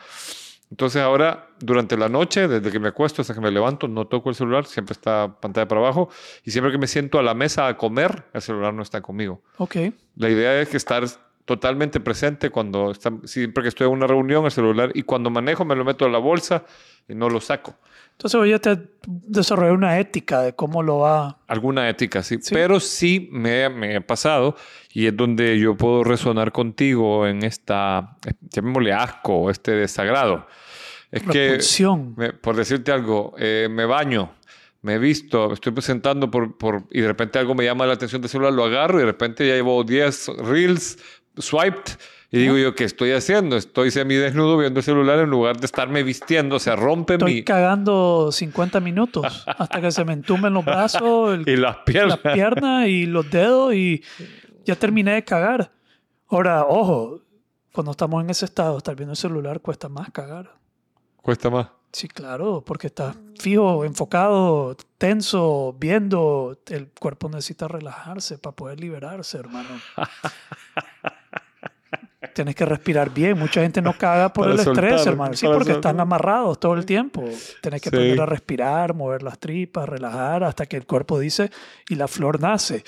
Entonces 0.70 1.02
ahora, 1.02 1.48
durante 1.58 1.98
la 1.98 2.08
noche, 2.08 2.46
desde 2.46 2.70
que 2.70 2.78
me 2.78 2.88
acuesto 2.88 3.20
hasta 3.20 3.34
que 3.34 3.40
me 3.40 3.50
levanto, 3.50 3.88
no 3.88 4.06
toco 4.06 4.30
el 4.30 4.36
celular, 4.36 4.64
siempre 4.66 4.92
está 4.92 5.36
pantalla 5.38 5.68
para 5.68 5.80
abajo. 5.82 6.08
Y 6.44 6.50
siempre 6.52 6.72
que 6.72 6.78
me 6.78 6.86
siento 6.86 7.18
a 7.18 7.22
la 7.22 7.34
mesa 7.34 7.66
a 7.66 7.76
comer, 7.76 8.24
el 8.32 8.40
celular 8.40 8.72
no 8.72 8.80
está 8.82 9.02
conmigo. 9.02 9.42
Ok. 9.58 9.76
La 10.16 10.30
idea 10.30 10.58
es 10.62 10.70
que 10.70 10.78
estar 10.78 11.04
totalmente 11.44 12.00
presente 12.00 12.48
cuando 12.48 12.92
está, 12.92 13.12
siempre 13.24 13.62
que 13.62 13.68
estoy 13.68 13.86
en 13.86 13.92
una 13.92 14.06
reunión, 14.06 14.46
el 14.46 14.50
celular, 14.50 14.92
y 14.94 15.02
cuando 15.02 15.28
manejo 15.28 15.64
me 15.66 15.74
lo 15.74 15.84
meto 15.84 16.06
en 16.06 16.12
la 16.12 16.18
bolsa 16.18 16.64
y 17.06 17.14
no 17.14 17.28
lo 17.28 17.40
saco. 17.42 17.74
Entonces, 18.12 18.38
oye, 18.40 18.59
te 18.61 18.79
desarrollé 19.07 19.72
una 19.72 19.98
ética 19.98 20.42
de 20.42 20.55
cómo 20.55 20.83
lo 20.83 20.98
va. 20.98 21.38
Alguna 21.48 21.88
ética, 21.88 22.22
sí. 22.22 22.38
Sí. 22.40 22.55
Pero 22.55 22.79
sí 22.79 23.29
me, 23.33 23.68
me 23.68 23.96
ha 23.96 24.01
pasado 24.07 24.55
y 24.92 25.07
es 25.07 25.16
donde 25.16 25.59
yo 25.59 25.77
puedo 25.77 26.05
resonar 26.05 26.53
contigo 26.53 27.27
en 27.27 27.42
esta, 27.42 28.16
llamémosle 28.51 28.92
asco 28.92 29.51
este 29.51 29.72
desagrado. 29.72 30.46
Es 31.11 31.22
que, 31.25 31.61
me- 32.16 32.33
por 32.33 32.55
decirte 32.57 32.92
algo, 32.92 33.35
eh, 33.38 33.68
me 33.70 33.85
baño, 33.87 34.33
me 34.83 34.94
he 34.94 34.98
visto, 34.98 35.53
estoy 35.53 35.72
presentando 35.72 36.31
por, 36.31 36.57
por, 36.57 36.85
y 36.90 37.01
de 37.01 37.09
repente 37.09 37.38
algo 37.38 37.55
me 37.55 37.64
llama 37.64 37.87
la 37.87 37.94
atención 37.94 38.22
del 38.22 38.31
celular, 38.31 38.53
lo 38.53 38.64
agarro 38.64 38.98
y 38.98 39.01
de 39.01 39.07
repente 39.07 39.46
ya 39.46 39.55
llevo 39.55 39.83
10 39.85 40.29
reels 40.38 40.98
swiped 41.38 41.92
y 42.32 42.38
digo 42.38 42.56
yo, 42.56 42.74
¿qué 42.74 42.84
estoy 42.84 43.12
haciendo? 43.12 43.56
Estoy 43.56 43.90
semidesnudo 43.90 44.56
viendo 44.56 44.80
el 44.80 44.84
celular 44.84 45.18
en 45.20 45.30
lugar 45.30 45.58
de 45.58 45.66
estarme 45.66 46.02
vistiendo, 46.02 46.56
o 46.56 46.58
sea, 46.58 46.74
rompe 46.74 47.14
Estoy 47.14 47.34
mi... 47.34 47.44
cagando 47.44 48.30
50 48.32 48.80
minutos 48.80 49.44
hasta 49.46 49.80
que 49.80 49.92
se 49.92 50.04
me 50.04 50.14
entumen 50.14 50.52
los 50.54 50.64
brazos, 50.64 51.34
el- 51.34 51.44
Y 51.48 51.56
las 51.56 51.76
piernas. 51.84 52.18
las 52.24 52.34
piernas 52.34 52.88
y 52.88 53.06
los 53.06 53.30
dedos 53.30 53.74
y 53.74 54.02
ya 54.64 54.74
terminé 54.74 55.12
de 55.14 55.24
cagar. 55.24 55.70
Ahora, 56.28 56.64
ojo, 56.64 57.20
cuando 57.72 57.90
estamos 57.92 58.24
en 58.24 58.30
ese 58.30 58.46
estado, 58.46 58.78
estar 58.78 58.96
viendo 58.96 59.12
el 59.12 59.16
celular 59.18 59.60
cuesta 59.60 59.88
más 59.90 60.10
cagar. 60.10 60.50
Cuesta 61.20 61.50
más. 61.50 61.68
Sí, 61.92 62.08
claro, 62.08 62.62
porque 62.64 62.86
estás 62.86 63.14
fijo, 63.38 63.84
enfocado, 63.84 64.74
tenso, 64.96 65.76
viendo. 65.78 66.58
El 66.70 66.88
cuerpo 66.98 67.28
necesita 67.28 67.68
relajarse 67.68 68.38
para 68.38 68.56
poder 68.56 68.80
liberarse, 68.80 69.36
hermano. 69.36 69.68
Tienes 72.35 72.54
que 72.54 72.64
respirar 72.64 73.11
bien. 73.11 73.37
Mucha 73.38 73.62
gente 73.62 73.82
no 73.82 73.92
caga 73.98 74.32
por 74.32 74.44
Para 74.48 74.54
el 74.54 74.61
estrés, 74.68 75.06
hermano. 75.06 75.35
Sí, 75.35 75.44
porque 75.46 75.72
soltar. 75.72 75.76
están 75.76 76.00
amarrados 76.00 76.61
todo 76.61 76.74
el 76.74 76.87
tiempo. 76.87 77.24
Tienes 77.61 77.80
que 77.82 77.90
Sí. 77.90 77.96
aprender 77.96 78.20
a 78.20 78.26
respirar, 78.26 78.94
mover 78.94 79.22
las 79.22 79.38
tripas, 79.38 79.88
relajar, 79.88 80.44
hasta 80.44 80.66
que 80.66 80.76
el 80.76 80.87
cuerpo 80.87 81.18
dice 81.18 81.50
y 81.88 81.96
la 81.96 82.06
flor 82.08 82.40
nace. 82.40 82.85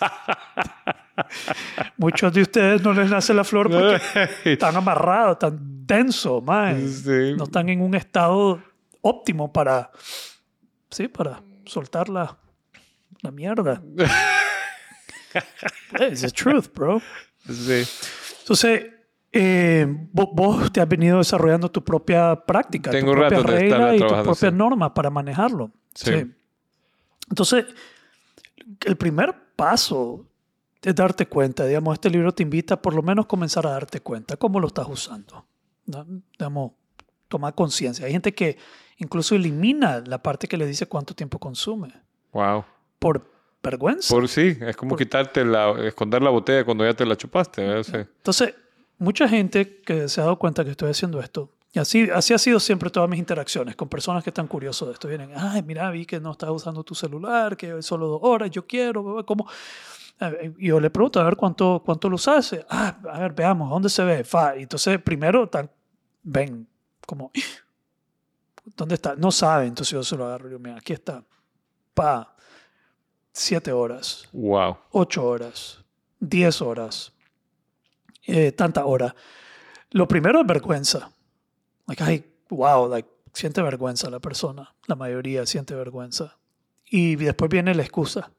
Muchos 1.96 2.32
de 2.32 2.42
ustedes 2.42 2.82
no 2.82 2.92
les 2.92 3.10
nace 3.10 3.34
la 3.34 3.44
flor 3.44 3.68
porque 3.70 4.00
están 4.52 4.76
amarrados, 4.76 5.32
están 5.32 5.84
tensos, 5.86 6.42
man. 6.42 6.88
Sí. 6.88 7.34
No 7.36 7.44
están 7.44 7.68
en 7.68 7.80
un 7.80 7.94
estado 7.94 8.62
óptimo 9.00 9.52
para, 9.52 9.90
sí, 10.90 11.08
para 11.08 11.42
soltar 11.64 12.08
la, 12.08 12.36
la 13.22 13.30
mierda. 13.30 13.82
It's 16.00 16.22
the 16.22 16.30
truth, 16.30 16.72
bro. 16.74 17.02
Sí. 17.48 17.84
Entonces, 18.40 18.86
eh, 19.32 19.86
vo- 20.12 20.30
vos, 20.34 20.72
te 20.72 20.80
has 20.80 20.88
venido 20.88 21.18
desarrollando 21.18 21.70
tu 21.70 21.82
propia 21.84 22.36
práctica, 22.36 22.90
Tengo 22.90 23.12
tu 23.12 23.18
propia 23.18 23.38
regla 23.40 23.94
y 23.96 23.98
tus 24.00 24.12
propias 24.12 24.38
sí. 24.38 24.50
normas 24.52 24.90
para 24.92 25.10
manejarlo. 25.10 25.70
Sí. 25.94 26.12
Entonces, 27.28 27.66
el 28.84 28.96
primer 28.96 29.34
paso 29.56 30.24
es 30.82 30.94
darte 30.94 31.26
cuenta. 31.26 31.64
Digamos, 31.66 31.94
este 31.94 32.10
libro 32.10 32.32
te 32.32 32.42
invita 32.42 32.74
a 32.74 32.82
por 32.82 32.94
lo 32.94 33.02
menos 33.02 33.26
comenzar 33.26 33.66
a 33.66 33.70
darte 33.70 34.00
cuenta 34.00 34.36
cómo 34.36 34.60
lo 34.60 34.68
estás 34.68 34.86
usando. 34.88 35.44
¿no? 35.86 36.06
Digamos, 36.38 36.72
tomar 37.28 37.54
conciencia. 37.54 38.06
Hay 38.06 38.12
gente 38.12 38.32
que 38.34 38.56
incluso 38.98 39.34
elimina 39.34 40.02
la 40.06 40.22
parte 40.22 40.48
que 40.48 40.56
le 40.56 40.66
dice 40.66 40.86
cuánto 40.86 41.14
tiempo 41.14 41.38
consume 41.38 41.92
Wow. 42.32 42.64
por 42.98 43.30
vergüenza. 43.62 44.14
Por 44.14 44.28
sí, 44.28 44.56
es 44.60 44.76
como 44.76 44.90
Por- 44.90 44.98
quitarte 44.98 45.44
la, 45.44 45.70
esconder 45.86 46.22
la 46.22 46.30
botella 46.30 46.64
cuando 46.64 46.84
ya 46.84 46.94
te 46.94 47.04
la 47.06 47.16
chupaste. 47.16 47.84
Sí. 47.84 47.92
Entonces, 47.96 48.54
mucha 48.98 49.28
gente 49.28 49.80
que 49.80 50.08
se 50.08 50.20
ha 50.20 50.24
dado 50.24 50.38
cuenta 50.38 50.64
que 50.64 50.70
estoy 50.70 50.90
haciendo 50.90 51.20
esto, 51.20 51.50
y 51.72 51.78
así, 51.78 52.08
así 52.10 52.32
ha 52.32 52.38
sido 52.38 52.58
siempre 52.60 52.88
todas 52.88 53.10
mis 53.10 53.18
interacciones 53.18 53.76
con 53.76 53.88
personas 53.90 54.24
que 54.24 54.30
están 54.30 54.46
curiosos 54.46 54.88
de 54.88 54.94
esto. 54.94 55.06
Vienen, 55.06 55.32
ay, 55.36 55.62
mira, 55.62 55.90
vi 55.90 56.06
que 56.06 56.18
no 56.18 56.32
estás 56.32 56.48
usando 56.50 56.82
tu 56.82 56.94
celular, 56.94 57.56
que 57.58 57.82
solo 57.82 58.06
dos 58.08 58.20
horas, 58.22 58.50
yo 58.50 58.66
quiero, 58.66 59.22
¿cómo? 59.26 59.46
Y 60.58 60.68
yo 60.68 60.80
le 60.80 60.88
pregunto, 60.90 61.20
a 61.20 61.24
ver, 61.24 61.36
¿cuánto, 61.36 61.82
cuánto 61.84 62.08
lo 62.08 62.16
usas? 62.16 62.56
Ah, 62.70 62.96
a 63.12 63.20
ver, 63.20 63.32
veamos, 63.34 63.68
¿dónde 63.70 63.88
se 63.90 64.02
ve? 64.02 64.24
Fa. 64.24 64.56
Y 64.56 64.62
entonces, 64.62 65.00
primero, 65.02 65.46
tan, 65.48 65.70
ven, 66.22 66.66
como, 67.06 67.30
¿dónde 68.76 68.94
está? 68.94 69.14
No 69.16 69.30
sabe, 69.30 69.66
entonces 69.66 69.92
yo 69.92 70.02
se 70.02 70.16
lo 70.16 70.26
agarro 70.26 70.46
y 70.46 70.48
digo, 70.50 70.60
mira, 70.60 70.76
aquí 70.78 70.92
está. 70.94 71.22
Pa, 71.94 72.34
siete 73.38 73.72
horas 73.72 74.28
Wow. 74.32 74.76
8 74.92 75.26
horas, 75.26 75.84
10 76.20 76.62
horas, 76.62 77.12
eh, 78.26 78.52
tanta 78.52 78.84
hora. 78.84 79.14
Lo 79.90 80.06
primero 80.06 80.40
es 80.40 80.46
vergüenza. 80.46 81.10
Like, 81.86 82.02
ay, 82.02 82.24
wow, 82.50 82.88
like, 82.88 83.08
siente 83.32 83.62
vergüenza 83.62 84.10
la 84.10 84.20
persona. 84.20 84.74
La 84.86 84.94
mayoría 84.94 85.46
siente 85.46 85.74
vergüenza. 85.74 86.36
Y 86.84 87.16
después 87.16 87.50
viene 87.50 87.74
la 87.74 87.82
excusa. 87.82 88.30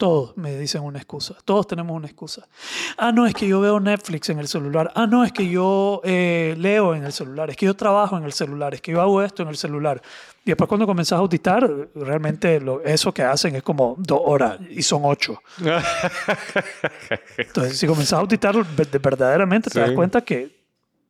Todos 0.00 0.34
me 0.38 0.56
dicen 0.58 0.82
una 0.82 0.96
excusa. 0.98 1.34
Todos 1.44 1.66
tenemos 1.66 1.94
una 1.94 2.06
excusa. 2.06 2.48
Ah, 2.96 3.12
no, 3.12 3.26
es 3.26 3.34
que 3.34 3.46
yo 3.46 3.60
veo 3.60 3.78
Netflix 3.80 4.30
en 4.30 4.38
el 4.38 4.48
celular. 4.48 4.90
Ah, 4.94 5.06
no, 5.06 5.24
es 5.24 5.30
que 5.30 5.46
yo 5.46 6.00
eh, 6.04 6.54
leo 6.56 6.94
en 6.94 7.04
el 7.04 7.12
celular. 7.12 7.50
Es 7.50 7.56
que 7.58 7.66
yo 7.66 7.74
trabajo 7.76 8.16
en 8.16 8.24
el 8.24 8.32
celular. 8.32 8.72
Es 8.72 8.80
que 8.80 8.92
yo 8.92 9.02
hago 9.02 9.20
esto 9.22 9.42
en 9.42 9.50
el 9.50 9.58
celular. 9.58 10.00
Y 10.42 10.52
después 10.52 10.68
cuando 10.68 10.86
comenzás 10.86 11.18
a 11.18 11.20
auditar, 11.20 11.70
realmente 11.94 12.58
lo, 12.60 12.80
eso 12.80 13.12
que 13.12 13.22
hacen 13.22 13.56
es 13.56 13.62
como 13.62 13.94
dos 13.98 14.22
horas 14.24 14.58
y 14.70 14.80
son 14.82 15.02
ocho. 15.04 15.36
Entonces, 17.36 17.78
si 17.78 17.86
comenzás 17.86 18.14
a 18.14 18.20
auditar 18.22 18.54
ver- 18.74 18.90
de- 18.90 18.98
verdaderamente, 18.98 19.68
te 19.68 19.80
das 19.80 19.92
cuenta 19.92 20.22
que... 20.22 20.58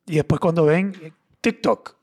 Y 0.07 0.17
después 0.17 0.41
cuando 0.41 0.65
ven 0.65 1.15
TikTok, 1.41 1.95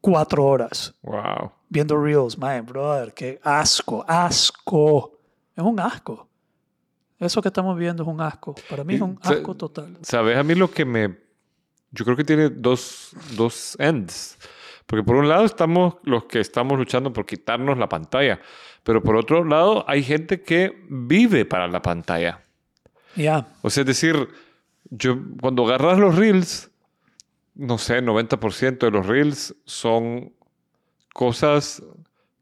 cuatro 0.00 0.46
horas 0.46 0.94
wow. 1.02 1.52
viendo 1.68 2.02
Reels, 2.02 2.38
man, 2.38 2.64
brother, 2.64 3.12
qué 3.12 3.38
asco, 3.42 4.02
asco. 4.08 5.18
Es 5.54 5.62
un 5.62 5.78
asco. 5.78 6.26
Eso 7.20 7.42
que 7.42 7.48
estamos 7.48 7.78
viendo 7.78 8.02
es 8.02 8.08
un 8.08 8.20
asco. 8.20 8.54
Para 8.68 8.82
mí 8.82 8.94
es 8.94 9.00
un 9.02 9.18
asco 9.22 9.54
total. 9.54 9.98
¿Sabes? 10.02 10.36
A 10.38 10.42
mí 10.42 10.54
lo 10.54 10.70
que 10.70 10.84
me... 10.84 11.18
Yo 11.92 12.04
creo 12.04 12.16
que 12.16 12.24
tiene 12.24 12.48
dos, 12.48 13.10
dos 13.36 13.76
ends. 13.78 14.38
Porque 14.86 15.04
por 15.04 15.16
un 15.16 15.28
lado 15.28 15.44
estamos 15.44 15.96
los 16.02 16.24
que 16.24 16.40
estamos 16.40 16.78
luchando 16.78 17.12
por 17.12 17.26
quitarnos 17.26 17.76
la 17.78 17.88
pantalla. 17.88 18.40
Pero 18.82 19.02
por 19.02 19.16
otro 19.16 19.44
lado 19.44 19.84
hay 19.86 20.02
gente 20.02 20.42
que 20.42 20.84
vive 20.88 21.44
para 21.44 21.68
la 21.68 21.82
pantalla. 21.82 22.42
Ya, 23.16 23.46
O 23.62 23.70
sea, 23.70 23.82
es 23.82 23.86
decir, 23.86 24.28
yo 24.88 25.18
cuando 25.40 25.66
agarras 25.66 25.98
los 25.98 26.14
reels, 26.16 26.70
no 27.54 27.76
sé, 27.76 28.02
90% 28.02 28.78
de 28.78 28.90
los 28.90 29.06
reels 29.06 29.54
son 29.64 30.32
cosas 31.12 31.82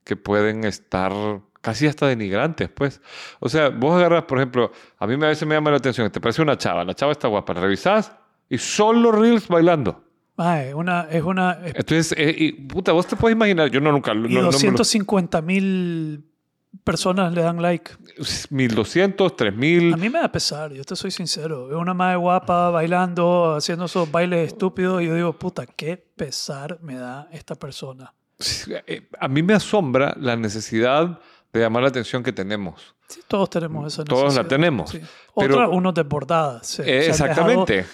que 0.04 0.16
pueden 0.16 0.64
estar 0.64 1.12
casi 1.60 1.86
hasta 1.86 2.06
denigrantes, 2.06 2.68
pues. 2.68 3.00
O 3.40 3.48
sea, 3.48 3.68
vos 3.70 3.96
agarras, 3.96 4.24
por 4.24 4.38
ejemplo, 4.38 4.72
a 4.98 5.06
mí 5.06 5.14
a 5.14 5.28
veces 5.28 5.46
me 5.46 5.54
llama 5.54 5.70
la 5.70 5.76
atención, 5.78 6.10
te 6.10 6.20
parece 6.20 6.42
una 6.42 6.56
chava, 6.56 6.84
la 6.84 6.94
chava 6.94 7.12
está 7.12 7.28
guapa, 7.28 7.54
la 7.54 7.60
revisás 7.60 8.12
y 8.48 8.58
solo 8.58 9.12
reels 9.12 9.48
bailando. 9.48 10.04
Una, 10.74 11.08
es 11.10 11.22
una... 11.24 11.52
es- 11.64 11.74
Entonces, 11.74 12.14
eh, 12.16 12.34
y, 12.38 12.52
puta, 12.52 12.92
vos 12.92 13.06
te 13.06 13.16
puedes 13.16 13.34
imaginar, 13.34 13.68
yo 13.70 13.80
no 13.80 13.90
nunca... 13.90 14.14
No, 14.14 14.28
y 14.28 14.34
no 14.34 14.36
me 14.36 14.42
lo- 14.42 14.50
250 14.52 15.42
mil 15.42 16.24
personas 16.84 17.32
le 17.34 17.42
dan 17.42 17.60
like. 17.60 17.90
1200, 18.50 19.36
3000... 19.36 19.94
A 19.94 19.96
mí 19.96 20.08
me 20.08 20.20
da 20.20 20.30
pesar, 20.30 20.72
yo 20.72 20.84
te 20.84 20.94
soy 20.96 21.10
sincero. 21.10 21.68
Es 21.70 21.76
una 21.76 21.92
madre 21.94 22.16
guapa 22.16 22.70
bailando, 22.70 23.54
haciendo 23.56 23.86
esos 23.86 24.10
bailes 24.10 24.46
estúpidos. 24.48 25.02
Y 25.02 25.06
yo 25.06 25.14
digo, 25.16 25.32
puta, 25.32 25.66
qué 25.66 25.96
pesar 25.96 26.78
me 26.82 26.94
da 26.96 27.28
esta 27.32 27.54
persona. 27.56 28.14
Eh, 28.86 29.08
A 29.18 29.26
mí 29.28 29.42
me 29.42 29.54
asombra 29.54 30.14
la 30.20 30.36
necesidad 30.36 31.18
de 31.52 31.60
llamar 31.60 31.82
la 31.82 31.88
atención 31.88 32.22
que 32.22 32.32
tenemos. 32.32 32.94
Sí, 33.08 33.20
todos 33.26 33.48
tenemos 33.50 33.92
esa 33.92 34.04
Todos 34.04 34.22
la 34.22 34.42
necesidad. 34.42 34.48
tenemos, 34.48 34.90
Sí. 34.90 35.00
pero- 35.34 35.54
Otra, 35.54 35.66
se 36.62 36.82
han 36.82 36.88
Eh, 36.88 37.06
exactamente. 37.06 37.86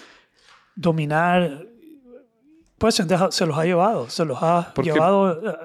dominar. 0.75 1.65
Pues 2.77 2.95
se, 2.95 3.45
los 3.45 3.57
ha 3.57 3.63
llevado, 3.63 4.09
se 4.09 4.25
los 4.25 4.37
ha 4.41 4.71
Porque- 4.75 4.91
llevado. 4.91 5.49
eh, 5.49 5.55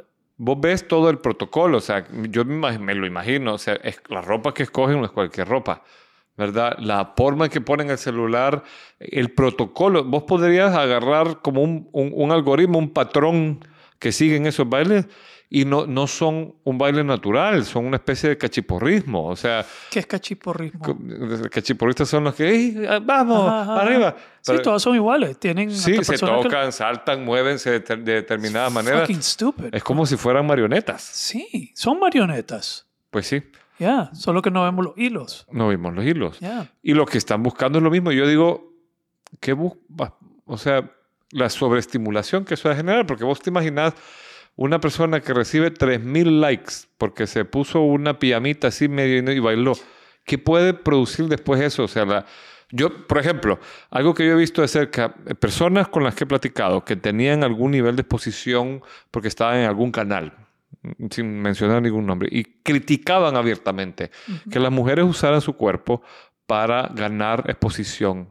Vos 0.43 0.57
ves 0.59 0.89
todo 0.89 1.11
el 1.11 1.19
protocolo, 1.19 1.77
o 1.79 1.81
sea, 1.83 2.07
yo 2.31 2.47
me 2.47 2.95
lo 2.95 3.07
imagino, 3.07 3.53
o 3.55 3.59
sea, 3.59 3.75
es, 3.75 4.01
la 4.09 4.23
ropa 4.23 4.55
que 4.55 4.63
escogen 4.63 4.99
no 4.99 5.05
es 5.05 5.11
cualquier 5.11 5.47
ropa, 5.47 5.83
¿verdad? 6.35 6.77
La 6.79 7.13
forma 7.15 7.45
en 7.45 7.51
que 7.51 7.61
ponen 7.61 7.91
el 7.91 7.99
celular, 7.99 8.63
el 9.01 9.35
protocolo, 9.35 10.03
vos 10.03 10.23
podrías 10.23 10.75
agarrar 10.75 11.43
como 11.43 11.61
un, 11.63 11.91
un- 11.93 12.13
un 12.15 12.33
algoritmo, 12.33 12.79
un 12.79 12.89
patrón 12.95 13.63
que 13.99 14.13
siguen 14.13 14.47
esos 14.47 14.67
bailes 14.67 15.07
y 15.53 15.65
no, 15.65 15.85
no 15.85 16.07
son 16.07 16.55
un 16.63 16.79
baile 16.79 17.03
natural, 17.03 17.65
son 17.65 17.85
una 17.85 17.97
especie 17.97 18.29
de 18.29 18.39
cachiporrismo, 18.39 19.27
o 19.27 19.35
sea, 19.35 19.67
¿Qué 19.91 19.99
es 19.99 20.07
cachiporrismo? 20.07 20.81
co- 20.81 20.97
cachiporristas 21.51 22.09
son 22.09 22.23
los 22.25 22.35
que, 22.37 22.49
"Ey, 22.49 22.87
vamos, 23.03 23.47
Ajá, 23.49 23.63
ajá, 23.63 23.81
arriba. 23.83 24.17
Sí, 24.41 24.53
Pero- 24.53 24.63
todos 24.63 24.83
son 24.83 24.95
iguales. 24.95 25.39
Tienen 25.41 25.71
Sí, 25.73 25.91
hasta 25.93 26.05
se 26.05 26.13
personas 26.13 26.37
que- 26.39 26.43
tocan, 26.45 26.73
saltan, 26.73 27.25
muévense 27.25 27.81
de, 27.81 27.97
de 27.97 28.13
determinadas 28.15 28.73
maneras. 28.73 29.01
Fucking 29.03 29.23
stupid. 29.23 29.65
Es 29.75 29.83
como 29.83 30.07
si 30.07 30.17
fueran 30.17 30.47
marionetas. 30.47 31.03
Sí, 31.03 31.73
son 31.75 31.99
marionetas. 31.99 32.87
Pues 33.11 33.27
sí, 33.27 33.43
Ya, 33.81 34.11
solo 34.15 34.43
que 34.43 34.51
no 34.53 34.63
vemos 34.63 34.85
los 34.85 34.97
hilos. 34.99 35.47
no 35.51 35.69
vimos 35.69 35.93
los 35.95 36.05
hilos. 36.05 36.39
Ya. 36.39 36.71
Y 36.83 36.95
lo 36.95 37.07
que 37.07 37.19
están 37.19 37.43
buscando 37.43 37.79
es 37.79 37.83
lo 37.85 37.91
mismo. 37.91 38.13
Yo 38.13 38.27
digo, 38.29 38.73
¿qué 39.41 39.53
bus 39.53 39.73
va- 40.01 40.17
O 40.47 40.57
sea, 40.59 40.91
la 41.33 41.49
sobreestimulación 41.51 42.45
que 42.45 42.55
eso 42.55 42.69
va 42.69 42.75
a 42.75 42.77
generar, 42.77 43.07
porque 43.07 43.25
vos 43.25 43.41
te 43.41 43.51
imaginás 43.51 43.95
una 44.61 44.79
persona 44.79 45.21
que 45.21 45.33
recibe 45.33 45.71
3.000 45.71 46.39
likes 46.41 46.73
porque 46.99 47.27
se 47.27 47.47
puso 47.47 47.81
una 47.81 48.19
pijamita 48.19 48.69
así 48.69 48.89
medio 48.89 49.33
y 49.33 49.39
bailó. 49.39 49.73
¿Qué 50.27 50.37
puede 50.37 50.75
producir 50.75 51.29
después 51.29 51.63
eso? 51.63 51.85
O 51.85 51.89
sea, 51.89 52.05
la- 52.05 52.27
yo, 52.71 53.07
por 53.07 53.17
ejemplo, 53.19 53.59
algo 53.91 54.13
que 54.15 54.27
yo 54.27 54.33
he 54.33 54.37
visto 54.37 54.61
de 54.61 54.69
cerca, 54.69 55.15
eh, 55.27 55.35
personas 55.35 55.89
con 55.89 56.05
las 56.05 56.15
que 56.15 56.25
he 56.25 56.27
platicado 56.27 56.85
que 56.85 56.95
tenían 56.95 57.43
algún 57.43 57.71
nivel 57.71 57.97
de 57.97 58.03
exposición 58.03 58.83
porque 59.11 59.29
estaban 59.29 59.57
en 59.61 59.65
algún 59.67 59.91
canal, 59.93 60.35
mm, 60.83 61.07
sin 61.11 61.41
mencionar 61.41 61.81
ningún 61.81 62.05
nombre, 62.07 62.29
y 62.31 62.45
criticaban 62.63 63.37
abiertamente 63.37 64.11
que 64.51 64.61
las 64.61 64.71
mujeres 64.71 65.07
usaran 65.07 65.41
su 65.41 65.55
cuerpo 65.55 66.03
para 66.47 66.89
ganar 66.95 67.45
exposición. 67.49 68.29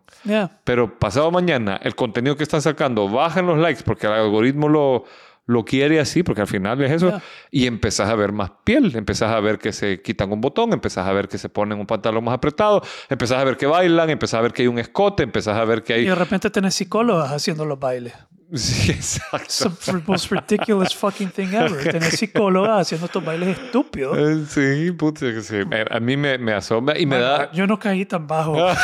Pero 0.63 0.99
pasado 0.99 1.31
mañana, 1.31 1.79
el 1.81 1.95
contenido 1.95 2.35
que 2.37 2.43
están 2.43 2.61
sacando 2.61 3.09
baja 3.09 3.39
en 3.39 3.47
los 3.47 3.57
likes 3.57 3.81
porque 3.83 4.05
el 4.07 4.13
algoritmo 4.13 4.69
lo, 4.69 5.05
lo 5.49 5.65
quiere 5.65 5.99
así, 5.99 6.21
porque 6.23 6.41
al 6.41 6.47
final 6.47 6.79
es 6.83 6.91
eso, 6.91 7.09
Ya. 7.09 7.21
y 7.49 7.65
empezás 7.65 8.07
a 8.09 8.15
ver 8.15 8.31
más 8.31 8.51
piel, 8.63 8.95
empezás 8.95 9.31
a 9.33 9.39
ver 9.39 9.57
que 9.57 9.73
se 9.73 10.01
quitan 10.01 10.31
un 10.31 10.41
botón, 10.41 10.73
empezás 10.73 11.07
a 11.07 11.11
ver 11.11 11.27
que 11.27 11.37
se 11.39 11.49
ponen 11.49 11.79
un 11.79 11.87
pantalón 11.87 12.23
más 12.23 12.35
apretado, 12.35 12.81
empezás 13.09 13.39
a 13.39 13.43
ver 13.43 13.57
que 13.57 13.65
bailan, 13.65 14.09
empezás 14.11 14.37
a 14.37 14.41
ver 14.41 14.53
que 14.53 14.61
hay 14.61 14.67
un 14.67 14.77
escote, 14.79 15.23
empezás 15.23 15.57
a 15.57 15.65
ver 15.65 15.81
que 15.83 15.93
Y 15.93 15.95
hay... 16.01 16.05
de 16.05 16.15
repente 16.15 16.49
tenés 16.51 16.75
psicólogas 16.75 17.31
haciendo 17.31 17.65
los 17.65 17.79
bailes. 17.79 18.13
Sí, 18.53 18.91
exacto. 18.93 19.67
It's 19.69 19.85
the 19.85 20.01
most 20.07 20.31
ridiculous 20.31 20.95
fucking 20.95 21.29
thing 21.29 21.49
ever. 21.53 21.83
Tener 21.91 22.11
psicóloga 22.11 22.79
haciendo 22.79 23.05
estos 23.05 23.23
bailes 23.23 23.57
estúpidos. 23.59 24.17
Eh, 24.17 24.43
Sí, 24.47 24.91
puta, 24.91 25.25
sí. 25.41 25.57
A 25.91 25.99
mí 25.99 26.17
me, 26.17 26.37
me 26.39 26.53
asombra 26.53 26.97
y 26.97 27.05
me 27.05 27.19
da... 27.19 27.51
Yo 27.51 27.67
no 27.67 27.77
caí 27.77 28.05
tan 28.05 28.25
bajo. 28.25 28.55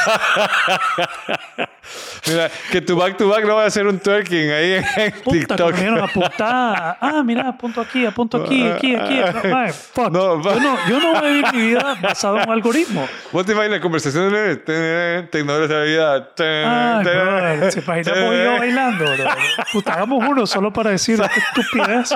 Mira, 2.28 2.50
que 2.72 2.82
tu 2.82 2.96
back 2.96 3.18
to 3.18 3.30
back 3.30 3.46
no 3.46 3.56
va 3.56 3.66
a 3.66 3.70
ser 3.70 3.86
un 3.86 4.00
twerking 4.00 4.50
ahí 4.52 4.74
en 4.74 5.12
Puta, 5.24 5.32
TikTok. 5.32 5.74
vinieron 5.74 6.00
a 6.00 6.06
apuntar. 6.06 6.98
Ah, 7.00 7.22
mira, 7.24 7.48
apunto 7.50 7.80
aquí, 7.82 8.06
apunto 8.06 8.38
aquí, 8.44 8.68
aquí, 8.68 8.96
aquí. 8.96 9.20
Ay, 9.54 9.72
fuck. 9.72 10.10
No, 10.12 10.42
yo, 10.42 10.60
no, 10.60 10.78
yo 10.90 11.00
no 11.00 11.14
voy 11.14 11.18
a 11.18 11.22
vivir 11.30 11.46
mi 11.54 11.62
vida 11.68 11.96
basado 12.02 12.38
en 12.40 12.48
un 12.50 12.54
algoritmo. 12.54 13.08
¿Vos 13.32 13.46
te 13.46 13.52
imaginas 13.52 13.80
conversaciones 13.80 14.66
de 14.66 15.28
tecnología 15.32 15.78
de 15.78 15.80
la 15.80 15.86
vida? 15.86 16.98
Ay, 16.98 17.04
brother, 17.06 17.72
¿se 17.72 17.80
imagina 17.80 18.12
vos 18.26 18.34
y 18.34 18.44
yo 18.44 18.58
bailando? 18.58 19.06
bro? 19.06 19.26
Puta, 19.72 19.94
hagamos 19.94 20.28
uno 20.28 20.48
solo 20.48 20.74
para 20.74 20.90
decir 20.90 21.22
estupidez. 21.56 22.10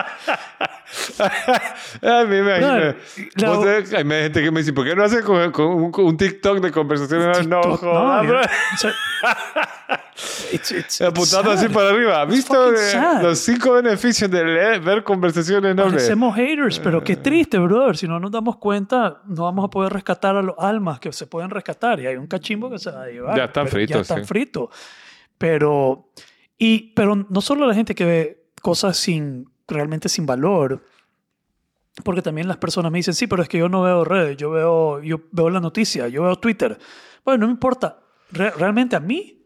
A 2.02 2.24
mí 2.24 2.30
me 2.30 2.40
imagino. 2.40 2.96
La- 3.36 3.50
Vos 3.50 3.64
te- 3.64 3.98
Hay 3.98 4.04
gente 4.06 4.42
que 4.44 4.52
me 4.52 4.60
dice, 4.62 4.74
¿por 4.74 4.86
qué 4.86 4.96
no 4.96 5.04
haces 5.04 5.24
con, 5.24 5.52
con 5.52 5.66
un, 5.68 5.92
un 5.96 6.18
TikTok 6.18 6.60
de 6.60 6.72
conversaciones? 6.72 7.48
No, 7.48 7.62
TikTok, 7.62 7.80
jodas, 7.80 8.24
yo- 8.24 8.30
bro. 8.30 8.40
o 8.42 8.78
sea, 8.78 8.92
it's- 10.54 10.72
it's- 10.72 11.02
Apuntando 11.02 11.54
it's 11.54 11.62
así 11.64 11.74
para 11.74 11.90
arriba. 11.90 12.22
¿Has 12.22 12.28
visto 12.30 12.74
eh, 12.74 13.02
los 13.22 13.40
cinco 13.40 13.74
beneficios 13.74 14.30
de 14.30 14.44
leer- 14.44 14.82
ver 14.84 15.04
conversaciones 15.04 15.72
enormes? 15.72 15.94
Parecemos 15.96 16.36
haters, 16.36 16.80
pero 16.80 17.04
qué 17.04 17.16
triste, 17.18 17.58
brother. 17.58 17.96
Si 17.98 18.08
no 18.08 18.20
nos 18.20 18.32
damos 18.32 18.58
cuenta, 18.58 19.22
no 19.26 19.44
vamos 19.44 19.66
a 19.66 19.70
poder 19.70 19.94
rescatar 19.94 20.36
a 20.36 20.42
los 20.42 20.56
almas 20.58 21.00
que 21.00 21.12
se 21.14 21.28
pueden 21.28 21.50
rescatar. 21.50 22.00
Y 22.00 22.08
hay 22.08 22.16
un 22.16 22.28
cachimbo 22.28 22.70
que 22.70 22.80
se 22.80 22.92
va 22.92 23.04
a 23.04 23.08
llevar. 23.08 23.38
Ya 23.38 23.46
están 23.46 23.68
fritos, 23.68 23.96
Ya 23.96 24.02
están 24.02 24.20
sí. 24.20 24.26
fritos. 24.26 24.70
Pero, 25.38 26.10
y, 26.58 26.94
pero 26.94 27.16
no 27.16 27.42
solo 27.42 27.66
la 27.66 27.74
gente 27.74 27.96
que 27.96 28.06
ve 28.06 28.46
cosas 28.62 28.98
sin, 28.98 29.49
realmente 29.70 30.10
sin 30.10 30.26
valor, 30.26 30.84
porque 32.04 32.22
también 32.22 32.48
las 32.48 32.58
personas 32.58 32.92
me 32.92 33.00
dicen, 33.00 33.14
sí, 33.14 33.28
pero 33.28 33.44
es 33.44 33.50
que 33.50 33.58
yo 33.58 33.70
no 33.70 33.82
veo 33.82 34.04
redes, 34.06 34.38
yo 34.38 34.50
veo, 34.52 35.02
yo 35.02 35.22
veo 35.32 35.50
la 35.50 35.60
noticia, 35.60 36.08
yo 36.08 36.24
veo 36.24 36.36
Twitter. 36.38 36.78
Bueno, 37.26 37.42
no 37.42 37.48
me 37.48 37.54
importa. 37.54 38.00
Re- 38.32 38.52
realmente 38.52 38.96
a 38.96 39.00
mí 39.00 39.46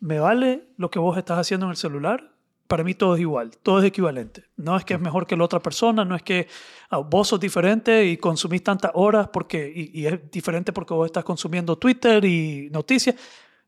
me 0.00 0.18
vale 0.18 0.68
lo 0.76 0.90
que 0.90 0.98
vos 0.98 1.16
estás 1.16 1.38
haciendo 1.38 1.66
en 1.66 1.70
el 1.70 1.76
celular. 1.76 2.30
Para 2.68 2.84
mí 2.84 2.94
todo 2.94 3.16
es 3.16 3.20
igual, 3.20 3.50
todo 3.62 3.80
es 3.80 3.84
equivalente. 3.84 4.44
No 4.56 4.76
es 4.76 4.84
que 4.84 4.94
es 4.94 5.00
mejor 5.00 5.26
que 5.26 5.36
la 5.36 5.44
otra 5.44 5.60
persona, 5.60 6.04
no 6.04 6.14
es 6.14 6.22
que 6.22 6.48
ah, 6.88 6.98
vos 6.98 7.28
sos 7.28 7.40
diferente 7.40 8.06
y 8.06 8.16
consumís 8.16 8.62
tantas 8.62 8.92
horas 8.94 9.28
porque, 9.32 9.70
y, 9.74 10.00
y 10.00 10.06
es 10.06 10.30
diferente 10.30 10.72
porque 10.72 10.94
vos 10.94 11.06
estás 11.06 11.24
consumiendo 11.24 11.76
Twitter 11.76 12.24
y 12.24 12.70
noticias. 12.70 13.16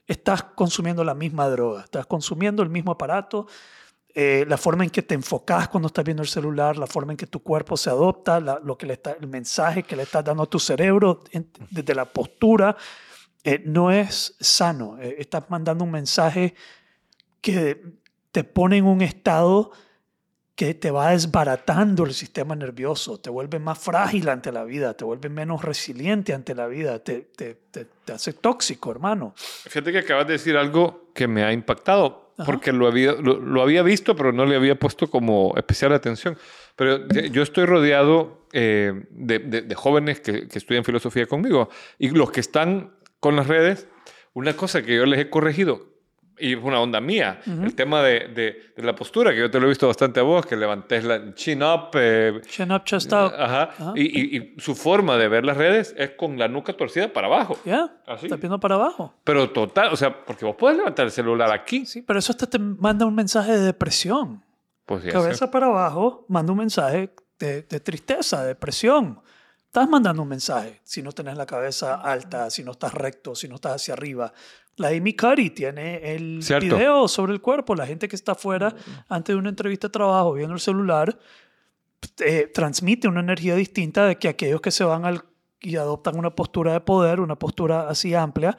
Estás 0.06 0.42
consumiendo 0.42 1.02
la 1.04 1.14
misma 1.14 1.48
droga, 1.48 1.82
estás 1.82 2.06
consumiendo 2.06 2.62
el 2.62 2.68
mismo 2.70 2.92
aparato, 2.92 3.46
eh, 4.14 4.44
la 4.46 4.56
forma 4.56 4.84
en 4.84 4.90
que 4.90 5.02
te 5.02 5.14
enfocas 5.14 5.68
cuando 5.68 5.88
estás 5.88 6.04
viendo 6.04 6.22
el 6.22 6.28
celular, 6.28 6.76
la 6.78 6.86
forma 6.86 7.12
en 7.12 7.16
que 7.16 7.26
tu 7.26 7.42
cuerpo 7.42 7.76
se 7.76 7.90
adopta, 7.90 8.38
la- 8.40 8.60
lo 8.62 8.78
que 8.78 8.86
le 8.86 8.92
está, 8.94 9.16
el 9.20 9.26
mensaje 9.26 9.82
que 9.82 9.96
le 9.96 10.04
estás 10.04 10.24
dando 10.24 10.44
a 10.44 10.46
tu 10.46 10.58
cerebro 10.60 11.20
en- 11.32 11.50
desde 11.70 11.94
la 11.94 12.04
postura, 12.04 12.76
eh, 13.42 13.62
no 13.66 13.90
es 13.90 14.36
sano. 14.40 14.96
Eh, 15.00 15.16
estás 15.18 15.44
mandando 15.50 15.82
un 15.84 15.90
mensaje 15.90 16.54
que 17.40 17.82
te 18.30 18.44
pone 18.44 18.78
en 18.78 18.84
un 18.86 19.02
estado 19.02 19.70
que 20.54 20.72
te 20.72 20.92
va 20.92 21.10
desbaratando 21.10 22.04
el 22.04 22.14
sistema 22.14 22.54
nervioso, 22.54 23.18
te 23.18 23.28
vuelve 23.28 23.58
más 23.58 23.76
frágil 23.78 24.28
ante 24.28 24.52
la 24.52 24.62
vida, 24.62 24.94
te 24.96 25.04
vuelve 25.04 25.28
menos 25.28 25.62
resiliente 25.62 26.32
ante 26.32 26.54
la 26.54 26.68
vida, 26.68 27.00
te, 27.02 27.22
te, 27.36 27.54
te, 27.72 27.86
te 28.04 28.12
hace 28.12 28.32
tóxico, 28.34 28.92
hermano. 28.92 29.34
Fíjate 29.36 29.90
que 29.90 29.98
acabas 29.98 30.28
de 30.28 30.34
decir 30.34 30.56
algo 30.56 31.10
que 31.12 31.26
me 31.26 31.42
ha 31.42 31.52
impactado, 31.52 32.23
Porque 32.44 32.72
lo 32.72 32.86
había, 32.88 33.12
lo, 33.12 33.62
había 33.62 33.82
visto, 33.82 34.16
pero 34.16 34.32
no 34.32 34.44
le 34.44 34.56
había 34.56 34.74
puesto 34.76 35.08
como 35.08 35.54
especial 35.56 35.92
atención. 35.92 36.36
Pero 36.76 37.06
yo 37.30 37.42
estoy 37.42 37.64
rodeado 37.66 38.46
eh, 38.52 38.92
de, 39.10 39.38
de- 39.38 39.62
de 39.62 39.74
jóvenes 39.76 40.20
que, 40.20 40.48
que 40.48 40.58
estudian 40.58 40.84
filosofía 40.84 41.26
conmigo 41.26 41.68
y 41.98 42.08
los 42.10 42.32
que 42.32 42.40
están 42.40 42.94
con 43.20 43.36
las 43.36 43.46
redes, 43.46 43.86
una 44.32 44.54
cosa 44.54 44.82
que 44.82 44.96
yo 44.96 45.06
les 45.06 45.20
he 45.20 45.30
corregido, 45.30 45.93
y 46.38 46.54
es 46.54 46.62
una 46.62 46.80
onda 46.80 47.00
mía, 47.00 47.40
el 47.46 47.74
tema 47.74 48.02
de, 48.02 48.28
de- 48.28 48.72
de 48.76 48.82
la 48.82 48.94
postura, 48.94 49.30
que 49.32 49.38
yo 49.38 49.50
te 49.50 49.60
lo 49.60 49.66
he 49.66 49.68
visto 49.68 49.86
bastante 49.86 50.20
a 50.20 50.22
vos, 50.24 50.44
que 50.46 50.56
levantes 50.56 51.04
la 51.04 51.32
chin 51.34 51.62
up, 51.62 51.90
eh, 51.94 52.40
Chin 52.46 52.72
up, 52.72 52.84
chest 52.84 53.12
out. 53.12 53.32
ajá, 53.36 53.62
Ajá. 53.64 53.92
Y, 53.94 54.02
y- 54.02 54.36
y 54.36 54.60
su 54.60 54.74
forma 54.74 55.16
de 55.16 55.28
ver 55.28 55.44
las 55.44 55.56
redes 55.56 55.94
es 55.96 56.10
con 56.10 56.38
la 56.38 56.48
nuca 56.48 56.72
torcida 56.76 57.12
para 57.12 57.26
abajo. 57.28 57.56
¿Ya? 57.64 57.88
Así. 58.06 58.26
Estás 58.26 58.40
viendo 58.40 58.58
para 58.60 58.74
abajo. 58.74 59.14
Pero 59.24 59.50
total, 59.50 59.92
o 59.92 59.96
sea, 59.96 60.24
porque 60.24 60.44
vos 60.44 60.56
puedes 60.58 60.76
levantar 60.76 61.06
el 61.06 61.12
celular 61.12 61.52
aquí. 61.52 61.86
Sí, 61.86 62.02
pero 62.02 62.18
eso 62.18 62.32
hasta 62.32 62.46
te 62.48 62.58
manda 62.58 63.06
un 63.06 63.14
mensaje 63.14 63.52
de 63.52 63.60
depresión. 63.60 64.42
Pues 64.86 65.04
ya 65.04 65.12
Cabeza 65.12 65.50
para 65.50 65.66
abajo, 65.66 66.26
manda 66.28 66.52
un 66.52 66.58
mensaje 66.58 67.14
de, 67.38 67.62
de 67.62 67.80
tristeza, 67.80 68.42
de 68.42 68.48
depresión. 68.48 69.20
Estás 69.66 69.88
mandando 69.88 70.22
un 70.22 70.28
mensaje 70.28 70.80
si 70.84 71.02
no 71.02 71.10
tenés 71.10 71.36
la 71.36 71.46
cabeza 71.46 71.94
alta, 71.96 72.48
si 72.50 72.62
no 72.62 72.72
estás 72.72 72.94
recto, 72.94 73.34
si 73.34 73.48
no 73.48 73.56
estás 73.56 73.74
hacia 73.76 73.94
arriba. 73.94 74.32
La 74.76 74.88
Amy 74.88 75.14
Curry 75.14 75.50
tiene 75.50 76.14
el 76.14 76.42
Cierto. 76.42 76.76
video 76.76 77.08
sobre 77.08 77.32
el 77.32 77.40
cuerpo. 77.40 77.74
La 77.74 77.86
gente 77.86 78.08
que 78.08 78.16
está 78.16 78.32
afuera 78.32 78.74
antes 79.08 79.34
de 79.34 79.38
una 79.38 79.50
entrevista 79.50 79.88
de 79.88 79.92
trabajo 79.92 80.32
viendo 80.32 80.54
el 80.54 80.60
celular 80.60 81.18
eh, 82.18 82.50
transmite 82.52 83.08
una 83.08 83.20
energía 83.20 83.54
distinta 83.54 84.06
de 84.06 84.16
que 84.16 84.28
aquellos 84.28 84.60
que 84.60 84.70
se 84.70 84.84
van 84.84 85.04
al, 85.04 85.24
y 85.60 85.76
adoptan 85.76 86.18
una 86.18 86.30
postura 86.30 86.72
de 86.72 86.80
poder, 86.80 87.20
una 87.20 87.36
postura 87.36 87.88
así 87.88 88.14
amplia, 88.14 88.56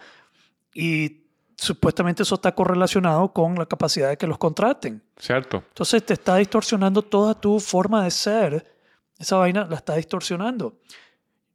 y 0.73 1.25
supuestamente 1.55 2.23
eso 2.23 2.35
está 2.35 2.53
correlacionado 2.53 3.31
con 3.31 3.55
la 3.55 3.65
capacidad 3.65 4.09
de 4.09 4.17
que 4.17 4.27
los 4.27 4.37
contraten. 4.37 5.01
Cierto. 5.17 5.63
Entonces 5.67 6.05
te 6.05 6.13
está 6.13 6.37
distorsionando 6.37 7.01
toda 7.01 7.39
tu 7.39 7.59
forma 7.59 8.03
de 8.03 8.11
ser. 8.11 8.75
Esa 9.17 9.37
vaina 9.37 9.65
la 9.65 9.77
está 9.77 9.95
distorsionando. 9.95 10.79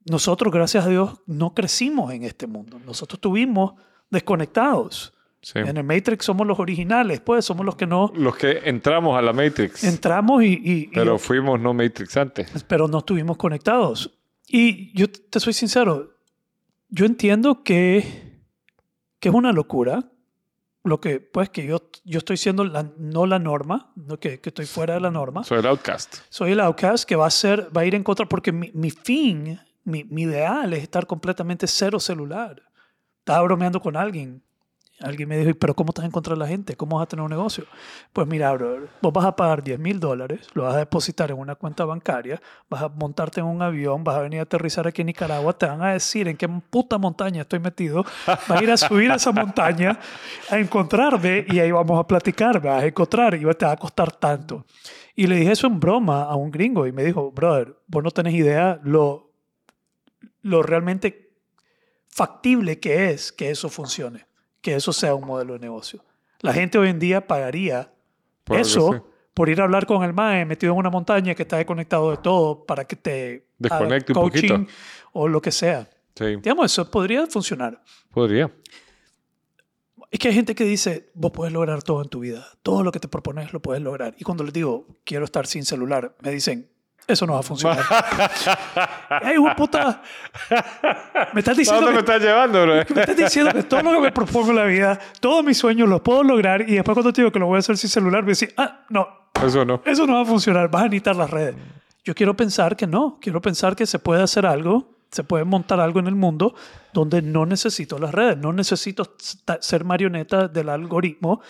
Nosotros, 0.08 0.52
gracias 0.52 0.86
a 0.86 0.88
Dios, 0.88 1.20
no 1.26 1.54
crecimos 1.54 2.12
en 2.12 2.24
este 2.24 2.46
mundo. 2.46 2.80
Nosotros 2.86 3.18
estuvimos 3.18 3.74
desconectados. 4.10 5.12
Sí. 5.42 5.58
En 5.58 5.74
el 5.78 5.84
Matrix 5.84 6.26
somos 6.26 6.46
los 6.46 6.58
originales, 6.58 7.20
pues 7.20 7.46
somos 7.46 7.64
los 7.64 7.74
que 7.74 7.86
no 7.86 8.12
Los 8.14 8.36
que 8.36 8.60
entramos 8.64 9.16
a 9.18 9.22
la 9.22 9.32
Matrix. 9.32 9.84
entramos 9.84 10.42
y, 10.42 10.48
y- 10.48 10.60
y- 10.82 10.86
pero 10.92 11.18
fuimos 11.18 11.58
no 11.58 11.72
Matrix 11.72 12.14
antes. 12.18 12.50
pero 12.68 12.88
no 12.88 12.98
estuvimos 12.98 13.38
conectados. 13.38 14.10
Y 14.46 14.92
yo 14.98 15.06
te 15.10 15.40
soy 15.40 15.54
sincero, 15.54 16.10
yo 16.90 17.06
entiendo 17.06 17.62
que, 17.62 18.42
que 19.18 19.30
es 19.30 19.34
una 19.34 19.52
locura, 19.52 20.10
lo 20.84 21.00
que 21.00 21.20
pues 21.20 21.48
que 21.48 21.64
yo, 21.66 21.88
yo 22.04 22.18
estoy 22.18 22.36
siendo 22.36 22.64
la- 22.64 22.90
no 22.98 23.24
la 23.24 23.38
norma, 23.38 23.92
no 23.96 24.18
que, 24.20 24.40
que 24.40 24.50
estoy 24.50 24.66
fuera 24.66 24.92
de 24.94 25.00
la 25.00 25.10
norma. 25.10 25.42
Soy 25.44 25.60
el 25.60 25.66
outcast. 25.66 26.16
Soy 26.28 26.52
el 26.52 26.60
outcast 26.60 27.04
que 27.04 27.16
va 27.16 27.26
a 27.26 27.30
ser, 27.30 27.74
va 27.74 27.80
a 27.82 27.86
ir 27.86 27.94
en 27.94 28.02
contra 28.02 28.26
porque 28.26 28.52
mi, 28.52 28.70
mi 28.74 28.90
fin, 28.90 29.58
mi, 29.84 30.04
mi 30.04 30.22
ideal 30.22 30.70
es 30.74 30.82
estar 30.82 31.06
completamente 31.06 31.66
cero 31.66 31.98
celular. 31.98 32.62
Estaba 33.20 33.42
bromeando 33.42 33.80
con 33.80 33.96
alguien. 33.96 34.42
Alguien 35.00 35.30
me 35.30 35.38
dijo, 35.38 35.58
pero 35.58 35.74
¿cómo 35.74 35.90
estás 35.90 36.04
en 36.04 36.10
contra 36.10 36.34
de 36.34 36.40
la 36.40 36.46
gente? 36.46 36.76
¿Cómo 36.76 36.96
vas 36.96 37.04
a 37.04 37.08
tener 37.08 37.22
un 37.22 37.30
negocio? 37.30 37.64
Pues 38.12 38.26
mira, 38.26 38.52
bro, 38.52 38.86
vos 39.00 39.12
vas 39.12 39.24
a 39.24 39.34
pagar 39.34 39.62
10 39.62 39.78
mil 39.78 39.98
dólares, 39.98 40.48
lo 40.52 40.64
vas 40.64 40.74
a 40.74 40.78
depositar 40.78 41.30
en 41.30 41.38
una 41.38 41.54
cuenta 41.54 41.86
bancaria, 41.86 42.40
vas 42.68 42.82
a 42.82 42.88
montarte 42.88 43.40
en 43.40 43.46
un 43.46 43.62
avión, 43.62 44.04
vas 44.04 44.16
a 44.16 44.20
venir 44.20 44.40
a 44.40 44.42
aterrizar 44.42 44.86
aquí 44.86 45.00
en 45.00 45.06
Nicaragua, 45.06 45.54
te 45.54 45.64
van 45.64 45.80
a 45.82 45.92
decir 45.94 46.28
en 46.28 46.36
qué 46.36 46.46
puta 46.48 46.98
montaña 46.98 47.42
estoy 47.42 47.60
metido, 47.60 48.04
vas 48.26 48.50
a 48.50 48.62
ir 48.62 48.70
a 48.70 48.76
subir 48.76 49.10
a 49.10 49.14
esa 49.14 49.32
montaña, 49.32 49.98
a 50.50 50.58
encontrarme 50.58 51.46
y 51.48 51.58
ahí 51.60 51.70
vamos 51.70 51.98
a 51.98 52.06
platicar, 52.06 52.62
me 52.62 52.68
vas 52.68 52.82
a 52.82 52.86
encontrar 52.86 53.34
y 53.36 53.54
te 53.54 53.64
va 53.64 53.72
a 53.72 53.76
costar 53.78 54.12
tanto. 54.12 54.66
Y 55.16 55.26
le 55.26 55.36
dije 55.36 55.52
eso 55.52 55.66
en 55.66 55.80
broma 55.80 56.24
a 56.24 56.34
un 56.36 56.50
gringo 56.50 56.86
y 56.86 56.92
me 56.92 57.04
dijo, 57.04 57.30
brother, 57.30 57.74
vos 57.86 58.04
no 58.04 58.10
tenés 58.10 58.34
idea 58.34 58.78
lo, 58.84 59.32
lo 60.42 60.62
realmente 60.62 61.29
factible 62.10 62.78
que 62.80 63.10
es 63.10 63.32
que 63.32 63.50
eso 63.50 63.68
funcione, 63.68 64.26
que 64.60 64.74
eso 64.74 64.92
sea 64.92 65.14
un 65.14 65.26
modelo 65.26 65.54
de 65.54 65.60
negocio. 65.60 66.04
La 66.40 66.52
gente 66.52 66.78
hoy 66.78 66.88
en 66.88 66.98
día 66.98 67.26
pagaría 67.26 67.92
Por 68.44 68.58
eso 68.58 69.06
por 69.34 69.48
ir 69.48 69.60
a 69.60 69.64
hablar 69.64 69.86
con 69.86 70.02
el 70.02 70.12
MAE 70.12 70.44
metido 70.44 70.72
en 70.72 70.78
una 70.78 70.90
montaña 70.90 71.34
que 71.34 71.42
está 71.42 71.56
desconectado 71.56 72.10
de 72.10 72.16
todo 72.18 72.64
para 72.64 72.84
que 72.84 72.96
te 72.96 73.46
Desconecte 73.58 74.12
un 74.12 74.20
poquito. 74.20 74.66
o 75.12 75.28
lo 75.28 75.40
que 75.40 75.52
sea. 75.52 75.88
Sí, 76.14 76.36
Digamos, 76.36 76.72
eso 76.72 76.90
podría 76.90 77.26
funcionar. 77.26 77.80
podría. 78.10 78.50
Es 80.10 80.18
que 80.18 80.28
hay 80.28 80.34
gente 80.34 80.54
que 80.54 80.64
dice, 80.64 81.10
vos 81.14 81.30
puedes 81.30 81.52
lograr 81.52 81.82
todo 81.82 82.02
en 82.02 82.08
tu 82.08 82.20
vida, 82.20 82.44
todo 82.62 82.82
lo 82.82 82.90
que 82.90 82.98
te 82.98 83.06
propones 83.06 83.52
lo 83.52 83.60
puedes 83.60 83.80
lograr. 83.82 84.14
Y 84.18 84.24
cuando 84.24 84.42
les 84.42 84.52
digo, 84.52 84.86
quiero 85.04 85.24
estar 85.24 85.46
sin 85.46 85.64
celular, 85.64 86.16
me 86.20 86.32
dicen, 86.32 86.69
eso 87.12 87.26
no 87.26 87.34
va 87.34 87.40
a 87.40 87.42
funcionar. 87.42 87.78
¡Ey, 89.22 89.36
puta! 89.56 90.02
Me 91.32 91.40
estás 91.40 91.56
¿A 91.56 91.58
diciendo 91.58 91.86
dónde 91.86 91.92
me 91.92 91.98
estás 92.00 92.22
llevando, 92.22 92.62
bro? 92.62 92.74
Me 92.94 93.00
estás 93.00 93.16
diciendo 93.16 93.52
que 93.52 93.62
todo 93.62 93.82
lo 93.82 93.92
que 93.92 94.00
me 94.00 94.12
propongo 94.12 94.50
en 94.50 94.56
la 94.56 94.64
vida, 94.64 94.98
todos 95.20 95.44
mis 95.44 95.58
sueños 95.58 95.88
los 95.88 96.00
puedo 96.00 96.22
lograr 96.22 96.62
y 96.62 96.74
después 96.74 96.94
cuando 96.94 97.12
te 97.12 97.22
digo 97.22 97.32
que 97.32 97.38
lo 97.38 97.46
voy 97.46 97.56
a 97.56 97.58
hacer 97.60 97.76
sin 97.76 97.90
celular, 97.90 98.22
me 98.22 98.32
decís, 98.32 98.52
ah, 98.56 98.84
no, 98.88 99.08
Eso 99.44 99.64
no. 99.64 99.82
eso 99.84 100.06
no 100.06 100.14
va 100.14 100.22
a 100.22 100.24
funcionar, 100.24 100.70
vas 100.70 100.82
a 100.82 100.84
necesitar 100.86 101.16
las 101.16 101.30
redes. 101.30 101.56
Yo 102.04 102.14
quiero 102.14 102.34
pensar 102.34 102.76
que 102.76 102.86
no, 102.86 103.18
quiero 103.20 103.40
pensar 103.40 103.76
que 103.76 103.86
se 103.86 103.98
puede 103.98 104.22
hacer 104.22 104.46
algo, 104.46 104.88
se 105.10 105.24
puede 105.24 105.44
montar 105.44 105.80
algo 105.80 106.00
en 106.00 106.06
el 106.06 106.14
mundo 106.14 106.54
donde 106.92 107.22
no 107.22 107.46
necesito 107.46 107.98
las 107.98 108.12
redes, 108.12 108.38
no 108.38 108.52
necesito 108.52 109.16
ser 109.60 109.84
marioneta 109.84 110.48
del 110.48 110.68
algoritmo 110.68 111.40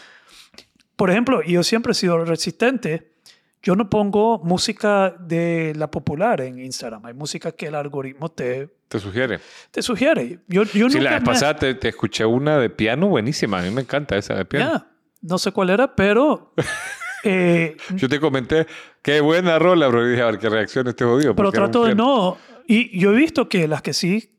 por 1.00 1.10
ejemplo, 1.10 1.40
yo 1.40 1.62
siempre 1.62 1.92
he 1.92 1.94
sido 1.94 2.22
resistente. 2.26 3.14
Yo 3.62 3.76
no 3.76 3.90
pongo 3.90 4.38
música 4.38 5.10
de 5.20 5.74
la 5.76 5.90
popular 5.90 6.40
en 6.40 6.58
Instagram. 6.58 7.04
Hay 7.06 7.12
música 7.14 7.52
que 7.52 7.66
el 7.66 7.74
algoritmo 7.74 8.30
te, 8.30 8.70
Te 8.88 8.98
sugiere. 8.98 9.38
te 9.70 9.82
sugiere. 9.82 10.38
Yo, 10.48 10.62
yo 10.64 10.88
Sí, 10.88 10.96
nunca 10.96 11.00
la 11.10 11.10
vez 11.18 11.22
pasada 11.24 11.56
te, 11.56 11.74
te 11.74 11.88
escuché 11.88 12.24
una 12.24 12.58
de 12.58 12.70
piano 12.70 13.08
buenísima. 13.08 13.58
A 13.58 13.62
mí 13.62 13.70
me 13.70 13.82
encanta 13.82 14.16
esa 14.16 14.34
de 14.34 14.44
piano. 14.46 14.70
Ya, 14.72 14.86
no 15.22 15.38
sé 15.38 15.52
cuál 15.52 15.68
era, 15.70 15.94
pero... 15.94 16.54
eh, 17.24 17.76
Yo 17.96 18.08
te 18.08 18.18
comenté, 18.18 18.66
qué 19.02 19.20
buena 19.20 19.58
rola, 19.58 19.88
bro. 19.88 20.06
Y 20.06 20.10
dije, 20.12 20.22
a 20.22 20.26
ver 20.26 20.38
qué 20.38 20.48
reacciona 20.48 20.90
este 20.90 21.04
jodido. 21.04 21.34
pero 21.36 21.52
trato 21.52 21.84
de 21.84 21.94
no... 21.94 22.38
Y 22.66 22.98
yo 22.98 23.12
he 23.12 23.16
visto 23.16 23.48
que 23.48 23.66
las 23.68 23.82
que 23.82 23.92
sí 23.92 24.38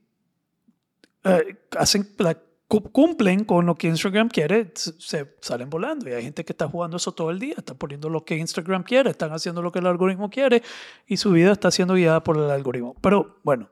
eh, 1.25 1.55
hacen, 1.77 2.07
la- 2.17 2.37
cumplen 2.79 3.43
con 3.43 3.65
lo 3.65 3.75
que 3.75 3.87
Instagram 3.87 4.29
quiere, 4.29 4.71
se, 4.75 5.35
salen 5.41 5.69
volando. 5.69 6.09
Y 6.09 6.13
hay 6.13 6.23
gente 6.23 6.45
que 6.45 6.53
está 6.53 6.67
jugando 6.67 6.97
eso 6.97 7.11
todo 7.11 7.29
el 7.29 7.39
día, 7.39 7.55
está 7.57 7.73
poniendo 7.73 8.09
lo 8.09 8.23
que 8.23 8.37
Instagram 8.37 8.83
quiere, 8.83 9.09
están 9.09 9.31
haciendo 9.31 9.61
lo 9.61 9.71
que 9.71 9.79
el 9.79 9.87
algoritmo 9.87 10.29
quiere 10.29 10.63
y 11.05 11.17
su 11.17 11.31
vida 11.31 11.51
está 11.51 11.69
siendo 11.69 11.95
guiada 11.95 12.23
por 12.23 12.37
el 12.37 12.49
algoritmo. 12.49 12.95
Pero 13.01 13.39
bueno, 13.43 13.69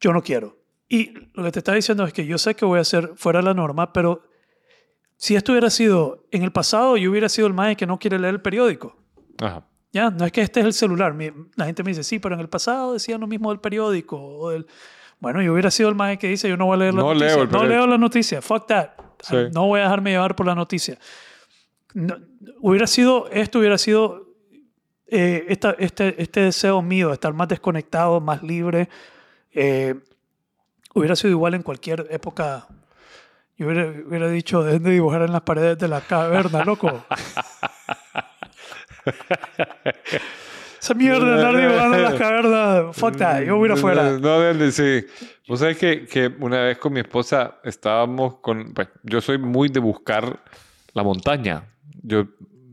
yo 0.00 0.12
no 0.12 0.22
quiero. 0.22 0.56
Y 0.88 1.12
lo 1.34 1.44
que 1.44 1.52
te 1.52 1.58
está 1.60 1.74
diciendo 1.74 2.04
es 2.04 2.12
que 2.12 2.26
yo 2.26 2.38
sé 2.38 2.54
que 2.54 2.64
voy 2.64 2.78
a 2.78 2.82
hacer 2.82 3.12
fuera 3.16 3.40
de 3.40 3.44
la 3.44 3.54
norma, 3.54 3.92
pero 3.92 4.22
si 5.16 5.36
esto 5.36 5.52
hubiera 5.52 5.70
sido 5.70 6.26
en 6.30 6.42
el 6.42 6.52
pasado, 6.52 6.96
yo 6.96 7.10
hubiera 7.10 7.28
sido 7.28 7.46
el 7.46 7.54
mae 7.54 7.76
que 7.76 7.86
no 7.86 7.98
quiere 7.98 8.18
leer 8.18 8.34
el 8.34 8.40
periódico. 8.40 8.96
Ajá. 9.38 9.66
Ya, 9.92 10.10
no 10.10 10.24
es 10.24 10.32
que 10.32 10.40
este 10.40 10.60
es 10.60 10.66
el 10.66 10.72
celular. 10.72 11.16
La 11.56 11.66
gente 11.66 11.82
me 11.82 11.90
dice, 11.90 12.04
sí, 12.04 12.18
pero 12.18 12.34
en 12.34 12.40
el 12.40 12.48
pasado 12.48 12.92
decían 12.92 13.20
lo 13.20 13.26
mismo 13.26 13.50
del 13.50 13.60
periódico. 13.60 14.16
O 14.20 14.50
del... 14.50 14.66
Bueno, 15.20 15.42
yo 15.42 15.52
hubiera 15.52 15.70
sido 15.70 15.88
el 15.90 15.94
mae 15.94 16.18
que 16.18 16.28
dice, 16.28 16.48
yo 16.48 16.56
no 16.56 16.66
voy 16.66 16.74
a 16.74 16.78
leer 16.78 16.94
la 16.94 17.02
No 17.02 17.14
noticia. 17.14 17.36
leo 17.36 17.46
no 17.46 17.64
leo 17.64 17.86
la 17.86 17.98
noticia. 17.98 18.42
Fuck 18.42 18.66
that. 18.66 18.88
Sí. 19.20 19.36
No 19.52 19.66
voy 19.66 19.80
a 19.80 19.84
dejarme 19.84 20.10
llevar 20.10 20.34
por 20.34 20.46
la 20.46 20.54
noticia. 20.54 20.98
No, 21.94 22.16
hubiera 22.60 22.86
sido, 22.86 23.28
esto 23.30 23.58
hubiera 23.58 23.76
sido 23.78 24.26
eh, 25.08 25.44
esta- 25.48 25.74
este, 25.78 26.20
este 26.22 26.40
deseo 26.40 26.80
mío 26.82 27.08
de 27.08 27.14
estar 27.14 27.32
más 27.34 27.48
desconectado, 27.48 28.20
más 28.20 28.42
libre. 28.42 28.88
eh, 29.52 29.94
hubiera 30.94 31.16
sido 31.16 31.30
igual 31.32 31.54
en 31.54 31.62
cualquier 31.62 32.06
época. 32.10 32.66
Yo 33.58 33.66
hubiera, 33.66 33.90
hubiera 34.06 34.28
dicho, 34.30 34.62
dejen 34.62 34.82
de 34.84 34.90
dibujar 34.92 35.22
en 35.22 35.32
las 35.32 35.42
paredes 35.42 35.76
de 35.78 35.88
la 35.88 36.00
caverna, 36.00 36.64
loco. 36.64 37.04
Esa 40.80 40.94
mierda 40.94 41.34
andar 41.34 41.56
dibujando 41.56 41.96
en 41.96 42.02
las 42.02 42.14
cavernas, 42.14 42.96
fuck 42.96 43.16
that, 43.16 43.42
yo 43.42 43.56
voy 43.56 43.68
a 43.68 43.72
ir 43.72 43.78
afuera. 43.78 44.02
No, 44.18 44.18
no, 44.18 44.54
no, 44.54 44.70
sí. 44.70 45.04
Vos 45.46 45.60
sabés 45.60 45.76
que, 45.76 46.06
que 46.06 46.32
una 46.38 46.62
vez 46.62 46.78
con 46.78 46.92
mi 46.92 47.00
esposa 47.00 47.58
estábamos 47.64 48.36
con... 48.36 48.72
Pues, 48.72 48.88
yo 49.02 49.20
soy 49.20 49.38
muy 49.38 49.68
de 49.68 49.80
buscar 49.80 50.40
la 50.94 51.02
montaña. 51.02 51.64
Yo 52.02 52.26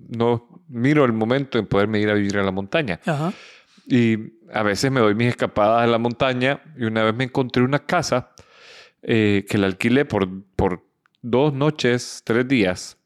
no 0.07 0.61
miro 0.69 1.03
el 1.03 1.13
momento 1.13 1.59
en 1.59 1.65
poderme 1.65 1.99
ir 1.99 2.09
a 2.09 2.13
vivir 2.13 2.37
a 2.37 2.43
la 2.43 2.51
montaña. 2.51 2.99
Ajá. 3.05 3.33
Y 3.85 4.17
a 4.53 4.63
veces 4.63 4.91
me 4.91 4.99
doy 4.99 5.15
mis 5.15 5.27
escapadas 5.29 5.83
a 5.83 5.87
la 5.87 5.97
montaña 5.97 6.61
y 6.77 6.85
una 6.85 7.03
vez 7.03 7.15
me 7.15 7.25
encontré 7.25 7.63
una 7.63 7.79
casa 7.79 8.31
eh, 9.01 9.45
que 9.49 9.57
la 9.57 9.67
alquilé 9.67 10.05
por, 10.05 10.27
por 10.55 10.83
dos 11.21 11.53
noches, 11.53 12.21
tres 12.23 12.47
días 12.47 12.97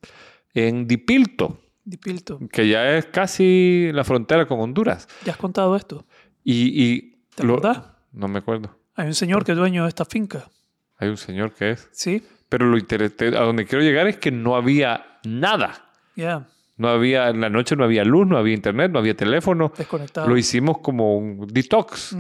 en 0.54 0.88
Dipilto, 0.88 1.61
Dipilto, 1.84 2.40
que 2.52 2.68
ya 2.68 2.96
es 2.98 3.06
casi 3.08 3.90
la 3.94 4.04
frontera 4.04 4.46
con 4.48 4.60
Honduras. 4.60 5.08
¿ya 5.26 5.32
has 5.34 5.38
contado 5.38 5.76
esto? 5.76 6.06
Y, 6.44 6.84
y 6.84 7.26
¿Te 7.36 7.44
acordás? 7.44 7.82
No 8.12 8.28
me 8.28 8.40
acuerdo. 8.40 8.78
Hay 8.96 9.08
un 9.08 9.16
señor 9.16 9.44
que 9.46 9.54
es 9.54 9.58
dueño 9.58 9.84
de 9.84 9.90
esta 9.90 10.06
finca, 10.06 10.50
Hay 10.98 11.10
un 11.10 11.18
señor 11.18 11.54
que 11.54 11.72
es. 11.72 11.90
¿sí? 11.92 12.24
Pero 12.50 12.66
lo 12.68 12.78
interesante, 12.78 13.28
a 13.38 13.42
donde 13.42 13.66
quiero 13.66 13.84
llegar 13.84 14.08
es 14.08 14.18
que 14.18 14.32
no 14.32 14.56
había 14.56 15.20
nada. 15.24 15.90
Ya, 16.16 16.48
No 16.78 16.90
había, 16.90 17.30
en 17.30 17.40
la 17.42 17.50
noche 17.50 17.76
no 17.76 17.84
había 17.86 18.04
luz, 18.04 18.28
no 18.28 18.38
había 18.38 18.54
internet, 18.54 18.92
no 18.92 19.00
había 19.00 19.16
teléfono. 19.16 19.72
desconectado. 19.78 20.28
Lo 20.28 20.38
hicimos 20.38 20.80
como 20.80 21.18
un 21.18 21.48
detox, 21.48 22.16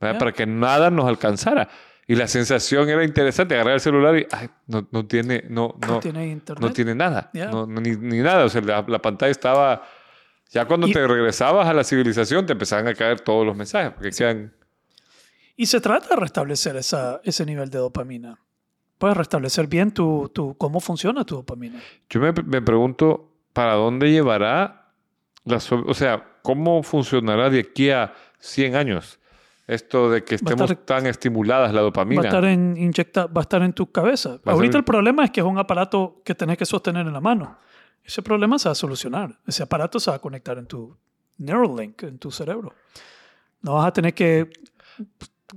ya. 0.00 0.18
para 0.18 0.32
que 0.32 0.44
nada 0.46 0.90
nos 0.90 1.06
alcanzara. 1.06 1.68
Y 2.08 2.14
la 2.14 2.28
sensación 2.28 2.88
era 2.88 3.02
interesante, 3.04 3.54
agarrar 3.54 3.74
el 3.74 3.80
celular 3.80 4.16
y 4.16 4.26
ay, 4.30 4.48
no, 4.68 4.86
no 4.92 5.06
tiene, 5.06 5.44
no, 5.48 5.74
no, 5.80 5.86
No 5.94 6.00
tiene 6.00 6.28
internet. 6.28 6.62
no 6.62 6.72
tiene 6.72 6.94
nada, 6.94 7.30
no, 7.34 7.66
ni, 7.66 7.96
ni 7.96 8.18
nada. 8.20 8.44
O 8.44 8.48
sea, 8.48 8.60
la, 8.60 8.84
la 8.86 9.00
pantalla 9.00 9.30
estaba... 9.32 9.82
Ya 10.50 10.64
cuando 10.66 10.86
Y- 10.86 10.92
te 10.92 11.04
regresabas 11.06 11.66
a 11.66 11.72
la 11.74 11.82
civilización 11.82 12.46
te 12.46 12.52
empezaban 12.52 12.86
a 12.86 12.94
caer 12.94 13.20
todos 13.20 13.44
los 13.44 13.56
mensajes, 13.56 13.92
porque 13.92 14.10
quedan... 14.10 14.54
Y 15.56 15.66
se 15.66 15.80
trata 15.80 16.10
de 16.10 16.16
restablecer 16.16 16.76
esa, 16.76 17.20
ese 17.24 17.44
nivel 17.44 17.70
de 17.70 17.78
dopamina. 17.78 18.38
Puedes 18.98 19.16
restablecer 19.16 19.66
bien 19.66 19.90
tu, 19.90 20.30
tu, 20.32 20.56
cómo 20.56 20.78
funciona 20.78 21.24
tu 21.24 21.34
dopamina. 21.36 21.80
Yo 22.08 22.20
me, 22.20 22.32
me 22.32 22.62
pregunto, 22.62 23.32
¿para 23.52 23.72
dónde 23.74 24.12
llevará 24.12 24.92
la... 25.44 25.56
O 25.56 25.94
sea, 25.94 26.24
¿cómo 26.42 26.82
funcionará 26.84 27.50
de 27.50 27.60
aquí 27.60 27.90
a 27.90 28.14
100 28.38 28.76
años? 28.76 29.18
Esto 29.66 30.10
de 30.10 30.22
que 30.24 30.36
estemos 30.36 30.70
estar- 30.70 30.84
tan 30.84 31.06
estimuladas 31.06 31.72
la 31.74 31.80
dopamina. 31.80 32.22
Va 32.22 32.26
a 32.26 32.30
estar 32.30 32.44
en, 32.44 32.76
inyecta, 32.76 33.26
va 33.26 33.40
a 33.40 33.42
estar 33.42 33.62
en 33.62 33.72
tu 33.72 33.90
cabeza. 33.90 34.38
Ahorita 34.44 34.72
ser- 34.72 34.78
el 34.78 34.84
problema 34.84 35.24
es 35.24 35.30
que 35.32 35.40
es 35.40 35.46
un 35.46 35.58
aparato 35.58 36.22
que 36.24 36.34
tenés 36.34 36.56
que 36.56 36.64
sostener 36.66 37.06
en 37.06 37.12
la 37.12 37.20
mano. 37.20 37.58
Ese 38.04 38.22
problema 38.22 38.58
se 38.60 38.68
va 38.68 38.72
a 38.72 38.76
solucionar. 38.76 39.36
Ese 39.46 39.64
aparato 39.64 39.98
se 39.98 40.10
va 40.10 40.16
a 40.16 40.20
conectar 40.20 40.56
en 40.58 40.66
tu 40.66 40.96
Neuralink, 41.38 42.02
en 42.04 42.18
tu 42.18 42.30
cerebro. 42.30 42.72
No 43.62 43.74
vas 43.74 43.86
a 43.88 43.92
tener 43.92 44.14
que, 44.14 44.48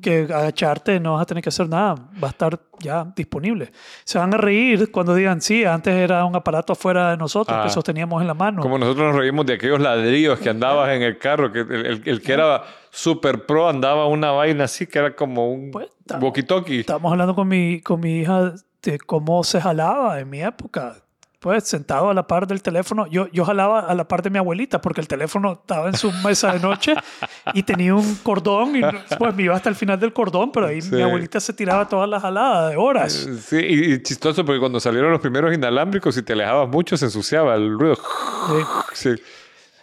que 0.01 0.19
agacharte, 0.31 0.99
no 0.99 1.13
vas 1.13 1.23
a 1.23 1.25
tener 1.25 1.41
que 1.43 1.49
hacer 1.49 1.67
nada. 1.67 1.95
Va 2.23 2.27
a 2.27 2.31
estar 2.31 2.59
ya 2.79 3.11
disponible. 3.15 3.71
Se 4.03 4.19
van 4.19 4.33
a 4.33 4.37
reír 4.37 4.91
cuando 4.91 5.15
digan, 5.15 5.41
sí, 5.41 5.65
antes 5.65 5.93
era 5.93 6.23
un 6.25 6.35
aparato 6.35 6.73
afuera 6.73 7.11
de 7.11 7.17
nosotros 7.17 7.57
Ah. 7.59 7.63
que 7.63 7.69
sosteníamos 7.71 8.21
en 8.21 8.27
la 8.27 8.33
mano. 8.35 8.61
Como 8.61 8.77
nosotros 8.77 9.07
nos 9.07 9.15
reímos 9.15 9.45
de 9.47 9.53
aquellos 9.53 9.79
ladrillos 9.79 10.39
que 10.39 10.49
andabas 10.49 10.89
en 10.91 11.01
el 11.01 11.17
carro, 11.17 11.51
que 11.51 11.61
el, 11.61 11.85
el- 11.85 12.01
el 12.05 12.21
que 12.21 12.33
era 12.33 12.63
super 12.91 13.45
pro 13.45 13.67
andaba 13.67 14.05
una 14.07 14.31
vaina 14.31 14.65
así 14.65 14.85
que 14.87 14.99
era 14.99 15.15
como 15.15 15.51
un 15.51 15.71
Pues, 15.71 15.89
walkie-talkie. 16.07 16.81
Estábamos 16.81 17.11
hablando 17.11 17.33
con 17.35 17.47
mi, 17.47 17.81
con 17.81 17.99
mi 17.99 18.19
hija 18.19 18.53
de 18.83 18.99
cómo 18.99 19.43
se 19.43 19.59
jalaba 19.59 20.19
en 20.19 20.29
mi 20.29 20.41
época. 20.41 20.97
Pues 21.39 21.63
sentado 21.63 22.09
a 22.09 22.13
la 22.13 22.27
par 22.27 22.47
del 22.47 22.61
teléfono, 22.61 23.07
yo, 23.07 23.27
yo 23.31 23.45
jalaba 23.45 23.79
a 23.79 23.95
la 23.95 24.05
par 24.05 24.21
de 24.21 24.29
mi 24.29 24.37
abuelita 24.39 24.81
porque 24.81 24.99
el 24.99 25.07
teléfono 25.07 25.53
estaba 25.53 25.87
en 25.87 25.95
su 25.95 26.11
mesa 26.11 26.51
de 26.51 26.59
noche 26.59 26.93
y 27.53 27.63
tenía 27.63 27.95
un 27.95 28.15
cordón 28.15 28.75
y 28.75 28.81
pues 29.17 29.33
me 29.35 29.43
iba 29.43 29.55
hasta 29.55 29.69
el 29.69 29.75
final 29.75 29.97
del 29.97 30.11
cordón, 30.11 30.51
pero 30.51 30.65
ahí 30.67 30.81
Sí. 30.81 30.93
mi 30.93 31.01
abuelita 31.01 31.39
se 31.39 31.53
tiraba 31.53 31.87
todas 31.87 32.09
las 32.09 32.21
jaladas 32.21 32.71
de 32.71 32.75
horas. 32.75 33.29
Sí, 33.45 33.55
y, 33.55 33.93
y 33.93 34.03
chistoso 34.03 34.43
porque 34.43 34.59
cuando 34.59 34.81
salieron 34.81 35.11
los 35.11 35.21
primeros 35.21 35.53
inalámbricos 35.53 36.17
y 36.17 36.23
te 36.23 36.33
alejabas 36.33 36.67
mucho 36.67 36.97
se 36.97 37.05
ensuciaba 37.05 37.55
el 37.55 37.79
ruido. 37.79 37.95
Sí. 37.95 39.13
Sí. 39.15 39.23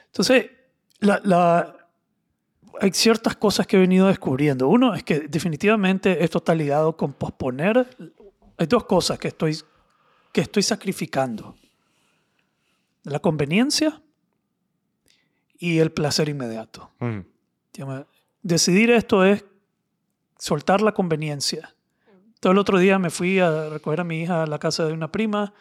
Entonces, 0.09 0.47
la, 1.01 1.21
la- 1.25 1.73
hay 2.83 2.93
ciertas 2.93 3.35
cosas 3.37 3.67
que 3.67 3.79
he 3.79 3.81
venido 3.81 4.09
descubriendo. 4.09 4.69
Uno 4.69 4.95
es 4.95 5.03
que 5.03 5.21
definitivamente 5.21 6.23
esto 6.23 6.37
está 6.37 6.55
ligado 6.55 6.95
con 6.99 7.15
posponer. 7.15 7.87
Hay 8.59 8.67
dos 8.67 8.85
cosas 8.85 9.19
que 9.19 9.29
estoy, 9.29 9.57
que 10.33 10.41
estoy 10.41 10.63
sacrificando. 10.63 11.57
La 13.05 13.21
conveniencia 13.21 14.03
y 15.59 15.79
el 15.79 15.93
placer 15.93 16.29
inmediato. 16.29 16.91
Mm. 16.99 17.21
Decidir 18.43 18.91
esto 18.91 19.25
es 19.25 19.45
soltar 20.39 20.83
la 20.83 20.93
conveniencia. 20.93 21.75
Todo 22.41 22.53
el 22.53 22.59
otro 22.59 22.79
día 22.79 22.99
me 22.99 23.11
fui 23.11 23.39
a 23.39 23.69
recoger 23.69 24.01
a 24.01 24.05
mi 24.05 24.23
hija 24.23 24.43
a 24.43 24.47
la 24.47 24.59
casa 24.59 24.85
de 24.85 24.93
una 24.93 25.11
prima. 25.11 25.53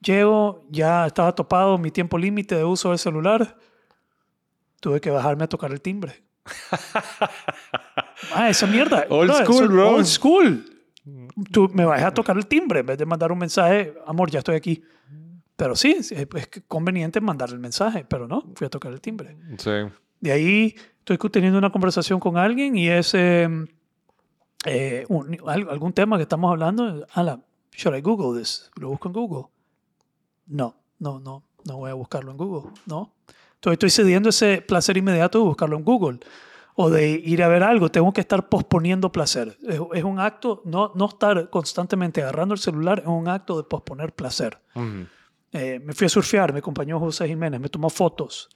Llego, 0.00 0.64
ya 0.70 1.06
estaba 1.06 1.34
topado 1.34 1.76
mi 1.76 1.90
tiempo 1.90 2.16
límite 2.16 2.56
de 2.56 2.64
uso 2.64 2.88
del 2.90 2.98
celular. 2.98 3.56
Tuve 4.80 5.00
que 5.00 5.10
bajarme 5.10 5.44
a 5.44 5.48
tocar 5.48 5.70
el 5.72 5.80
timbre. 5.80 6.22
ah, 8.34 8.48
esa 8.48 8.66
mierda. 8.66 9.06
Old 9.10 9.32
school, 9.44 9.68
bro. 9.68 9.90
Old 9.90 10.06
school. 10.06 10.69
Tú 11.52 11.68
me 11.72 11.84
bajé 11.84 12.04
a 12.04 12.12
tocar 12.14 12.36
el 12.36 12.46
timbre 12.46 12.80
en 12.80 12.86
vez 12.86 12.98
de 12.98 13.06
mandar 13.06 13.30
un 13.32 13.38
mensaje, 13.38 13.94
amor, 14.06 14.30
ya 14.30 14.38
estoy 14.40 14.56
aquí. 14.56 14.82
Pero 15.56 15.76
sí, 15.76 15.92
es, 15.98 16.10
es 16.12 16.28
conveniente 16.66 17.20
mandar 17.20 17.50
el 17.50 17.58
mensaje, 17.58 18.04
pero 18.08 18.26
no, 18.26 18.44
fui 18.54 18.66
a 18.66 18.70
tocar 18.70 18.92
el 18.92 19.00
timbre. 19.00 19.36
Sí. 19.58 19.70
De 20.20 20.32
ahí 20.32 20.74
estoy 21.04 21.18
teniendo 21.30 21.58
una 21.58 21.70
conversación 21.70 22.18
con 22.20 22.36
alguien 22.36 22.76
y 22.76 22.88
es 22.88 23.12
eh, 23.14 23.48
eh, 24.64 25.04
un- 25.08 25.36
al- 25.46 25.68
algún 25.68 25.92
tema 25.92 26.16
que 26.16 26.22
estamos 26.22 26.50
hablando. 26.50 27.06
Ala, 27.14 27.40
should 27.72 27.96
I 27.96 28.00
Google 28.00 28.38
this? 28.38 28.70
¿Lo 28.76 28.88
busco 28.88 29.08
en 29.08 29.12
Google? 29.14 29.44
No, 30.46 30.74
no, 30.98 31.18
no, 31.20 31.42
no 31.64 31.76
voy 31.76 31.90
a 31.90 31.94
buscarlo 31.94 32.30
en 32.32 32.36
Google, 32.36 32.70
no. 32.86 33.12
Entonces 33.54 33.74
estoy 33.74 33.90
cediendo 33.90 34.30
ese 34.30 34.62
placer 34.62 34.96
inmediato 34.96 35.38
de 35.38 35.44
buscarlo 35.44 35.76
en 35.76 35.84
Google 35.84 36.20
o 36.82 36.88
de 36.88 37.10
ir 37.10 37.42
a 37.42 37.48
ver 37.48 37.62
algo. 37.62 37.90
Tengo 37.90 38.10
que 38.10 38.22
estar 38.22 38.48
posponiendo 38.48 39.12
placer. 39.12 39.58
Es, 39.68 39.78
es 39.92 40.02
un 40.02 40.18
acto, 40.18 40.62
no, 40.64 40.92
no 40.94 41.10
estar 41.10 41.50
constantemente 41.50 42.22
agarrando 42.22 42.54
el 42.54 42.60
celular, 42.60 43.00
es 43.00 43.06
un 43.06 43.28
acto 43.28 43.58
de 43.58 43.64
posponer 43.64 44.14
placer. 44.14 44.58
Mm. 44.74 45.02
Eh, 45.52 45.78
me 45.84 45.92
fui 45.92 46.06
a 46.06 46.08
surfear, 46.08 46.54
me 46.54 46.60
acompañó 46.60 46.98
José 46.98 47.28
Jiménez, 47.28 47.60
me 47.60 47.68
tomó 47.68 47.90
fotos. 47.90 48.48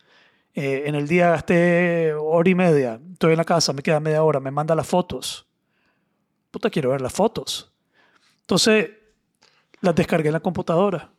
Eh, 0.54 0.84
en 0.86 0.94
el 0.94 1.06
día 1.06 1.28
gasté 1.28 2.14
hora 2.14 2.48
y 2.48 2.54
media. 2.54 2.98
Estoy 3.12 3.32
en 3.32 3.36
la 3.36 3.44
casa, 3.44 3.74
me 3.74 3.82
queda 3.82 4.00
media 4.00 4.22
hora, 4.22 4.40
me 4.40 4.50
manda 4.50 4.74
las 4.74 4.86
fotos. 4.86 5.46
Puta, 6.50 6.70
quiero 6.70 6.90
ver 6.90 7.02
las 7.02 7.12
fotos. 7.12 7.74
Entonces, 8.40 8.90
las 9.82 9.94
descargué 9.94 10.28
en 10.28 10.34
la 10.34 10.40
computadora. 10.40 11.10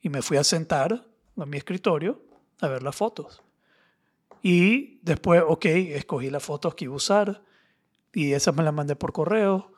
y 0.00 0.08
me 0.08 0.22
fui 0.22 0.38
a 0.38 0.44
sentar 0.44 1.04
a 1.36 1.44
mi 1.44 1.58
escritorio 1.58 2.22
a 2.62 2.68
ver 2.68 2.82
las 2.82 2.96
fotos. 2.96 3.42
Y 4.42 4.98
después, 5.02 5.42
ok, 5.46 5.64
escogí 5.66 6.30
las 6.30 6.42
fotos 6.42 6.74
que 6.74 6.84
iba 6.84 6.94
a 6.94 6.96
usar 6.96 7.42
y 8.12 8.32
esas 8.32 8.54
me 8.56 8.62
las 8.62 8.72
mandé 8.74 8.96
por 8.96 9.12
correo 9.12 9.72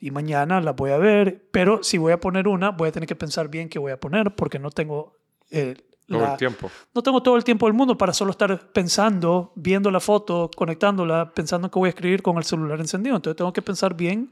y 0.00 0.10
mañana 0.10 0.60
las 0.60 0.76
voy 0.76 0.90
a 0.92 0.98
ver, 0.98 1.48
pero 1.50 1.82
si 1.82 1.98
voy 1.98 2.12
a 2.12 2.20
poner 2.20 2.46
una, 2.46 2.70
voy 2.70 2.88
a 2.88 2.92
tener 2.92 3.08
que 3.08 3.16
pensar 3.16 3.48
bien 3.48 3.68
qué 3.68 3.78
voy 3.78 3.90
a 3.92 3.98
poner 3.98 4.34
porque 4.34 4.58
no 4.60 4.70
tengo 4.70 5.16
eh, 5.50 5.74
Todo 6.06 6.20
la- 6.20 6.32
el 6.32 6.38
tiempo. 6.38 6.70
no 6.94 7.02
tengo 7.02 7.22
todo 7.22 7.36
el 7.36 7.42
tiempo 7.44 7.66
del 7.66 7.74
mundo 7.74 7.98
para 7.98 8.12
solo 8.12 8.30
estar 8.30 8.70
pensando, 8.72 9.52
viendo 9.56 9.90
la 9.90 9.98
foto, 10.00 10.50
conectándola, 10.56 11.32
pensando 11.34 11.68
que 11.70 11.78
voy 11.78 11.88
a 11.88 11.90
escribir 11.90 12.22
con 12.22 12.36
el 12.38 12.44
celular 12.44 12.78
encendido. 12.80 13.16
Entonces 13.16 13.36
tengo 13.36 13.52
que 13.52 13.62
pensar 13.62 13.94
bien 13.94 14.30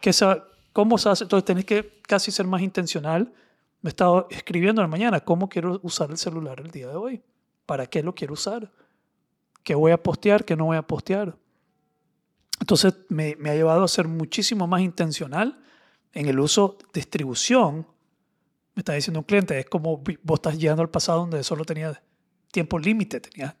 que 0.00 0.10
esa, 0.10 0.44
cómo 0.72 0.96
se 0.96 1.10
hace. 1.10 1.24
Entonces 1.24 1.44
tenés 1.44 1.66
que 1.66 2.00
casi 2.02 2.30
ser 2.32 2.46
más 2.46 2.62
intencional. 2.62 3.32
Me 3.82 3.88
he 3.88 3.90
estado 3.90 4.26
escribiendo 4.30 4.80
en 4.80 4.84
la 4.84 4.90
mañana 4.90 5.20
cómo 5.20 5.48
quiero 5.50 5.78
usar 5.82 6.10
el 6.10 6.16
celular 6.16 6.60
el 6.60 6.70
día 6.70 6.88
de 6.88 6.96
hoy. 6.96 7.22
¿Para 7.66 7.86
qué 7.86 8.02
lo 8.02 8.14
quiero 8.14 8.32
usar? 8.32 8.70
¿Qué 9.64 9.74
voy 9.74 9.90
a 9.92 10.00
postear? 10.02 10.44
¿Qué 10.44 10.54
no 10.56 10.66
voy 10.66 10.76
a 10.76 10.82
postear? 10.82 11.36
Entonces 12.60 12.94
me, 13.08 13.36
me 13.36 13.50
ha 13.50 13.54
llevado 13.54 13.82
a 13.84 13.88
ser 13.88 14.06
muchísimo 14.08 14.66
más 14.66 14.80
intencional 14.80 15.58
en 16.12 16.28
el 16.28 16.38
uso, 16.38 16.78
distribución. 16.92 17.86
Me 18.74 18.80
está 18.80 18.92
diciendo 18.92 19.20
un 19.20 19.24
cliente, 19.24 19.58
es 19.58 19.66
como 19.66 19.98
vos 20.22 20.36
estás 20.38 20.58
llegando 20.58 20.82
al 20.82 20.90
pasado 20.90 21.20
donde 21.20 21.42
solo 21.42 21.64
tenías 21.64 22.00
tiempo 22.52 22.78
límite, 22.78 23.20
tenías 23.20 23.54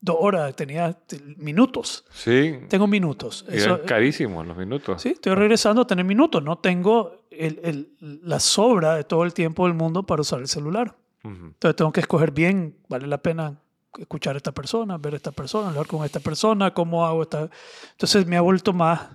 dos 0.00 0.16
horas, 0.20 0.54
tenías 0.56 0.96
t- 1.06 1.20
minutos. 1.38 2.04
Sí. 2.12 2.58
Tengo 2.68 2.86
minutos. 2.86 3.44
Eso- 3.48 3.74
eran 3.76 3.86
carísimos 3.86 4.46
los 4.46 4.56
minutos. 4.56 5.00
sí, 5.00 5.10
estoy 5.10 5.34
regresando 5.34 5.82
a 5.82 5.86
tener 5.86 6.04
minutos. 6.04 6.42
No 6.42 6.58
tengo 6.58 7.26
el- 7.30 7.60
el- 7.62 8.20
la 8.22 8.40
sobra 8.40 8.96
de 8.96 9.04
todo 9.04 9.24
el 9.24 9.32
tiempo 9.32 9.66
del 9.66 9.74
mundo 9.74 10.04
para 10.04 10.20
usar 10.22 10.40
el 10.40 10.48
celular. 10.48 10.96
Ujú. 11.22 11.46
Entonces 11.46 11.76
tengo 11.76 11.92
que 11.92 12.00
escoger 12.00 12.32
bien, 12.32 12.76
vale 12.88 13.06
la 13.06 13.18
pena 13.22 13.60
escuchar 13.98 14.34
a 14.34 14.38
esta 14.38 14.52
persona, 14.52 14.98
ver 14.98 15.14
a 15.14 15.16
esta 15.16 15.32
persona, 15.32 15.68
hablar 15.68 15.86
con 15.86 16.04
esta 16.04 16.20
persona, 16.20 16.72
cómo 16.72 17.06
hago 17.06 17.22
esta... 17.22 17.50
Entonces 17.92 18.26
me 18.26 18.36
ha 18.36 18.40
vuelto 18.40 18.72
más, 18.72 19.08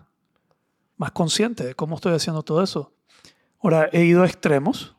más 0.97 1.11
consciente 1.11 1.65
de 1.65 1.75
cómo 1.75 1.95
estoy 1.95 2.13
haciendo 2.13 2.43
todo 2.43 2.63
eso. 2.63 2.93
Ahora, 3.61 3.89
he 3.91 4.03
ido 4.03 4.23
a 4.23 4.25
extremos. 4.25 4.95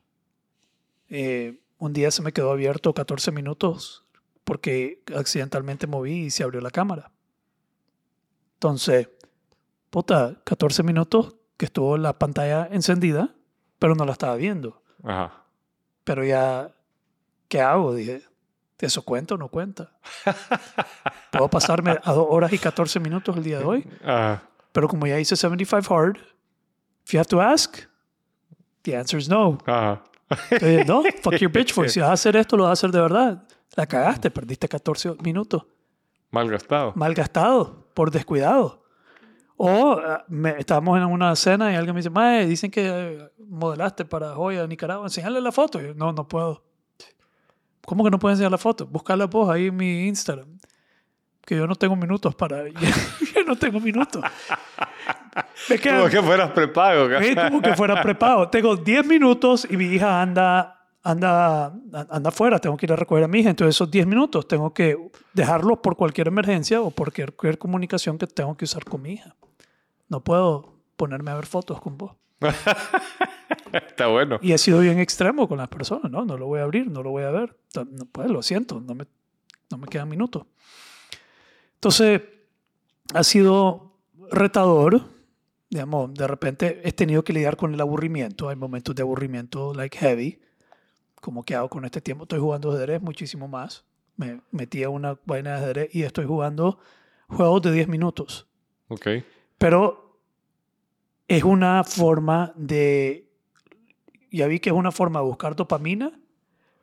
Eh, 1.08 1.60
un 1.78 1.92
día 1.92 2.10
se 2.10 2.22
me 2.22 2.32
quedó 2.32 2.52
abierto 2.52 2.92
14 2.92 3.32
minutos 3.32 4.04
porque 4.44 5.02
accidentalmente 5.16 5.86
moví 5.86 6.24
y 6.26 6.30
se 6.30 6.42
abrió 6.42 6.60
la 6.60 6.70
cámara. 6.70 7.10
Entonces, 8.54 9.08
puta, 9.90 10.40
14 10.44 10.82
minutos 10.82 11.36
que 11.56 11.66
estuvo 11.66 11.96
la 11.96 12.18
pantalla 12.18 12.68
encendida, 12.70 13.34
pero 13.78 13.94
no 13.94 14.04
la 14.04 14.12
estaba 14.12 14.36
viendo. 14.36 14.82
Ajá. 15.02 15.44
Pero 16.04 16.24
ya, 16.24 16.74
¿qué 17.48 17.60
hago? 17.60 17.94
Dije, 17.94 18.22
¿eso 18.86 19.02
cuenta 19.02 19.34
o 19.34 19.38
no 19.38 19.48
cuenta? 19.48 19.90
Puedo 21.30 21.48
pasarme 21.48 21.98
a 22.02 22.12
2 22.12 22.26
horas 22.30 22.52
y 22.52 22.58
14 22.58 23.00
minutos 23.00 23.36
el 23.36 23.42
día 23.42 23.58
de 23.58 23.64
hoy, 23.64 23.88
Ajá. 24.04 24.42
pero 24.72 24.88
como 24.88 25.06
ya 25.06 25.18
hice 25.18 25.36
75 25.36 25.94
hard, 25.94 26.16
if 27.04 27.12
you 27.12 27.18
have 27.18 27.28
to 27.28 27.40
ask, 27.40 27.78
the 28.82 28.96
answer 28.96 29.18
is 29.18 29.28
no. 29.28 29.58
Entonces, 30.50 30.86
no, 30.86 31.02
fuck 31.22 31.34
your 31.36 31.50
bitch, 31.50 31.74
porque 31.74 31.90
si 31.90 32.00
vas 32.00 32.10
a 32.10 32.12
hacer 32.12 32.36
esto, 32.36 32.56
lo 32.56 32.64
vas 32.64 32.70
a 32.70 32.72
hacer 32.74 32.90
de 32.90 33.00
verdad. 33.00 33.42
La 33.76 33.86
cagaste, 33.86 34.30
perdiste 34.30 34.68
14 34.68 35.16
minutos. 35.22 35.64
Mal 36.30 36.48
gastado. 36.50 36.92
Mal 36.94 37.14
gastado, 37.14 37.88
por 37.94 38.10
descuidado. 38.10 38.84
O 39.56 39.92
ah, 39.92 40.24
me- 40.28 40.56
estábamos 40.58 40.96
en 40.98 41.04
una 41.04 41.34
cena 41.36 41.72
y 41.72 41.76
alguien 41.76 41.94
me 41.94 41.98
dice, 42.00 42.10
Mae, 42.10 42.46
dicen 42.46 42.70
que 42.70 42.86
eh, 42.88 43.30
modelaste 43.46 44.04
para 44.04 44.34
Joya, 44.34 44.66
Nicaragua, 44.66 45.04
enseñarle 45.06 45.40
la 45.40 45.52
foto. 45.52 45.80
Y 45.80 45.88
yo, 45.88 45.94
no, 45.94 46.12
no 46.12 46.26
puedo. 46.26 46.64
¿Cómo 47.90 48.04
que 48.04 48.10
no 48.12 48.20
puedo 48.20 48.32
enseñar 48.32 48.52
la 48.52 48.56
foto? 48.56 48.86
Buscarla 48.86 49.26
vos 49.26 49.50
ahí 49.50 49.66
en 49.66 49.76
mi 49.76 50.06
Instagram. 50.06 50.46
Que 51.44 51.56
yo 51.56 51.66
no 51.66 51.74
tengo 51.74 51.96
minutos 51.96 52.36
para... 52.36 52.68
yo 53.34 53.42
no 53.44 53.56
tengo 53.56 53.80
minutos. 53.80 54.22
Me 55.68 55.76
queda- 55.76 55.98
Como 55.98 56.08
que 56.08 56.22
fueras 56.22 56.50
prepago. 56.52 57.08
como 57.48 57.60
que 57.60 57.74
fuera 57.74 58.00
prepago. 58.00 58.48
Tengo 58.48 58.76
10 58.76 59.04
minutos 59.06 59.66
y 59.68 59.76
mi 59.76 59.86
hija 59.86 60.22
anda, 60.22 60.86
anda, 61.02 61.72
anda 62.10 62.28
afuera. 62.28 62.60
Tengo 62.60 62.76
que 62.76 62.86
ir 62.86 62.92
a 62.92 62.96
recoger 62.96 63.24
a 63.24 63.26
mi 63.26 63.40
hija. 63.40 63.50
Entonces, 63.50 63.74
esos 63.74 63.90
10 63.90 64.06
minutos 64.06 64.46
tengo 64.46 64.72
que 64.72 64.96
dejarlos 65.32 65.80
por 65.80 65.96
cualquier 65.96 66.28
emergencia 66.28 66.80
o 66.82 66.92
por 66.92 67.12
cualquier 67.12 67.58
comunicación 67.58 68.18
que 68.18 68.28
tengo 68.28 68.56
que 68.56 68.66
usar 68.66 68.84
con 68.84 69.02
mi 69.02 69.14
hija. 69.14 69.34
No 70.08 70.20
puedo 70.22 70.74
ponerme 70.96 71.32
a 71.32 71.34
ver 71.34 71.46
fotos 71.46 71.80
con 71.80 71.98
vos. 71.98 72.12
Está 73.72 74.06
bueno. 74.08 74.38
Y 74.42 74.52
he 74.52 74.58
sido 74.58 74.80
bien 74.80 74.98
extremo 74.98 75.48
con 75.48 75.58
las 75.58 75.68
personas. 75.68 76.10
No, 76.10 76.24
no 76.24 76.36
lo 76.36 76.46
voy 76.46 76.60
a 76.60 76.64
abrir, 76.64 76.90
no 76.90 77.02
lo 77.02 77.10
voy 77.10 77.24
a 77.24 77.30
ver. 77.30 77.56
Pues, 78.12 78.30
lo 78.30 78.42
siento, 78.42 78.80
no 78.80 78.94
me, 78.94 79.06
no 79.70 79.78
me 79.78 79.86
quedan 79.86 80.08
minutos. 80.08 80.46
Entonces, 81.74 82.22
ha 83.14 83.24
sido 83.24 83.92
retador. 84.30 85.02
Digamos, 85.68 86.12
de 86.14 86.26
repente 86.26 86.80
he 86.82 86.92
tenido 86.92 87.22
que 87.22 87.32
lidiar 87.32 87.56
con 87.56 87.74
el 87.74 87.80
aburrimiento. 87.80 88.48
Hay 88.48 88.56
momentos 88.56 88.94
de 88.94 89.02
aburrimiento, 89.02 89.72
like 89.74 89.96
heavy. 89.98 90.40
Como 91.20 91.44
que 91.44 91.54
hago 91.54 91.68
con 91.68 91.84
este 91.84 92.00
tiempo. 92.00 92.24
Estoy 92.24 92.40
jugando 92.40 92.72
ajedrez 92.72 93.00
muchísimo 93.00 93.46
más. 93.46 93.84
Me 94.16 94.40
metí 94.50 94.82
a 94.82 94.88
una 94.88 95.18
vaina 95.24 95.50
de 95.50 95.56
ajedrez 95.56 95.94
y 95.94 96.02
estoy 96.02 96.26
jugando 96.26 96.78
juegos 97.28 97.62
de 97.62 97.72
10 97.72 97.88
minutos. 97.88 98.48
Ok. 98.88 99.06
Pero 99.58 100.09
es 101.36 101.44
una 101.44 101.84
forma 101.84 102.52
de. 102.56 103.28
Ya 104.32 104.46
vi 104.48 104.58
que 104.58 104.70
es 104.70 104.74
una 104.74 104.90
forma 104.90 105.20
de 105.20 105.26
buscar 105.26 105.54
dopamina, 105.54 106.10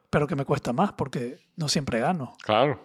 pero 0.09 0.25
que 0.25 0.35
me 0.35 0.45
cuesta 0.45 0.71
más 0.71 0.93
porque 0.93 1.39
no 1.57 1.67
siempre 1.67 1.99
gano. 1.99 2.33
Claro. 2.43 2.79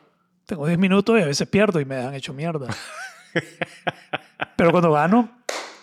Tengo 0.45 0.67
10 0.67 0.79
minutos 0.79 1.19
y 1.19 1.23
a 1.23 1.27
veces 1.27 1.49
pierdo 1.49 1.81
y 1.81 1.85
me 1.85 1.95
dejan 1.95 2.15
hecho 2.15 2.33
mierda. 2.33 2.67
pero 4.57 4.73
cuando 4.73 4.91
gano, 4.93 5.31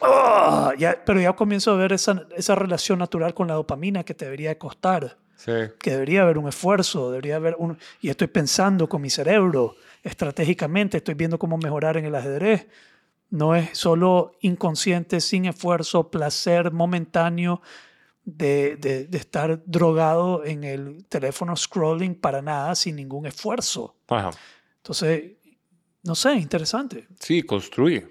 ¡ah! 0.02 0.74
ya, 0.78 1.02
pero 1.06 1.22
ya 1.22 1.34
comienzo 1.34 1.72
a 1.72 1.76
ver 1.78 1.94
esa, 1.94 2.24
esa 2.36 2.56
relación 2.56 3.00
natural 3.00 3.34
con 3.34 3.48
la 3.48 3.54
dopamina 3.54 4.04
que 4.04 4.14
te 4.14 4.26
debería 4.26 4.58
costar, 4.60 5.18
Sí. 5.36 5.54
que 5.80 5.92
debería 5.92 6.24
haber 6.24 6.38
un 6.38 6.50
esfuerzo, 6.50 7.12
debería 7.12 7.38
haber 7.38 7.56
un... 7.58 7.78
Y 8.02 8.10
estoy 8.10 8.28
pensando 8.28 8.90
con 8.90 9.02
mi 9.02 9.10
cerebro, 9.10 9.76
estratégicamente, 10.04 10.98
estoy 10.98 11.14
viendo 11.14 11.40
cómo 11.40 11.58
mejorar 11.58 11.96
en 11.96 12.04
el 12.04 12.16
ajedrez. 12.16 12.68
No 13.30 13.56
es 13.56 13.78
solo 13.78 14.32
inconsciente, 14.42 15.20
sin 15.22 15.46
esfuerzo, 15.46 16.10
placer 16.10 16.72
momentáneo 16.72 17.62
de, 18.26 18.76
de, 18.78 19.06
de 19.06 19.18
estar 19.18 19.62
drogado 19.66 20.44
en 20.46 20.64
el 20.64 21.06
teléfono 21.06 21.56
scrolling 21.56 22.16
para 22.16 22.42
nada, 22.42 22.74
sin 22.76 22.96
ningún 22.96 23.26
esfuerzo. 23.28 23.96
Ajá. 24.08 24.32
Entonces, 24.78 25.34
no 26.04 26.16
sé, 26.16 26.34
interesante. 26.36 27.08
Sí, 27.20 27.44
construye. 27.44 28.08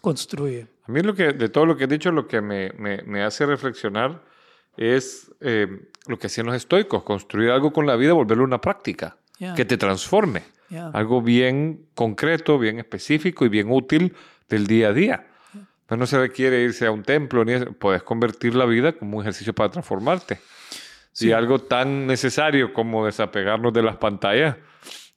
Construye. 0.00 0.66
A 0.86 0.92
mí 0.92 1.00
lo 1.02 1.14
que, 1.14 1.32
de 1.32 1.48
todo 1.48 1.66
lo 1.66 1.76
que 1.76 1.84
he 1.84 1.88
dicho, 1.88 2.10
lo 2.12 2.26
que 2.26 2.40
me, 2.40 2.70
me, 2.78 3.02
me 3.02 3.22
hace 3.22 3.44
reflexionar 3.44 4.22
es 4.76 5.30
eh, 5.40 5.66
lo 6.06 6.18
que 6.18 6.28
hacían 6.28 6.46
los 6.46 6.54
estoicos, 6.54 7.02
construir 7.02 7.50
algo 7.50 7.72
con 7.72 7.86
la 7.86 7.96
vida, 7.96 8.12
volverlo 8.12 8.44
una 8.44 8.60
práctica, 8.60 9.18
Yeah. 9.38 9.54
que 9.54 9.64
te 9.64 9.76
transforme. 9.76 10.42
Yeah. 10.68 10.88
Algo 10.88 11.22
bien 11.22 11.86
concreto, 11.94 12.58
bien 12.58 12.80
específico 12.80 13.44
y 13.44 13.48
bien 13.48 13.70
útil 13.70 14.16
del 14.48 14.66
día 14.66 14.88
a 14.88 14.92
día. 14.92 15.26
No 15.90 16.06
se 16.06 16.18
requiere 16.18 16.62
irse 16.62 16.86
a 16.86 16.90
un 16.90 17.02
templo, 17.02 17.44
ni 17.44 17.52
es- 17.52 17.66
puedes 17.78 18.02
convertir 18.02 18.54
la 18.54 18.66
vida 18.66 18.92
como 18.92 19.16
un 19.18 19.22
ejercicio 19.22 19.54
para 19.54 19.70
transformarte. 19.70 20.38
Sí. 21.12 21.28
Y 21.28 21.32
algo 21.32 21.58
tan 21.60 22.06
necesario 22.06 22.72
como 22.72 23.06
desapegarnos 23.06 23.72
de 23.72 23.82
las 23.82 23.96
pantallas 23.96 24.56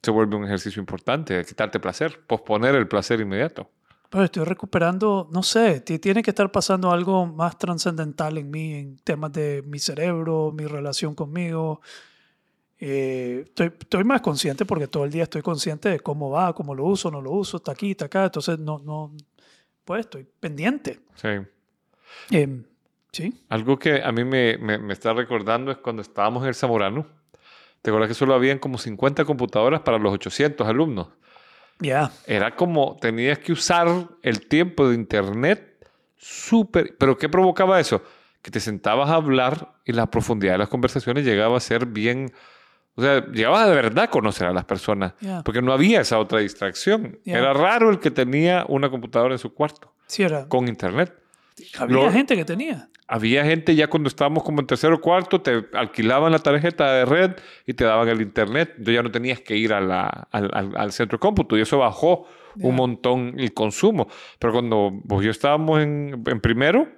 se 0.02 0.10
vuelve 0.10 0.34
un 0.36 0.44
ejercicio 0.44 0.80
importante, 0.80 1.34
de 1.34 1.44
quitarte 1.44 1.78
placer, 1.78 2.20
posponer 2.26 2.74
el 2.74 2.88
placer 2.88 3.20
inmediato. 3.20 3.70
Pero 4.10 4.24
estoy 4.24 4.44
recuperando, 4.44 5.28
no 5.30 5.42
sé, 5.42 5.80
ti- 5.80 5.98
tiene 5.98 6.22
que 6.22 6.30
estar 6.30 6.50
pasando 6.50 6.90
algo 6.90 7.24
más 7.26 7.56
trascendental 7.56 8.36
en 8.38 8.50
mí, 8.50 8.74
en 8.74 8.96
temas 8.98 9.32
de 9.32 9.62
mi 9.66 9.78
cerebro, 9.78 10.52
mi 10.52 10.66
relación 10.66 11.14
conmigo. 11.14 11.80
Eh, 12.84 13.42
estoy, 13.46 13.68
estoy 13.78 14.02
más 14.02 14.20
consciente 14.22 14.64
porque 14.66 14.88
todo 14.88 15.04
el 15.04 15.12
día 15.12 15.22
estoy 15.22 15.40
consciente 15.40 15.88
de 15.88 16.00
cómo 16.00 16.30
va, 16.30 16.52
cómo 16.52 16.74
lo 16.74 16.84
uso, 16.84 17.12
no 17.12 17.20
lo 17.20 17.30
uso, 17.30 17.58
está 17.58 17.70
aquí, 17.70 17.92
está 17.92 18.06
acá. 18.06 18.24
Entonces, 18.24 18.58
no, 18.58 18.80
no, 18.80 19.12
pues 19.84 20.00
estoy 20.00 20.26
pendiente. 20.40 20.98
Sí. 21.14 21.28
Eh, 22.32 22.62
sí, 23.12 23.32
Algo 23.50 23.78
que 23.78 24.02
a 24.02 24.10
mí 24.10 24.24
me, 24.24 24.58
me- 24.58 24.78
me 24.78 24.92
está 24.94 25.12
recordando 25.12 25.70
es 25.70 25.76
cuando 25.78 26.02
estábamos 26.02 26.42
en 26.42 26.48
el 26.48 26.54
Zamorano. 26.56 27.06
¿Te 27.82 27.90
acuerdas 27.90 28.08
que 28.08 28.14
solo 28.14 28.34
habían 28.34 28.58
como 28.58 28.78
50 28.78 29.24
computadoras 29.24 29.80
para 29.82 29.98
los 29.98 30.12
800 30.12 30.66
alumnos? 30.66 31.06
ya, 31.78 32.10
Era 32.26 32.54
como 32.56 32.96
tenías 33.00 33.38
que 33.38 33.52
usar 33.52 33.88
el 34.22 34.46
tiempo 34.48 34.88
de 34.88 34.94
internet 34.96 35.86
súper... 36.16 36.96
¿Pero 36.98 37.16
qué 37.16 37.28
provocaba 37.28 37.78
eso? 37.80 38.02
Que 38.40 38.50
te 38.50 38.58
sentabas 38.60 39.08
a 39.08 39.14
hablar 39.14 39.72
y 39.84 39.92
la 39.92 40.08
profundidad 40.10 40.52
de 40.52 40.58
las 40.58 40.68
conversaciones 40.68 41.24
llegaba 41.24 41.56
a 41.56 41.60
ser 41.60 41.86
bien... 41.86 42.32
O 42.94 43.02
sea, 43.02 43.24
llegabas 43.32 43.68
de 43.68 43.74
verdad 43.74 44.04
a 44.04 44.10
conocer 44.10 44.46
a 44.48 44.52
las 44.52 44.64
personas. 44.64 45.14
Ya. 45.20 45.42
Porque 45.42 45.62
no 45.62 45.72
había 45.72 46.00
esa 46.02 46.18
otra 46.18 46.40
distracción. 46.40 47.18
Era 47.24 47.52
raro 47.54 47.90
el 47.90 47.98
que 47.98 48.10
tenía 48.10 48.64
una 48.68 48.90
computadora 48.90 49.32
en 49.34 49.38
su 49.38 49.54
cuarto 49.54 49.92
sí 50.06 50.22
era. 50.22 50.46
con 50.48 50.68
internet. 50.68 51.14
Había 51.78 51.96
Lo- 51.96 52.10
gente 52.12 52.36
que 52.36 52.44
tenía. 52.44 52.88
Había 53.08 53.44
gente 53.44 53.74
ya 53.74 53.88
cuando 53.88 54.08
estábamos 54.08 54.42
como 54.42 54.60
en 54.60 54.66
tercero 54.66 54.94
o 54.96 55.00
cuarto, 55.00 55.40
te 55.42 55.66
alquilaban 55.74 56.32
la 56.32 56.38
tarjeta 56.38 56.92
de 56.94 57.04
red 57.04 57.32
y 57.66 57.74
te 57.74 57.84
daban 57.84 58.08
el 58.08 58.22
internet. 58.22 58.70
Entonces 58.70 58.94
ya 58.94 59.02
no 59.02 59.10
tenías 59.10 59.40
que 59.40 59.54
ir 59.56 59.74
a 59.74 59.80
la- 59.82 60.28
al, 60.30 60.50
al- 60.54 60.76
al 60.76 60.92
centro 60.92 61.16
de 61.16 61.20
cómputo 61.20 61.58
y 61.58 61.60
eso 61.60 61.78
bajó 61.78 62.26
Ya. 62.56 62.66
un 62.68 62.74
montón 62.76 63.34
el 63.38 63.52
consumo. 63.52 64.08
Pero 64.38 64.52
cuando 64.54 64.90
vos 65.04 65.22
y 65.22 65.26
yo 65.26 65.30
estábamos 65.30 65.80
en, 65.82 66.22
en 66.26 66.40
primero, 66.40 66.88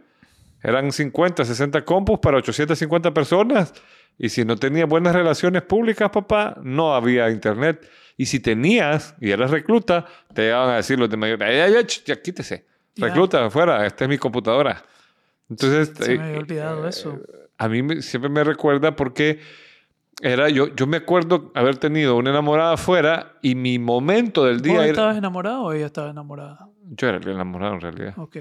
eran 0.65 0.91
50, 0.91 1.45
60 1.45 1.85
compus 1.85 2.19
para 2.19 2.39
850 2.39 3.15
personas. 3.15 3.73
Y 4.19 4.29
si 4.31 4.45
no 4.45 4.57
tenías 4.57 4.89
buenas 4.89 5.15
relaciones 5.15 5.63
públicas, 5.63 6.11
papá, 6.11 6.57
no 6.63 6.95
había 6.95 7.31
internet. 7.31 7.89
Y 8.17 8.27
si 8.27 8.41
tenías 8.41 9.15
y 9.21 9.31
eras 9.31 9.51
recluta, 9.51 10.07
te 10.33 10.43
llegaban 10.43 10.71
a 10.71 10.77
decir 10.77 10.99
los 10.99 11.11
de 11.11 11.17
mayor, 11.17 11.43
"Ay, 11.43 11.57
ay, 11.61 11.75
ay, 11.77 11.85
ch, 11.85 12.05
ya 12.05 12.21
quítese. 12.23 12.65
Ya. 12.97 13.07
Recluta, 13.09 13.45
afuera, 13.45 13.85
esta 13.87 14.05
es 14.05 14.09
mi 14.09 14.19
computadora. 14.19 14.85
Entonces, 15.51 15.93
Se 15.99 16.15
eh, 16.15 16.19
me 16.19 16.25
había 16.25 16.39
olvidado 16.39 16.87
eh, 16.87 16.91
eso. 16.91 17.21
a 17.59 17.69
mí 17.69 17.83
me- 17.83 18.03
siempre 18.03 18.31
me 18.31 18.43
recuerda 18.45 18.95
porque 18.97 19.41
era 20.23 20.49
yo, 20.49 20.69
yo 20.77 20.87
me 20.87 20.99
acuerdo 20.99 21.51
haber 21.57 21.77
tenido 21.79 22.17
una 22.17 22.31
enamorada 22.31 22.75
afuera 22.75 23.33
y 23.43 23.57
mi 23.57 23.81
momento 23.81 24.45
del 24.45 24.55
¿Vos 24.59 24.63
día 24.63 24.75
era, 24.83 24.87
estabas 24.87 25.17
enamorado 25.17 25.65
o 25.65 25.73
ella 25.73 25.87
estaba 25.87 26.09
enamorada? 26.11 26.69
yo 26.97 27.09
era 27.09 27.17
el 27.19 27.29
enamorado 27.29 27.75
en 27.75 27.81
realidad. 27.81 28.15
Ok. 28.17 28.37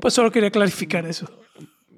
Pues 0.00 0.14
solo 0.14 0.30
quería 0.30 0.50
clarificar 0.50 1.06
eso. 1.06 1.26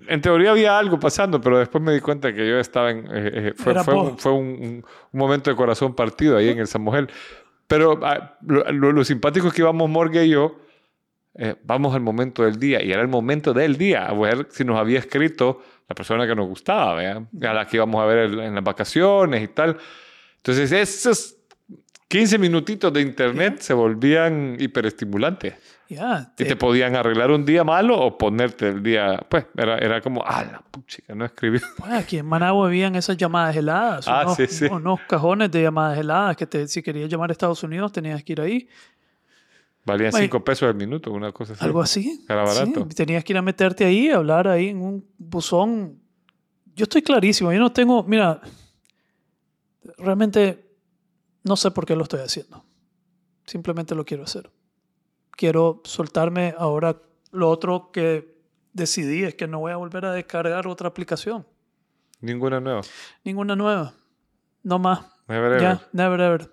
En 0.09 0.21
teoría 0.21 0.51
había 0.51 0.79
algo 0.79 0.99
pasando, 0.99 1.41
pero 1.41 1.59
después 1.59 1.83
me 1.83 1.93
di 1.93 2.01
cuenta 2.01 2.35
que 2.35 2.49
yo 2.49 2.59
estaba 2.59 2.91
en... 2.91 3.07
eh, 3.07 3.11
eh, 3.13 3.53
fue 3.57 3.73
fue, 3.85 3.95
un, 3.95 4.19
fue 4.19 4.33
un- 4.33 4.47
un- 4.47 4.85
momento 5.13 5.49
de 5.51 5.57
corazón 5.57 5.95
partido 5.95 6.37
ahí 6.37 6.49
en 6.49 6.59
el 6.59 6.67
San 6.67 6.83
Miguel. 6.83 7.09
Pero 7.69 8.01
ah, 8.03 8.37
lo, 8.47 8.65
lo- 8.73 8.93
lo 8.93 9.05
simpático 9.05 9.47
es 9.47 9.55
que 9.55 9.63
íbamos 9.63 9.89
Morgue 9.89 10.25
y 10.25 10.31
yo, 10.31 10.57
eh, 11.37 11.55
vamos 11.65 11.95
al 11.95 12.01
momento 12.01 12.43
del 12.43 12.59
día. 12.59 12.83
Y 12.83 12.91
era 12.93 13.01
el 13.01 13.09
momento 13.09 13.55
del 13.55 13.77
día, 13.79 14.07
a 14.07 14.13
ver 14.13 14.49
si 14.51 14.65
nos 14.65 14.77
había 14.77 14.99
escrito 14.99 15.63
la 15.89 15.95
persona 15.95 16.27
que 16.27 16.35
nos 16.35 16.49
gustaba, 16.49 16.95
¿vea? 16.97 17.23
a 17.49 17.53
la 17.55 17.67
que 17.67 17.77
íbamos 17.77 18.03
a 18.03 18.07
ver 18.07 18.31
en, 18.33 18.39
en 18.41 18.55
las 18.57 18.65
vacaciones 18.65 19.43
y 19.43 19.49
tal. 19.49 19.77
Entonces 20.39 20.73
esos 20.73 21.37
15 22.09 22.39
minutitos 22.39 22.93
de 22.93 23.01
internet 23.03 23.61
se 23.61 23.73
volvían 23.73 24.57
hiperestimulantes. 24.59 25.55
Ya. 25.95 26.33
Y 26.39 26.45
te 26.45 26.57
podían 26.57 26.97
arreglar 26.97 27.31
un 27.31 27.45
día 27.45 27.65
malo 27.65 27.99
o 28.01 28.17
ponerte 28.17 28.69
el 28.69 28.83
día, 28.83 29.25
pues, 29.29 29.47
era, 29.57 29.79
era 29.79 30.01
como, 30.01 30.23
ah, 30.25 30.45
la 30.45 30.61
puchica, 30.61 31.15
no 31.15 31.25
escribí. 31.25 31.61
Bueno, 31.79 31.97
aquí 31.99 32.19
en 32.19 32.27
Managua 32.27 32.67
habían 32.67 32.95
esas 32.95 33.17
llamadas 33.17 33.57
heladas. 33.57 34.09
Ah, 34.09 34.23
unos, 34.25 34.37
sí, 34.37 34.47
sí. 34.47 34.65
unos 34.67 35.01
cajones 35.09 35.51
de 35.51 35.63
llamadas 35.63 35.99
heladas 35.99 36.37
que 36.37 36.47
te, 36.47 36.67
si 36.69 36.83
querías 36.83 37.11
llamar 37.11 37.31
a 37.31 37.33
Estados 37.33 37.63
Unidos 37.63 37.93
tenías 37.93 38.23
que 38.25 38.33
ir 38.33 38.41
ahí. 38.41 38.69
Valían 39.85 40.13
Bueno, 40.13 40.25
5 40.25 40.45
pesos 40.45 40.69
el 40.69 40.77
minuto, 40.77 41.11
una 41.11 41.33
cosa 41.33 41.55
así. 41.55 41.65
Algo 41.65 41.83
así. 41.83 42.25
Era 42.29 42.45
barato. 42.45 42.87
Sí, 42.89 42.95
tenías 42.95 43.25
que 43.25 43.33
ir 43.33 43.37
a 43.39 43.43
meterte 43.43 43.85
ahí, 43.85 44.11
hablar 44.11 44.47
ahí 44.47 44.69
en 44.69 44.81
un 44.81 45.05
buzón. 45.19 45.99
Yo 46.75 46.85
estoy 46.85 47.03
clarísimo. 47.03 47.53
Yo 47.53 47.59
no 47.59 47.73
tengo, 47.73 48.05
mira, 48.05 48.41
realmente 49.99 50.71
no 51.43 51.57
sé 51.57 51.71
por 51.73 51.85
qué 51.85 51.97
lo 51.97 52.05
estoy 52.05 52.21
haciendo. 52.21 52.65
Simplemente 53.45 53.95
lo 53.95 54.05
quiero 54.05 54.23
hacer. 54.23 54.51
Quiero 55.37 55.81
soltarme 55.85 56.55
ahora. 56.59 56.97
Lo 57.31 57.49
otro 57.49 57.91
que 57.93 58.37
decidí 58.73 59.25
es 59.25 59.35
que 59.35 59.47
no 59.49 59.61
voy 59.61 59.73
a 59.73 59.77
volver 59.77 60.05
a 60.07 60.13
descargar 60.13 60.67
otra 60.67 60.89
aplicación. 60.89 61.47
Ninguna 62.21 62.61
nueva. 62.61 62.83
Ninguna 63.25 63.57
nueva. 63.57 63.95
No 64.63 64.79
más. 64.79 65.01
Never 65.29 65.53
ever. 65.53 65.61
Ya, 65.63 65.81
never 65.93 66.21
ever. 66.21 66.51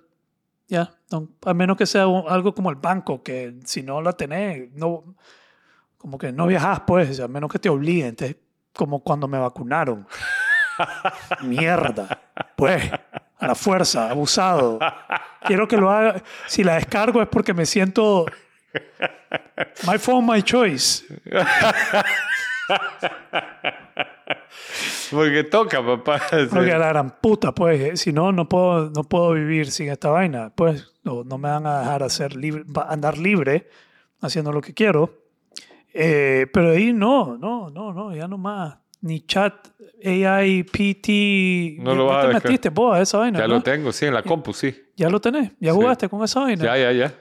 Ya, 0.67 0.91
no, 1.11 1.29
a 1.45 1.53
menos 1.53 1.77
que 1.77 1.85
sea 1.85 2.07
un- 2.07 2.25
algo 2.29 2.53
como 2.53 2.69
el 2.69 2.75
banco, 2.75 3.23
que 3.23 3.59
si 3.65 3.81
no 3.81 4.01
la 4.01 4.13
tenés, 4.13 4.71
no, 4.73 5.15
como 5.97 6.17
que 6.17 6.31
no 6.31 6.45
viajas, 6.47 6.81
pues, 6.85 7.19
a 7.19 7.27
menos 7.27 7.51
que 7.51 7.57
te 7.59 7.69
obliguen, 7.69 8.15
te- 8.15 8.39
como 8.73 9.03
cuando 9.03 9.27
me 9.27 9.39
vacunaron. 9.39 10.07
Mierda. 11.41 12.21
Pues, 12.55 12.83
a 13.37 13.47
la 13.47 13.55
fuerza, 13.55 14.09
abusado. 14.09 14.79
Quiero 15.45 15.67
que 15.67 15.77
lo 15.77 15.89
haga. 15.89 16.21
Si 16.47 16.63
la 16.63 16.75
descargo 16.75 17.21
es 17.21 17.27
porque 17.27 17.53
me 17.53 17.65
siento. 17.65 18.25
My 19.87 19.97
phone, 19.97 20.25
my 20.25 20.41
choice. 20.41 21.03
Porque 25.11 25.43
toca, 25.43 25.83
papá. 25.85 26.19
Sí. 26.29 26.35
Porque 26.49 26.71
a 26.71 26.77
la 26.77 26.89
gran 26.89 27.09
puta, 27.19 27.51
pues, 27.53 27.81
eh, 27.81 27.97
si 27.97 28.13
no, 28.13 28.31
no 28.31 28.47
puedo, 28.47 28.89
no 28.91 29.03
puedo 29.03 29.33
vivir 29.33 29.71
sin 29.71 29.89
esta 29.89 30.09
vaina. 30.09 30.51
Pues, 30.55 30.93
no, 31.03 31.23
no 31.23 31.37
me 31.37 31.49
van 31.49 31.65
a 31.65 31.79
dejar 31.79 32.03
hacer 32.03 32.35
libre, 32.35 32.63
andar 32.87 33.17
libre 33.17 33.67
haciendo 34.21 34.51
lo 34.51 34.61
que 34.61 34.73
quiero. 34.73 35.23
Eh, 35.93 36.45
pero 36.53 36.71
ahí 36.71 36.93
no, 36.93 37.37
no, 37.37 37.69
no, 37.71 37.91
no, 37.93 38.15
ya 38.15 38.27
no 38.27 38.37
más. 38.37 38.77
Ni 39.01 39.21
chat, 39.21 39.53
AI, 40.05 40.63
PT. 40.63 41.77
No 41.79 41.95
lo 41.95 42.05
vas 42.05 42.17
a 42.17 42.21
te 42.21 42.27
descargar. 42.27 42.43
metiste 42.51 42.69
vos 42.69 42.95
a 42.95 43.01
esa 43.01 43.17
vaina. 43.17 43.39
Ya 43.39 43.47
¿no? 43.47 43.55
lo 43.55 43.63
tengo, 43.63 43.91
sí, 43.91 44.05
en 44.05 44.13
la 44.13 44.21
compu, 44.21 44.53
sí. 44.53 44.75
Ya 44.95 45.09
lo 45.09 45.19
tenés. 45.19 45.51
Ya 45.59 45.71
Sí. 45.71 45.77
jugaste 45.77 46.09
con 46.09 46.23
esa 46.23 46.41
vaina. 46.41 46.63
Ya, 46.65 46.77
ya, 46.77 46.91
ya. 46.91 47.13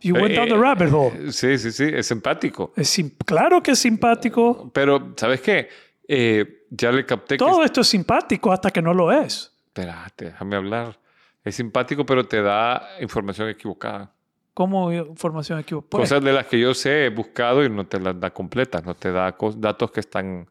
You 0.00 0.14
went 0.14 0.34
down 0.34 0.48
the 0.48 0.54
Eh, 0.54 0.58
rabbit 0.58 0.90
hole. 0.92 1.12
Sí, 1.32 1.58
sí, 1.58 1.70
sí, 1.72 1.84
es 1.92 2.06
simpático. 2.06 2.72
Es 2.76 2.88
sim- 2.88 3.10
claro 3.24 3.62
que 3.62 3.72
es 3.72 3.78
simpático. 3.78 4.70
Pero, 4.72 5.12
¿sabes 5.16 5.40
qué? 5.40 5.68
Eh, 6.08 6.64
ya 6.70 6.90
le 6.92 7.06
capté 7.06 7.34
que... 7.34 7.38
Todo 7.38 7.62
esto 7.64 7.80
es 7.82 7.86
simpático 7.88 8.52
hasta 8.52 8.70
que 8.70 8.82
no 8.82 8.92
lo 8.94 9.12
es. 9.12 9.52
Espérate, 9.66 10.26
déjame 10.26 10.56
hablar. 10.56 10.98
Es 11.44 11.54
simpático, 11.54 12.04
pero 12.04 12.26
te 12.26 12.42
da 12.42 12.82
información 13.00 13.48
equivocada. 13.48 14.12
¿Cómo 14.52 14.92
información 14.92 15.58
equivocada? 15.60 16.02
Cosas 16.02 16.22
de 16.22 16.32
las 16.32 16.46
que 16.46 16.58
yo 16.60 16.74
sé, 16.74 17.06
he 17.06 17.08
buscado 17.10 17.64
y 17.64 17.70
no 17.70 17.86
te 17.86 17.98
las 18.00 18.18
da 18.20 18.30
completas, 18.30 18.84
no 18.84 18.94
te 18.94 19.10
da 19.12 19.34
datos 19.56 19.90
que 19.92 20.00
están 20.00 20.48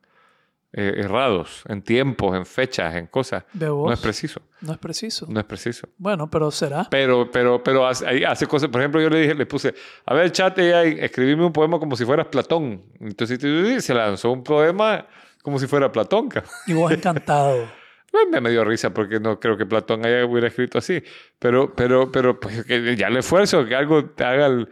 eh, 0.71 0.93
errados 0.97 1.63
en 1.67 1.81
tiempos, 1.81 2.35
en 2.37 2.45
fechas, 2.45 2.93
en 2.95 3.07
cosas. 3.07 3.43
de 3.53 3.65
No 3.65 3.75
vos. 3.75 3.93
es 3.93 3.99
preciso, 3.99 4.41
No 4.61 4.73
es 4.73 4.77
preciso. 4.77 5.25
no 5.27 5.39
es 5.39 5.45
preciso. 5.45 5.89
Bueno, 5.97 6.29
pero 6.29 6.51
será. 6.51 6.87
Pero, 6.91 7.31
pero, 7.31 7.63
pero 7.63 7.87
hace, 7.87 8.25
hace 8.25 8.45
cosas. 8.45 8.69
Por 8.69 8.79
ejemplo, 8.81 9.01
yo 9.01 9.09
le 9.09 9.21
dije, 9.21 9.33
le 9.33 9.45
puse, 9.47 9.73
a 10.05 10.13
ver, 10.13 10.31
chat, 10.31 10.57
escribime 10.59 11.45
un 11.45 11.53
poema 11.53 11.79
como 11.79 11.95
si 11.95 12.05
fueras 12.05 12.27
Platón. 12.27 12.83
Entonces 12.99 13.39
se 13.83 13.93
lanzó 13.93 14.31
un 14.31 14.43
poema 14.43 15.07
como 15.41 15.57
si 15.57 15.65
fuera 15.65 15.91
Platón. 15.91 16.29
Y 16.67 16.73
vos 16.73 16.91
encantado. 16.91 17.67
Me, 18.41 18.49
dio 18.49 18.63
risa 18.63 18.93
porque 18.93 19.19
no 19.19 19.39
creo 19.39 19.57
que 19.57 19.65
Platón 19.65 20.05
haya 20.05 20.25
hubiera 20.25 20.47
escrito 20.47 20.77
así. 20.77 21.01
Pero, 21.39 21.73
pero, 21.73 22.11
pero, 22.11 22.39
pues 22.39 22.65
que 22.65 22.95
ya 22.95 23.09
le 23.09 23.19
esfuerzo, 23.19 23.65
que 23.65 23.75
algo 23.75 24.05
te 24.05 24.23
haga 24.23 24.47
el, 24.47 24.69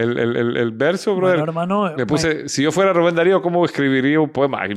el, 0.00 0.18
el, 0.18 0.36
el- 0.36 0.56
el 0.56 0.70
verso, 0.72 1.14
brother. 1.14 1.36
Bueno, 1.38 1.50
hermano, 1.50 1.96
Le 1.96 2.06
puse, 2.06 2.48
si 2.48 2.62
yo 2.62 2.72
fuera 2.72 2.92
Rubén 2.92 3.14
Darío, 3.14 3.40
¿cómo 3.42 3.64
escribiría 3.64 4.20
un 4.20 4.30
poema? 4.30 4.66
Y 4.66 4.74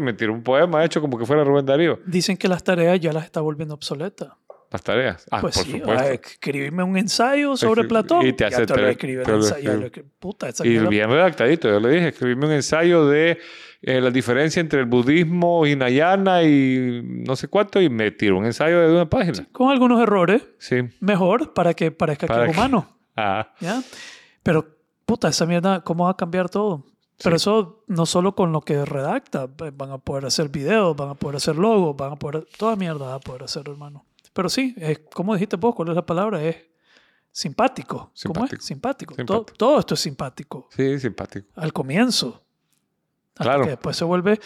me 0.00 0.12
tiró 0.14 0.32
un 0.32 0.42
poema 0.42 0.84
hecho 0.84 1.00
como 1.00 1.18
que 1.18 1.24
fuera 1.26 1.44
Rubén 1.44 1.66
Darío. 1.66 1.98
dicen 2.06 2.36
que 2.36 2.48
las 2.48 2.62
tareas 2.64 2.98
ya 3.00 3.12
las 3.12 3.24
está 3.24 3.40
volviendo 3.40 3.74
obsoletas. 3.74 4.28
Las 4.70 4.82
tareas. 4.82 5.26
Ah, 5.30 5.42
pues 5.42 5.54
por 5.56 5.64
sí, 5.66 5.72
supuesto. 5.72 6.02
ah, 6.02 6.08
escribirme 6.12 6.82
un 6.82 6.96
ensayo 6.96 7.58
sobre 7.58 7.84
Platón. 7.84 8.26
y 8.26 8.32
te 8.32 8.46
hace 8.46 8.60
ya 8.60 8.74
te 8.74 8.80
lo 8.80 8.88
escribe 8.88 9.22
el 9.22 9.28
lo 9.28 9.34
ensayo. 9.36 9.70
escribe. 9.72 10.06
lo 10.06 10.12
Puta, 10.18 10.48
esa 10.48 10.66
Y 10.66 10.78
bien 10.86 11.10
redactadito. 11.10 11.68
Yo 11.68 11.78
le 11.78 11.90
dije, 11.90 12.08
escribime 12.08 12.46
un 12.46 12.52
ensayo 12.52 13.06
de 13.06 13.38
eh, 13.82 14.00
la 14.00 14.10
diferencia 14.10 14.60
entre 14.60 14.80
el 14.80 14.86
budismo 14.86 15.66
hinayana 15.66 16.42
y 16.44 17.02
no 17.04 17.36
sé 17.36 17.48
cuánto. 17.48 17.82
Y 17.82 17.90
me 17.90 18.12
tiró 18.12 18.38
un 18.38 18.46
ensayo 18.46 18.80
de 18.80 18.92
una 18.94 19.10
página. 19.10 19.46
Con 19.52 19.70
algunos 19.70 20.00
errores, 20.00 20.42
Sí. 20.58 20.76
mejor 21.00 21.52
para 21.52 21.74
que 21.74 21.90
parezca 21.90 22.26
Para 22.26 22.46
que 22.46 22.52
es 22.52 22.56
humano. 22.56 22.88
Ah, 23.14 23.52
¿ya? 23.60 23.82
Pero, 24.42 24.66
puta, 25.06 25.28
esa 25.28 25.46
mierda, 25.46 25.82
¿cómo 25.82 26.04
va 26.04 26.10
a 26.10 26.16
cambiar 26.16 26.48
todo? 26.48 26.84
Pero 27.22 27.36
eso 27.36 27.84
no 27.86 28.04
solo 28.06 28.34
con 28.34 28.50
lo 28.52 28.60
que 28.62 28.84
redacta, 28.84 29.48
eh, 29.64 29.70
van 29.72 29.92
a 29.92 29.98
poder 29.98 30.24
hacer 30.26 30.48
videos, 30.48 30.96
van 30.96 31.10
a 31.10 31.14
poder 31.14 31.36
hacer 31.36 31.56
logos, 31.56 31.96
van 31.96 32.12
a 32.12 32.16
poder, 32.16 32.46
toda 32.58 32.74
mierda 32.74 33.06
va 33.06 33.14
a 33.14 33.20
poder 33.20 33.44
hacer, 33.44 33.68
hermano. 33.68 34.04
Pero 34.32 34.48
sí, 34.48 34.74
es, 34.78 35.00
como 35.14 35.34
dijiste 35.34 35.56
vos, 35.56 35.74
¿cuál 35.74 35.90
es 35.90 35.94
la 35.94 36.04
palabra? 36.04 36.42
Es 36.42 36.56
simpático. 37.30 37.96
¿Cómo 37.98 38.10
Simpático. 38.14 38.56
es? 38.60 38.64
Simpático. 38.66 39.14
Simpático. 39.14 39.44
Todo, 39.44 39.56
todo 39.56 39.78
esto 39.78 39.94
es 39.94 40.00
simpático. 40.00 40.68
sí, 40.70 40.98
simpático. 40.98 41.46
Al 41.54 41.72
comienzo. 41.72 42.42
Hasta 43.34 43.44
Claro. 43.44 43.64
que 43.64 43.70
después 43.70 43.96
se 43.96 44.04
vuelve... 44.04 44.40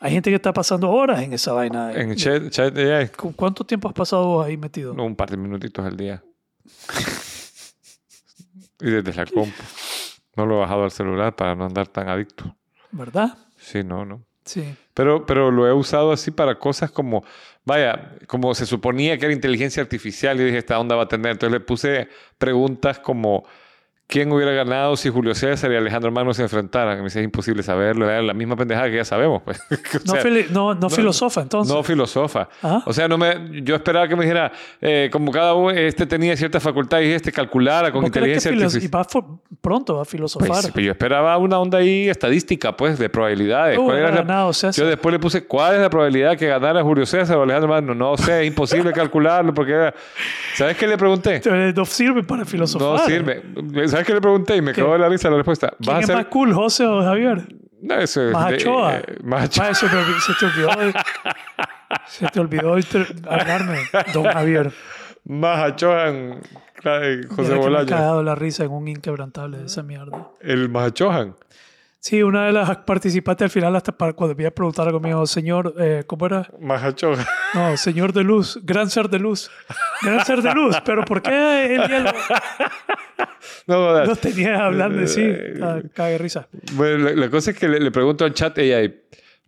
Hay 0.00 0.10
gente 0.12 0.30
que 0.30 0.36
está 0.36 0.52
pasando 0.52 0.90
horas 0.90 1.22
en 1.22 1.32
esa 1.32 1.52
vaina. 1.52 1.92
En 1.92 2.16
chat, 2.16 2.50
chat 2.50 2.76
AI, 2.76 3.08
¿Cu- 3.10 3.34
¿Cuánto 3.36 3.62
tiempo 3.64 3.86
has 3.88 3.94
pasado 3.94 4.26
vos 4.26 4.46
ahí 4.46 4.56
metido? 4.56 4.94
un 4.94 5.14
par 5.14 5.30
de 5.30 5.36
minutitos 5.36 5.84
al 5.86 5.96
día. 5.96 6.24
Y 8.82 8.90
desde 8.90 9.14
la 9.14 9.26
compu. 9.26 9.62
No 10.36 10.46
lo 10.46 10.56
he 10.56 10.60
bajado 10.60 10.84
al 10.84 10.90
celular 10.90 11.36
para 11.36 11.54
no 11.54 11.64
andar 11.64 11.88
tan 11.88 12.08
adicto. 12.08 12.56
¿Verdad? 12.90 13.36
Sí, 13.56 13.84
no, 13.84 14.04
no. 14.04 14.22
Sí. 14.44 14.74
Pero, 14.94 15.24
pero 15.24 15.50
lo 15.50 15.66
he 15.66 15.72
usado 15.72 16.12
así 16.12 16.30
para 16.30 16.58
cosas 16.58 16.90
como, 16.90 17.24
vaya, 17.64 18.16
como 18.26 18.54
se 18.54 18.66
suponía 18.66 19.16
que 19.16 19.26
era 19.26 19.34
inteligencia 19.34 19.82
artificial 19.82 20.40
y 20.40 20.44
dije, 20.44 20.58
¿esta 20.58 20.78
onda 20.78 20.96
va 20.96 21.04
a 21.04 21.08
tener? 21.08 21.32
Entonces 21.32 21.52
le 21.52 21.60
puse 21.60 22.08
preguntas 22.38 22.98
como, 22.98 23.44
quién 24.12 24.30
hubiera 24.30 24.52
ganado 24.52 24.94
si 24.94 25.08
Julio 25.08 25.34
César 25.34 25.72
y 25.72 25.76
Alejandro 25.76 26.12
Magno 26.12 26.34
se 26.34 26.42
enfrentaran. 26.42 26.98
Me 26.98 27.04
dice, 27.04 27.20
es 27.20 27.24
imposible 27.24 27.62
saberlo, 27.62 28.10
era 28.10 28.20
la 28.20 28.34
misma 28.34 28.56
pendejada 28.56 28.90
que 28.90 28.96
ya 28.96 29.04
sabemos. 29.06 29.40
Pues. 29.42 29.58
O 29.70 29.98
No, 30.04 30.12
sea, 30.12 30.22
fili- 30.22 30.46
no, 30.50 30.74
no 30.74 30.90
filosofa, 30.90 31.40
entonces. 31.40 31.72
no 31.74 31.82
filosofa. 31.82 32.48
O 32.84 32.92
sea, 32.92 33.08
no 33.08 33.16
me, 33.16 33.62
yo 33.62 33.74
esperaba 33.76 34.06
que 34.06 34.14
me 34.16 34.24
dijera, 34.24 34.52
eh, 34.80 35.08
como 35.10 35.32
cada 35.32 35.54
uno, 35.54 35.70
este 35.70 36.04
tenía 36.06 36.36
cierta 36.36 36.60
facultad 36.60 37.00
y 37.00 37.06
este 37.12 37.32
calculara 37.32 37.90
con 37.90 38.02
¿Vos 38.02 38.10
crees 38.10 38.44
inteligencia 38.44 38.50
filos- 38.50 38.74
y 38.74 38.86
artificial. 38.86 39.30
va 39.32 39.38
pronto 39.62 39.96
va 39.96 40.02
a 40.02 40.04
filosofar? 40.04 40.48
Pues, 40.48 40.70
pues 40.72 40.84
yo 40.84 40.90
esperaba 40.92 41.36
una 41.38 41.58
onda 41.58 41.78
ahí 41.78 42.08
estadística, 42.10 42.76
pues, 42.76 42.98
de 42.98 43.08
probabilidades. 43.08 43.78
Uh, 43.78 43.84
¿Cuál 43.84 43.96
era 43.98 44.08
hubiera 44.08 44.22
la- 44.22 44.28
ganado 44.28 44.52
César. 44.52 44.74
Yo 44.84 44.88
después 44.88 45.12
le 45.12 45.18
puse, 45.18 45.44
¿cuál 45.46 45.74
es 45.76 45.80
la 45.80 45.88
probabilidad 45.88 46.36
que 46.36 46.46
ganara 46.48 46.82
Julio 46.82 47.06
César 47.06 47.38
o 47.38 47.44
Alejandro 47.44 47.70
Magno? 47.70 47.94
No 47.94 48.16
sé, 48.18 48.42
es 48.42 48.46
imposible 48.48 48.92
calcularlo 48.94 49.54
porque 49.54 49.72
era... 49.72 49.94
¿Sabes 50.54 50.76
qué 50.76 50.86
le 50.86 50.98
pregunté? 50.98 51.40
No 51.74 51.84
sirve 51.86 52.22
para 52.22 52.44
filosofar. 52.44 52.88
No 53.00 53.06
sirve. 53.06 53.42
¿Sabes 53.88 54.01
qué 54.04 54.14
le 54.14 54.20
pregunté? 54.20 54.56
Y 54.56 54.62
me 54.62 54.72
quedó 54.72 54.92
de 54.92 54.98
la 54.98 55.08
risa 55.08 55.28
la 55.30 55.36
respuesta. 55.36 55.68
¿Quién 55.80 55.86
¿Vas 55.86 55.96
a 55.96 55.98
es 55.98 56.04
hacer...? 56.04 56.16
más 56.16 56.26
cool, 56.26 56.52
José 56.54 56.86
o 56.86 57.02
Javier? 57.02 57.46
No, 57.80 57.94
eso 57.96 58.22
es 58.28 58.32
Más 58.32 58.48
de- 58.50 58.54
Achoa. 58.56 58.96
eh, 58.98 59.18
más 59.24 59.44
Achoa. 59.44 59.68
Ma, 59.68 59.74
se, 59.74 59.88
te 59.88 59.96
olvidó, 60.46 60.68
olvidó. 60.70 60.92
se 62.06 62.26
te 62.28 62.40
olvidó 62.40 62.78
inter- 62.78 63.14
hablarme, 63.28 63.78
don 64.12 64.24
Javier. 64.24 64.72
Más 65.24 65.72
claro, 65.74 67.04
José 67.28 67.36
que 67.36 67.42
me 67.42 67.54
he 67.54 67.58
Bolaño. 67.58 67.86
cagado 67.88 68.22
la 68.22 68.34
risa 68.34 68.64
en 68.64 68.70
un 68.72 68.88
inquebrantable 68.88 69.58
de 69.58 69.66
esa 69.66 69.82
mierda. 69.82 70.28
El 70.40 70.68
Mahachohan. 70.68 71.34
Sí, 72.04 72.20
una 72.20 72.46
de 72.46 72.52
las 72.52 72.78
participantes 72.78 73.44
al 73.44 73.50
final, 73.50 73.76
hasta 73.76 73.92
para 73.96 74.12
cuando 74.12 74.34
me 74.34 74.42
iba 74.42 74.48
a 74.48 74.52
preguntar 74.52 74.88
algo, 74.88 74.98
me 74.98 75.10
dijo, 75.10 75.24
señor, 75.24 75.72
eh, 75.78 76.02
¿cómo 76.04 76.26
era? 76.26 76.50
Mahachohan. 76.60 77.24
No, 77.54 77.76
señor 77.76 78.12
de 78.12 78.24
luz, 78.24 78.58
gran 78.64 78.90
ser 78.90 79.08
de 79.08 79.20
luz. 79.20 79.52
Gran 80.02 80.24
ser 80.26 80.42
de 80.42 80.52
luz, 80.52 80.76
pero 80.84 81.04
¿por 81.04 81.22
qué 81.22 81.76
ya 81.78 82.00
lo, 82.00 82.12
No, 83.68 84.04
lo 84.04 84.16
tenía 84.16 84.64
hablando 84.66 85.04
así? 85.04 85.20
Eh, 85.22 85.60
Ah, 85.62 85.78
Cague 85.94 86.12
de 86.12 86.18
risa. 86.18 86.48
Bueno, 86.72 87.04
la, 87.04 87.12
la 87.12 87.30
cosa 87.30 87.52
es 87.52 87.58
que 87.58 87.68
le, 87.68 87.78
le 87.78 87.92
pregunto 87.92 88.24
al 88.24 88.34
chat 88.34 88.58
ella, 88.58 88.92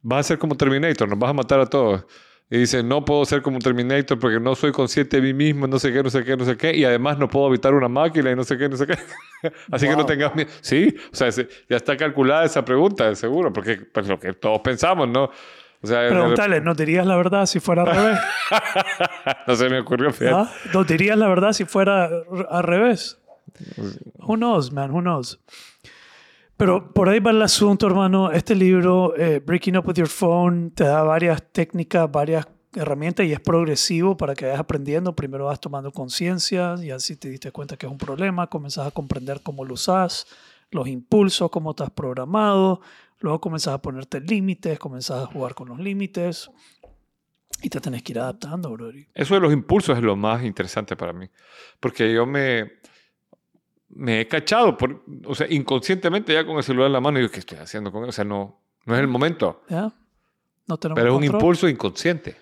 ¿vas 0.03 0.21
a 0.21 0.23
ser 0.29 0.39
como 0.39 0.57
Terminator? 0.57 1.09
¿Nos 1.09 1.19
vas 1.19 1.31
a 1.31 1.35
matar 1.35 1.59
a 1.59 1.67
todos? 1.67 2.05
Y 2.51 2.59
dice, 2.59 2.83
no 2.83 3.05
puedo 3.05 3.25
ser 3.25 3.41
como 3.43 3.59
Terminator 3.59 4.19
porque 4.19 4.39
no 4.39 4.55
soy 4.55 4.71
consciente 4.71 5.17
de 5.17 5.23
mí 5.23 5.33
mismo, 5.33 5.67
no 5.67 5.79
sé 5.79 5.93
qué, 5.93 6.03
no 6.03 6.11
sé 6.11 6.23
qué, 6.25 6.37
no 6.37 6.45
sé 6.45 6.57
qué. 6.57 6.77
Y 6.77 6.85
además 6.85 7.19
no 7.19 7.29
puedo 7.29 7.47
habitar 7.47 7.73
una 7.75 7.89
máquina 7.89 8.31
y 8.31 8.37
no 8.37 8.45
sé 8.45 8.59
qué, 8.59 8.69
no 8.69 8.77
sé 8.77 8.87
qué. 8.87 8.99
Así 9.73 9.89
que 9.89 9.97
no 9.97 10.05
tengas 10.07 10.35
miedo. 10.35 10.51
Sí, 10.61 10.95
o 11.13 11.17
sea, 11.17 11.33
se- 11.33 11.49
ya 11.69 11.77
está 11.79 11.97
calculada 11.97 12.45
esa 12.45 12.65
pregunta, 12.65 13.15
seguro, 13.15 13.53
porque 13.53 13.77
pues, 13.77 14.07
lo 14.07 14.19
que 14.21 14.35
todos 14.35 14.61
pensamos, 14.61 15.09
¿no? 15.09 15.31
O 15.81 15.87
sea, 15.87 16.09
Pregúntale, 16.09 16.61
¿nos 16.61 16.77
dirías 16.77 17.07
la 17.07 17.17
verdad 17.17 17.45
si 17.47 17.61
fuera 17.61 17.83
al 17.83 17.89
revés? 17.95 18.19
no 19.47 19.57
se 19.57 19.69
me 19.69 19.81
ocurrió. 19.81 20.11
¿Ah? 20.35 20.51
¿Nos 20.73 20.87
dirías 20.87 21.19
la 21.19 21.29
verdad 21.29 21.53
si 21.53 21.65
fuera 21.65 22.09
al 22.51 22.63
revés? 22.63 23.19
Who 24.19 24.37
knows, 24.37 24.73
man, 24.73 24.91
who 24.91 25.01
knows. 25.01 25.41
Pero 26.57 26.93
por 26.93 27.09
ahí 27.09 27.19
va 27.19 27.33
el 27.33 27.43
asunto, 27.43 27.87
hermano. 27.87 28.31
Este 28.31 28.55
libro, 28.55 29.17
eh, 29.17 29.41
Breaking 29.45 29.77
Up 29.77 29.89
With 29.89 29.97
Your 29.97 30.09
Phone, 30.09 30.71
te 30.71 30.85
da 30.85 31.03
varias 31.03 31.43
técnicas, 31.53 32.11
varias 32.11 32.47
herramientas 32.75 33.27
y 33.27 33.33
es 33.33 33.41
progresivo 33.41 34.17
para 34.17 34.35
que 34.35 34.45
vayas 34.47 34.61
aprendiendo. 34.61 35.15
Primero 35.17 35.47
vas 35.47 35.61
tomando 35.61 35.91
conciencia 35.91 36.77
y 36.81 36.91
así 36.91 37.17
te 37.17 37.29
diste 37.29 37.51
cuenta 37.51 37.77
que 37.77 37.87
es 37.87 37.93
un 37.93 37.99
problema, 37.99 38.49
comenzás 38.49 38.87
a 38.87 38.91
comprender 38.93 39.41
cómo 39.43 39.65
lo 39.65 39.75
usas, 39.75 40.27
los 40.71 40.87
impulsos, 40.87 41.51
cómo 41.51 41.71
estás 41.71 41.91
programado. 41.91 42.81
Luego 43.19 43.41
comenzás 43.41 43.75
a 43.75 43.83
ponerte 43.83 44.21
límites, 44.21 44.79
comenzás 44.79 45.25
a 45.25 45.27
jugar 45.27 45.55
con 45.55 45.69
los 45.69 45.79
límites 45.81 46.51
y 47.63 47.69
te 47.69 47.81
tenés 47.81 48.03
que 48.03 48.13
ir 48.13 48.19
adaptando, 48.19 48.71
bro. 48.71 48.91
Eso 49.15 49.35
de 49.35 49.41
los 49.41 49.53
impulsos 49.53 49.97
es 49.97 50.05
lo 50.05 50.17
más 50.17 50.45
interesante 50.45 50.97
para 50.97 51.13
mí. 51.13 51.27
Porque 51.81 52.13
yo 52.13 52.27
me, 52.27 52.73
me 53.95 54.21
he 54.21 54.29
cachado, 54.29 54.77
por, 54.77 55.03
o 55.27 55.35
sea, 55.35 55.47
inconscientemente 55.51 56.33
ya 56.35 56.45
con 56.45 56.57
el 56.57 56.63
celular 56.63 56.87
en 56.89 56.93
la 56.95 57.01
mano 57.01 57.19
y 57.19 57.23
digo, 57.23 57.33
¿qué 57.33 57.41
estoy 57.41 57.59
haciendo 57.59 57.91
con 57.93 58.03
él? 58.03 58.09
O 58.09 58.13
sea, 58.13 58.25
no, 58.25 58.59
no 58.87 58.95
es 58.95 59.01
el 59.01 59.09
momento. 59.09 59.63
No 60.67 60.77
tenemos 60.79 60.97
Pero 61.01 61.11
es 61.11 61.15
un 61.17 61.21
control. 61.23 61.41
impulso 61.41 61.69
inconsciente. 61.69 62.37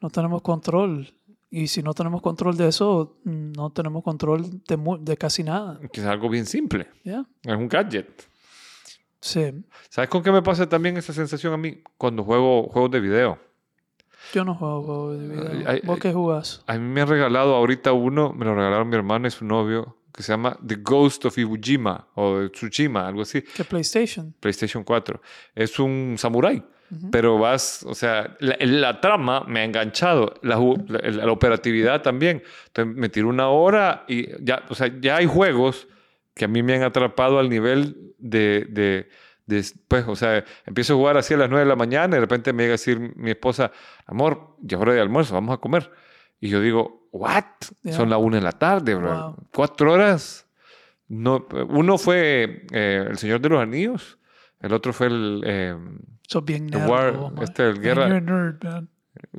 No 0.00 0.10
tenemos 0.10 0.42
control. 0.42 1.12
Y 1.50 1.66
si 1.66 1.82
no 1.82 1.92
tenemos 1.94 2.22
control 2.22 2.56
de 2.56 2.68
eso, 2.68 3.16
no 3.24 3.70
tenemos 3.70 4.02
control 4.02 4.62
de, 4.66 4.96
de 5.00 5.16
casi 5.16 5.44
nada. 5.44 5.78
Que 5.92 6.00
es 6.00 6.06
algo 6.06 6.28
bien 6.28 6.46
simple. 6.46 6.88
Es 7.04 7.54
un 7.56 7.68
gadget. 7.68 8.26
Sí. 9.20 9.52
¿Sabes 9.88 10.10
con 10.10 10.22
qué 10.22 10.32
me 10.32 10.42
pasa 10.42 10.68
también 10.68 10.96
esa 10.96 11.12
sensación 11.12 11.52
a 11.52 11.56
mí? 11.56 11.78
Cuando 11.98 12.24
juego 12.24 12.68
juegos 12.68 12.90
de 12.90 13.00
video. 13.00 13.38
Yo 14.32 14.44
no 14.44 14.54
juego 14.54 14.82
juegos 14.82 15.18
de 15.20 15.28
video. 15.28 15.68
Ay, 15.68 15.80
¿Vos 15.84 15.96
ay. 15.96 16.00
qué 16.00 16.12
jugás? 16.12 16.64
A 16.66 16.74
mí 16.74 16.80
me 16.80 17.02
han 17.02 17.08
regalado 17.08 17.54
ahorita 17.54 17.92
uno, 17.92 18.32
me 18.32 18.44
lo 18.44 18.54
regalaron 18.54 18.88
mi 18.88 18.96
hermana 18.96 19.28
y 19.28 19.30
su 19.30 19.44
novio, 19.44 19.96
que 20.14 20.22
se 20.22 20.32
llama 20.32 20.58
The 20.66 20.76
Ghost 20.76 21.24
of 21.26 21.38
Iwo 21.38 21.56
Jima 21.60 22.06
o 22.14 22.38
de 22.40 22.48
Tsushima, 22.50 23.06
algo 23.08 23.22
así. 23.22 23.42
¿Qué 23.42 23.64
PlayStation? 23.64 24.34
PlayStation 24.40 24.84
4. 24.84 25.20
Es 25.54 25.78
un 25.78 26.16
samurái. 26.18 26.62
Ujú. 26.90 27.10
Pero 27.10 27.38
vas, 27.38 27.82
o 27.88 27.94
sea, 27.94 28.36
la, 28.40 28.56
la 28.60 29.00
trama 29.00 29.44
me 29.48 29.60
ha 29.60 29.64
enganchado, 29.64 30.34
la, 30.42 30.56
la- 30.88 31.24
la 31.24 31.32
operatividad 31.32 32.02
también. 32.02 32.42
Entonces 32.66 32.94
me 32.94 33.08
tiro 33.08 33.28
una 33.28 33.48
hora 33.48 34.04
y 34.06 34.28
ya, 34.44 34.62
o 34.68 34.74
sea, 34.74 34.92
ya 35.00 35.16
hay 35.16 35.26
juegos 35.26 35.88
que 36.34 36.44
a 36.44 36.48
mí 36.48 36.62
me 36.62 36.74
han 36.74 36.82
atrapado 36.82 37.38
al 37.38 37.48
nivel 37.48 38.12
de, 38.18 38.66
de, 38.68 39.08
de, 39.46 39.64
pues, 39.88 40.04
o 40.06 40.16
sea, 40.16 40.44
empiezo 40.66 40.92
a 40.92 40.96
jugar 40.96 41.16
así 41.16 41.32
a 41.32 41.38
las 41.38 41.48
9 41.48 41.64
de 41.64 41.68
la 41.70 41.76
mañana 41.76 42.08
y 42.16 42.16
de 42.16 42.20
repente 42.20 42.52
me 42.52 42.64
llega 42.64 42.72
a 42.72 42.76
decir 42.80 42.98
mi 43.16 43.30
esposa, 43.30 43.72
amor, 44.06 44.56
ya 44.60 44.76
es 44.76 44.82
hora 44.82 44.92
de 44.92 45.00
almuerzo, 45.00 45.32
vamos 45.34 45.54
a 45.54 45.58
comer. 45.58 45.90
Y 46.42 46.48
yo 46.48 46.60
digo, 46.60 47.08
¿what? 47.12 47.44
Ya. 47.82 47.92
Son 47.92 48.10
las 48.10 48.18
1 48.18 48.36
de 48.36 48.42
la 48.42 48.50
tarde, 48.52 48.94
bro. 48.96 49.14
Wow. 49.14 49.36
Cuatro 49.54 49.92
horas. 49.92 50.46
No, 51.08 51.46
uno 51.68 51.96
fue 51.98 52.66
eh, 52.72 53.06
El 53.08 53.16
Señor 53.18 53.40
de 53.40 53.48
los 53.50 53.62
Anillos, 53.62 54.18
el 54.60 54.72
otro 54.72 54.92
fue 54.92 55.06
el... 55.06 55.42
eh, 55.46 55.76
Sos 56.26 56.44
bien 56.44 56.66
nerd. 56.66 56.88
War, 56.88 57.12
vos, 57.16 57.32
este, 57.42 57.68
el 57.68 57.80
guerra- 57.80 58.08
nerd, 58.20 58.62
man. 58.64 58.88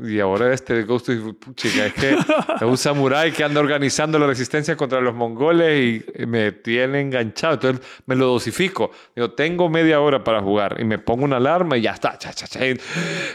Y 0.03 0.19
ahora 0.19 0.53
este 0.53 0.83
Ghost 0.83 1.09
of 1.09 1.35
Puchica, 1.39 1.87
es 1.87 1.93
que 1.93 2.11
es 2.11 2.61
un 2.61 2.77
samurái 2.77 3.31
que 3.31 3.43
anda 3.43 3.59
organizando 3.59 4.19
la 4.19 4.27
resistencia 4.27 4.77
contra 4.77 5.01
los 5.01 5.15
mongoles 5.15 6.03
y 6.15 6.25
me 6.27 6.51
tiene 6.51 7.01
enganchado. 7.01 7.55
Entonces 7.55 7.85
me 8.05 8.15
lo 8.15 8.27
dosifico. 8.27 8.91
Digo, 9.15 9.31
tengo 9.31 9.69
media 9.69 9.99
hora 9.99 10.23
para 10.23 10.41
jugar 10.41 10.77
y 10.79 10.83
me 10.83 10.99
pongo 10.99 11.23
una 11.25 11.37
alarma 11.37 11.77
y 11.77 11.81
ya 11.81 11.91
está. 11.91 12.17
cha, 12.19 12.31
cha, 12.33 12.45
cha. 12.47 12.59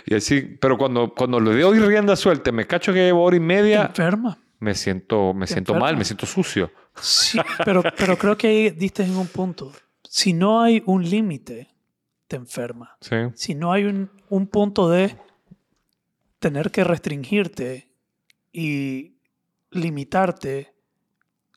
Y 0.06 0.14
así, 0.14 0.40
pero 0.60 0.78
cuando, 0.78 1.12
cuando 1.12 1.40
le 1.40 1.60
doy 1.60 1.80
rienda 1.80 2.14
suelta, 2.14 2.52
me 2.52 2.66
cacho 2.66 2.92
que 2.92 3.00
llevo 3.00 3.24
hora 3.24 3.36
y 3.36 3.40
Te 3.40 3.44
media, 3.44 3.82
enferma. 3.86 4.38
me 4.60 4.74
siento, 4.74 5.34
me 5.34 5.46
Te 5.46 5.52
siento 5.54 5.72
enferma. 5.72 5.86
mal, 5.86 5.96
me 5.96 6.04
siento 6.04 6.24
sucio. 6.26 6.70
Sí, 7.00 7.38
pero, 7.64 7.82
pero 7.96 8.16
creo 8.16 8.36
que 8.36 8.46
ahí 8.48 8.70
diste 8.70 9.02
en 9.02 9.16
un 9.16 9.26
punto. 9.26 9.72
Si 10.02 10.32
no 10.32 10.62
hay 10.62 10.82
un 10.86 11.08
límite, 11.08 11.68
te 12.28 12.36
enferma. 12.36 12.96
Sí. 13.00 13.16
si 13.34 13.54
no 13.54 13.72
hay 13.72 13.84
un, 13.84 14.10
un 14.28 14.46
punto 14.46 14.88
de 14.90 15.16
tener 16.38 16.70
que 16.70 16.84
restringirte 16.84 17.92
y 18.52 19.16
limitarte 19.70 20.74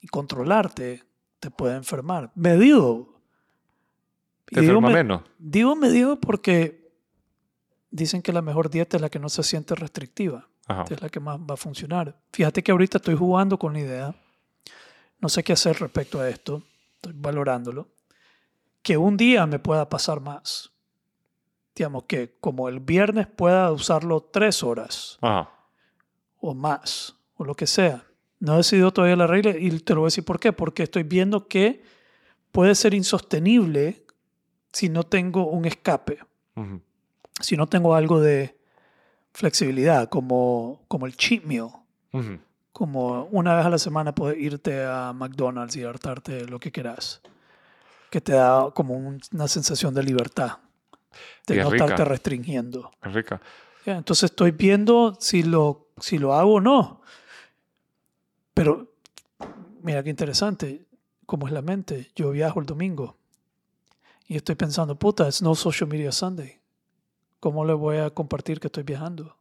y 0.02 0.08
controlarte, 0.08 1.04
te 1.40 1.52
puede 1.52 1.76
enfermar. 1.76 2.32
Medido. 2.36 3.16
Y 4.50 4.56
Te 4.56 4.62
digo, 4.62 4.74
enferma 4.74 4.88
me- 4.90 4.94
menos. 4.96 5.22
digo 5.40 5.76
medido 5.76 6.20
porque 6.20 6.92
dicen 7.90 8.22
que 8.22 8.34
la 8.34 8.42
mejor 8.42 8.70
dieta 8.70 8.98
es 8.98 9.02
la 9.02 9.10
que 9.10 9.20
no 9.20 9.30
se 9.30 9.44
siente 9.44 9.76
restrictiva. 9.76 10.48
Ajá. 10.68 10.86
Es 10.90 11.02
la 11.02 11.10
que 11.10 11.20
más 11.20 11.40
va 11.40 11.54
a 11.56 11.58
funcionar. 11.58 12.20
Fíjate 12.32 12.64
que 12.64 12.72
ahorita 12.72 12.98
estoy 12.98 13.16
jugando 13.16 13.58
con 13.58 13.74
la 13.74 13.80
idea, 13.80 14.16
no 15.20 15.30
sé 15.30 15.44
qué 15.44 15.54
hacer 15.54 15.80
respecto 15.80 16.20
a 16.20 16.30
esto, 16.30 16.64
estoy 16.96 17.14
valorándolo, 17.16 17.90
que 18.82 18.98
un 18.98 19.18
día 19.18 19.46
me 19.46 19.60
pueda 19.60 19.88
pasar 19.90 20.20
más. 20.22 20.71
Digamos 21.76 22.04
que 22.04 22.36
como 22.42 22.68
el 22.70 22.80
viernes 22.80 23.28
pueda 23.28 23.72
usarlo 23.72 24.22
tres 24.22 24.62
horas 24.64 25.18
Ajá. 25.22 25.50
o 26.40 26.54
más, 26.54 27.16
o 27.36 27.46
lo 27.46 27.56
que 27.56 27.66
sea. 27.68 28.04
No 28.40 28.54
he 28.54 28.58
decidido 28.58 28.92
todavía 28.92 29.16
la 29.16 29.28
regla 29.28 29.56
y 29.58 29.70
te 29.80 29.94
lo 29.94 30.02
voy 30.02 30.08
a 30.08 30.10
decir 30.10 30.26
por 30.26 30.40
qué. 30.40 30.52
Porque 30.52 30.84
estoy 30.84 31.04
viendo 31.04 31.48
que 31.48 31.84
puede 32.52 32.76
ser 32.76 32.94
insostenible 32.94 34.06
si 34.74 34.90
no 34.90 35.04
tengo 35.04 35.48
un 35.48 35.66
escape 35.66 36.20
Ujú. 36.56 36.82
si 37.40 37.56
no 37.58 37.68
tengo 37.68 37.94
algo 37.96 38.20
de 38.20 38.58
flexibilidad, 39.34 40.10
como, 40.10 40.82
como 40.88 41.06
el 41.06 41.16
cheat 41.16 41.44
meal, 41.46 41.70
Ujú. 42.14 42.40
como 42.74 43.24
una 43.26 43.56
vez 43.56 43.66
a 43.66 43.70
la 43.70 43.78
semana 43.78 44.14
poder 44.14 44.40
irte 44.40 44.84
a 44.84 45.14
McDonald's 45.14 45.76
y 45.78 45.84
hartarte 45.84 46.46
lo 46.48 46.60
que 46.60 46.72
quieras, 46.72 47.22
que 48.10 48.20
te 48.22 48.34
da 48.34 48.72
como 48.72 48.96
un- 48.96 49.22
una 49.34 49.48
sensación 49.48 49.94
de 49.94 50.04
libertad, 50.04 50.58
Y 51.48 51.54
de 51.54 51.60
es 51.60 51.66
no 51.66 51.72
rica. 51.72 51.86
estarte 51.86 52.06
restringiendo. 52.06 52.92
Es 53.04 53.14
rica. 53.14 53.42
Entonces 53.86 54.32
estoy 54.32 54.52
viendo 54.52 55.18
si 55.20 55.44
lo, 55.44 55.88
si 56.00 56.18
lo 56.18 56.34
hago 56.34 56.56
o 56.56 56.62
no. 56.62 57.02
Pero 58.54 58.94
mira 59.82 60.04
qué 60.04 60.10
interesante, 60.10 60.86
cómo 61.26 61.48
es 61.48 61.54
la 61.54 61.62
mente. 61.62 62.12
Yo 62.16 62.32
viajo 62.32 62.60
el 62.60 62.66
domingo 62.66 63.18
y 64.28 64.38
estoy 64.38 64.56
pensando, 64.56 64.96
puta, 64.96 65.28
es 65.28 65.42
no 65.42 65.56
social 65.56 65.90
media 65.90 66.12
Sunday. 66.12 66.60
¿Cómo 67.40 67.66
le 67.66 67.74
voy 67.74 67.98
a 67.98 68.12
compartir 68.12 68.60
que 68.60 68.68
estoy 68.68 68.84
viajando? 68.84 69.36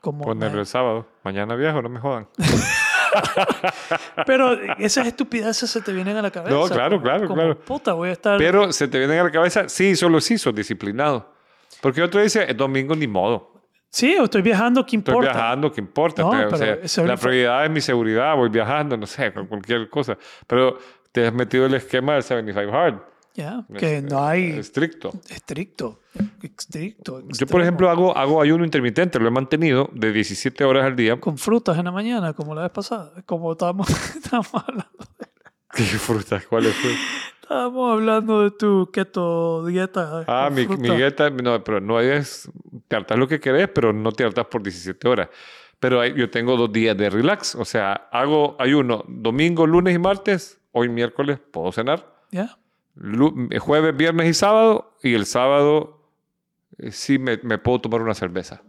¿Cómo 0.00 0.24
Ponerlo 0.24 0.60
el 0.60 0.66
sábado. 0.66 1.06
Mañana 1.22 1.54
viajo, 1.54 1.82
no 1.82 1.90
me 1.90 2.00
jodan. 2.00 2.26
Pero 4.26 4.52
esas 4.78 5.06
estupideces 5.06 5.70
se 5.70 5.80
te 5.80 5.92
vienen 5.92 6.16
a 6.16 6.22
la 6.22 6.30
cabeza. 6.30 6.54
No, 6.54 6.68
claro, 6.68 7.00
claro, 7.00 7.26
como, 7.26 7.34
claro. 7.34 7.58
Puta, 7.58 7.92
voy 7.92 8.10
a 8.10 8.12
estar. 8.12 8.38
Pero 8.38 8.72
se 8.72 8.88
te 8.88 8.98
viene 8.98 9.18
a 9.18 9.24
la 9.24 9.30
cabeza, 9.30 9.68
sí, 9.68 9.96
solo 9.96 10.20
sí, 10.20 10.38
sos 10.38 10.54
disciplinado. 10.54 11.32
Porque 11.80 12.02
otro 12.02 12.20
dice, 12.20 12.44
es 12.48 12.56
domingo 12.56 12.94
ni 12.94 13.06
modo. 13.06 13.52
sí, 13.88 14.16
o 14.18 14.24
estoy 14.24 14.42
viajando, 14.42 14.84
¿qué 14.84 14.96
Estoy 14.96 15.12
importa? 15.14 15.32
viajando, 15.32 15.72
¿qué 15.72 15.80
importa? 15.80 16.22
No, 16.22 16.28
o 16.30 16.56
sea, 16.56 17.04
la 17.04 17.16
prioridad 17.16 17.64
es 17.64 17.70
mi 17.70 17.80
seguridad, 17.80 18.36
voy 18.36 18.48
viajando, 18.48 18.96
no 18.96 19.06
sé, 19.06 19.32
con 19.32 19.46
cualquier 19.46 19.88
cosa. 19.88 20.16
Pero 20.46 20.78
te 21.12 21.26
has 21.26 21.32
metido 21.32 21.66
el 21.66 21.74
esquema 21.74 22.14
del 22.14 22.22
75 22.22 22.72
Hard. 22.76 23.09
Ya, 23.34 23.64
que 23.78 23.98
Es- 23.98 24.02
no 24.04 24.24
hay 24.26 24.50
Estricto. 24.58 25.12
estricto. 25.28 26.00
Estricto. 26.42 27.22
Yo, 27.38 27.46
por 27.46 27.62
ejemplo, 27.62 27.88
hago, 27.88 28.16
hago 28.16 28.42
ayuno 28.42 28.64
intermitente, 28.64 29.18
lo 29.20 29.28
he 29.28 29.30
mantenido 29.30 29.88
de 29.92 30.12
17 30.12 30.64
horas 30.64 30.84
al 30.84 30.96
día. 30.96 31.18
Con 31.20 31.38
frutas 31.38 31.78
en 31.78 31.84
la 31.84 31.92
mañana, 31.92 32.32
como 32.32 32.54
la 32.54 32.62
vez 32.62 32.70
pasada. 32.72 33.12
Como 33.26 33.52
estábamos, 33.52 33.88
estábamos 34.16 34.52
hablando. 34.54 34.90
¿Qué 35.72 35.82
frutas? 35.84 36.44
¿Cuáles 36.46 36.74
fue? 36.74 36.90
Estábamos 37.42 37.92
hablando 37.92 38.42
de 38.42 38.50
tu 38.50 38.90
keto 38.92 39.64
dieta. 39.66 40.24
Ah, 40.26 40.50
mi, 40.52 40.66
mi 40.66 40.90
dieta, 40.90 41.30
no, 41.30 41.62
pero 41.64 41.80
no 41.80 42.00
es, 42.00 42.50
te 42.88 42.96
hartas 42.96 43.16
lo 43.18 43.26
que 43.28 43.38
querés, 43.40 43.68
pero 43.68 43.92
no 43.92 44.10
te 44.12 44.24
hartas 44.24 44.46
por 44.46 44.62
17 44.62 45.08
horas. 45.08 45.28
Pero 45.78 46.00
hay- 46.00 46.14
yo 46.14 46.28
tengo 46.30 46.56
dos 46.56 46.70
días 46.72 46.96
de 46.96 47.08
relax, 47.08 47.54
o 47.54 47.64
sea, 47.64 47.92
hago 48.12 48.54
ayuno 48.58 49.04
domingo, 49.08 49.66
lunes 49.66 49.94
y 49.94 49.98
martes, 49.98 50.60
hoy 50.72 50.88
miércoles 50.88 51.38
puedo 51.50 51.72
cenar, 51.72 52.06
Ya. 52.32 52.42
Lu- 52.44 52.59
jueves, 53.58 53.96
viernes 53.96 54.28
y 54.28 54.34
sábado, 54.34 54.96
y 55.02 55.14
el 55.14 55.26
sábado 55.26 56.00
eh, 56.78 56.92
sí 56.92 57.18
me, 57.18 57.38
me 57.42 57.58
puedo 57.58 57.80
tomar 57.80 58.02
una 58.02 58.14
cerveza. 58.14 58.62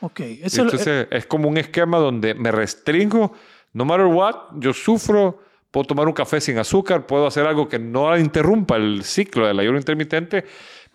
Ok. 0.00 0.20
Eso, 0.20 0.62
eh, 0.62 0.64
Entonces 0.64 1.06
es 1.10 1.26
como 1.26 1.48
un 1.48 1.56
esquema 1.56 1.98
donde 1.98 2.34
me 2.34 2.50
restringo, 2.50 3.32
no 3.72 3.84
matter 3.84 4.06
what, 4.06 4.36
yo 4.54 4.72
sufro, 4.72 5.42
puedo 5.70 5.86
tomar 5.86 6.06
un 6.06 6.12
café 6.12 6.40
sin 6.40 6.58
azúcar, 6.58 7.06
puedo 7.06 7.26
hacer 7.26 7.46
algo 7.46 7.68
que 7.68 7.78
no 7.78 8.16
interrumpa 8.16 8.76
el 8.76 9.02
ciclo 9.04 9.46
del 9.46 9.58
ayuno 9.58 9.78
intermitente, 9.78 10.44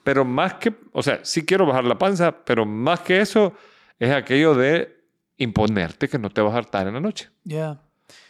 pero 0.03 0.25
más 0.25 0.55
que, 0.55 0.73
o 0.91 1.03
sea, 1.03 1.19
sí 1.23 1.45
quiero 1.45 1.65
bajar 1.65 1.83
la 1.83 1.97
panza, 1.97 2.31
pero 2.45 2.65
más 2.65 3.01
que 3.01 3.19
eso 3.19 3.53
es 3.99 4.11
aquello 4.11 4.55
de 4.55 4.97
imponerte 5.37 6.07
que 6.07 6.17
no 6.17 6.29
te 6.29 6.41
vas 6.41 6.53
a 6.53 6.57
hartar 6.57 6.87
en 6.87 6.93
la 6.93 6.99
noche. 6.99 7.29
ya. 7.43 7.81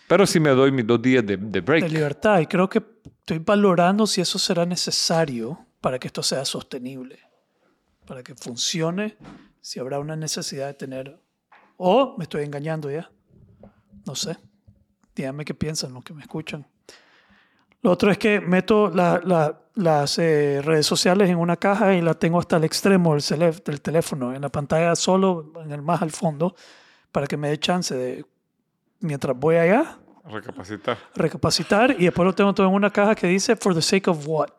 Pero 0.09 0.25
si 0.27 0.39
me 0.39 0.49
doy 0.49 0.71
mis 0.71 0.85
dos 0.85 1.01
días 1.01 1.25
de, 1.25 1.37
de 1.37 1.61
break. 1.61 1.83
de 1.83 1.89
libertad. 1.89 2.39
Y 2.39 2.47
creo 2.47 2.67
que 2.67 2.79
estoy 3.19 3.37
valorando 3.39 4.05
si 4.07 4.19
eso 4.21 4.37
será 4.39 4.65
necesario 4.65 5.65
para 5.79 5.97
que 5.99 6.07
esto 6.07 6.23
sea 6.23 6.43
sostenible, 6.43 7.19
para 8.05 8.23
que 8.23 8.33
funcione, 8.35 9.15
si 9.61 9.79
habrá 9.79 9.99
una 9.99 10.15
necesidad 10.15 10.67
de 10.67 10.73
tener... 10.73 11.19
O 11.77 12.15
me 12.17 12.23
estoy 12.23 12.43
engañando 12.43 12.89
ya. 12.91 13.09
No 14.05 14.15
sé. 14.15 14.35
Díganme 15.15 15.45
qué 15.45 15.53
piensan 15.53 15.93
los 15.93 16.03
que 16.03 16.13
me 16.13 16.21
escuchan. 16.21 16.65
Lo 17.81 17.91
otro 17.91 18.11
es 18.11 18.17
que 18.17 18.41
meto 18.41 18.89
la- 18.89 19.21
la- 19.23 19.61
las 19.75 20.17
eh, 20.19 20.61
redes 20.61 20.85
sociales 20.85 21.29
en 21.29 21.37
una 21.37 21.55
caja 21.55 21.93
y 21.93 22.01
la 22.01 22.13
tengo 22.15 22.39
hasta 22.39 22.57
el 22.57 22.65
extremo 22.65 23.15
del, 23.15 23.61
del 23.63 23.79
teléfono, 23.81 24.33
en 24.35 24.41
la 24.41 24.49
pantalla 24.49 24.93
solo, 24.95 25.53
en 25.63 25.71
el 25.71 25.81
más 25.81 26.01
al 26.01 26.11
fondo, 26.11 26.55
para 27.13 27.27
que 27.27 27.37
me 27.37 27.47
dé 27.49 27.57
chance 27.59 27.95
de, 27.95 28.25
mientras 28.99 29.37
voy 29.37 29.55
allá, 29.55 29.98
Recapacitar. 30.29 30.97
recapacitar 31.15 31.95
y 31.99 32.05
después 32.05 32.25
lo 32.25 32.33
tengo 32.35 32.53
todo 32.53 32.67
en 32.67 32.73
una 32.73 32.91
caja 32.91 33.15
que 33.15 33.27
dice 33.27 33.55
for 33.55 33.73
the 33.73 33.81
sake 33.81 34.07
of 34.09 34.27
what. 34.27 34.49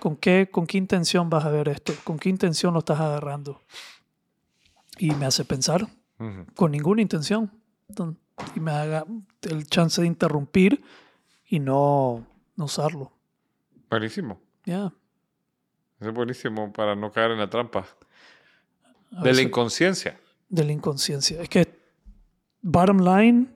¿Con 0.00 0.16
qué, 0.16 0.48
¿Con 0.50 0.66
qué 0.66 0.78
intención 0.78 1.28
vas 1.30 1.44
a 1.44 1.50
ver 1.50 1.68
esto? 1.68 1.92
¿Con 2.04 2.18
qué 2.18 2.28
intención 2.30 2.72
lo 2.72 2.80
estás 2.80 2.98
agarrando? 2.98 3.60
Y 4.98 5.10
me 5.12 5.26
hace 5.26 5.44
pensar, 5.44 5.82
Ujú. 6.18 6.46
con 6.54 6.72
ninguna 6.72 7.02
intención. 7.02 7.50
Y 8.56 8.60
me 8.60 8.70
haga 8.72 9.04
el 9.42 9.66
chance 9.66 10.00
de 10.00 10.06
interrumpir 10.06 10.82
y 11.48 11.58
no, 11.60 12.26
no 12.56 12.64
usarlo. 12.64 13.12
Buenísimo. 13.90 14.40
Ya. 14.64 14.92
Eso 16.00 16.08
es 16.08 16.14
buenísimo 16.14 16.72
para 16.72 16.96
no 16.96 17.12
caer 17.12 17.32
en 17.32 17.38
la 17.38 17.50
trampa. 17.50 17.80
A 17.80 17.84
De 19.10 19.16
la 19.16 19.22
veces- 19.22 19.44
inconsciencia. 19.46 20.18
de 20.48 20.64
la 20.64 20.72
inconsciencia. 20.72 21.42
Es 21.42 21.48
que, 21.48 21.78
bottom 22.62 22.98
line, 23.00 23.48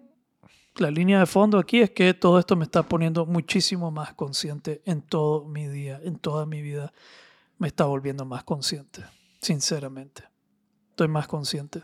la 0.77 0.91
línea 0.91 1.21
de 1.21 1.27
fondo 1.27 1.59
aquí 1.59 1.81
es 1.81 1.91
que 1.91 2.15
todo 2.15 2.39
esto 2.39 2.57
me 2.57 2.65
está 2.65 2.83
poniendo 2.83 3.27
muchísimo 3.27 3.91
más 3.91 4.15
consciente 4.15 4.83
en 4.85 5.03
todo 5.03 5.45
mi 5.45 5.69
día, 5.69 6.01
en 6.03 6.19
toda 6.19 6.47
mi 6.47 6.63
vida. 6.63 6.93
Me 7.59 7.69
está 7.69 7.85
volviendo 7.85 8.25
más 8.25 8.45
consciente, 8.45 9.05
sinceramente. 9.41 10.25
Estoy 10.91 11.09
más 11.09 11.27
consciente. 11.29 11.83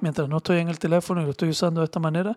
Mientras 0.00 0.28
no 0.28 0.38
estoy 0.38 0.58
en 0.58 0.68
el 0.68 0.78
teléfono 0.78 1.20
y 1.20 1.24
lo 1.24 1.30
estoy 1.30 1.50
usando 1.50 1.80
de 1.80 1.84
esta 1.84 2.00
manera, 2.00 2.36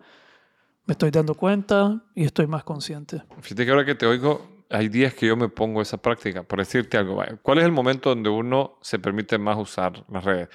me 0.86 0.91
estoy 0.91 1.12
dando 1.12 1.34
cuenta 1.34 2.03
y 2.14 2.26
estoy 2.26 2.45
más 2.47 2.64
consciente. 2.64 3.24
Fíjate 3.41 3.66
que 3.66 3.72
ahora 3.72 3.86
que 3.86 3.95
te 3.95 4.05
oigo, 4.05 4.64
hay 4.70 4.89
días 4.89 5.14
que 5.14 5.28
yo 5.28 5.36
me 5.36 5.49
pongo 5.49 5.82
esa 5.82 5.97
práctica. 5.97 6.43
Por 6.43 6.60
decirte 6.60 6.97
algo, 6.97 7.22
¿cuál 7.41 7.58
es 7.58 7.66
el 7.66 7.72
momento 7.72 8.10
donde 8.10 8.30
uno 8.30 8.78
se 8.82 8.99
permite 8.99 9.38
más 9.38 9.58
usar 9.58 10.03
las 10.10 10.24
redes? 10.24 10.49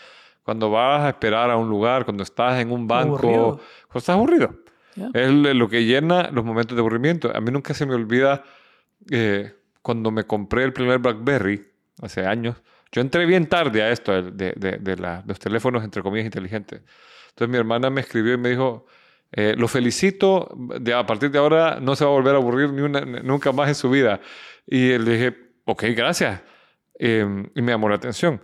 Cuando 0.45 0.71
vas 0.71 1.03
a 1.03 1.09
esperar 1.09 1.51
a 1.51 1.57
un 1.57 1.69
lugar, 1.69 2.05
cuando 2.05 2.23
estás 2.23 2.61
en 2.61 2.71
un 2.73 2.87
banco, 2.87 3.17
Aburrido. 3.17 3.61
cuando 3.87 3.99
estás 3.99 4.15
aburrido. 4.15 4.55
Es 5.15 5.31
lo 5.31 5.69
que 5.69 5.85
llena 5.85 6.31
los 6.31 6.45
momentos 6.45 6.77
de 6.77 6.81
aburrimiento. 6.81 7.35
A 7.35 7.41
mí 7.41 7.51
nunca 7.51 7.75
se 7.75 7.87
me 7.87 7.95
olvida 7.95 8.45
eh, 9.11 9.55
cuando 9.83 10.11
me 10.11 10.25
compré 10.25 10.65
el 10.65 10.73
primer 10.73 10.99
BlackBerry, 10.99 11.67
hace 12.03 12.27
años. 12.27 12.57
Yo 12.91 13.01
entré 13.01 13.25
bien 13.27 13.47
tarde 13.47 13.83
a 13.83 13.91
esto 13.91 14.13
de, 14.23 14.53
de- 14.53 15.23
los 15.27 15.39
teléfonos, 15.39 15.83
entre 15.83 16.03
comillas, 16.03 16.27
inteligentes. 16.27 16.83
Entonces 17.31 17.49
mi 17.51 17.57
hermana 17.57 17.89
me 17.91 18.03
escribió 18.03 18.35
y 18.35 18.39
me 18.39 18.51
dijo, 18.51 18.87
eh, 19.33 19.55
lo 19.57 19.67
felicito, 19.67 20.55
de, 20.79 20.93
a 20.93 21.07
partir 21.07 21.31
de 21.31 21.39
ahora 21.39 21.79
no 21.81 21.97
se 21.97 22.05
va 22.05 22.11
a 22.11 22.15
volver 22.15 22.35
a 22.35 22.39
aburrir 22.39 22.71
ni 22.71 22.83
nunca 23.23 23.51
más 23.53 23.69
en 23.69 23.75
su 23.75 23.89
vida. 23.89 24.21
Y 24.67 24.99
le 24.99 25.11
dije, 25.13 25.37
ok, 25.65 25.85
gracias. 25.97 26.43
Eh, 26.99 27.27
y 27.55 27.63
me 27.63 27.73
llamó 27.73 27.89
la 27.89 27.95
atención. 27.97 28.43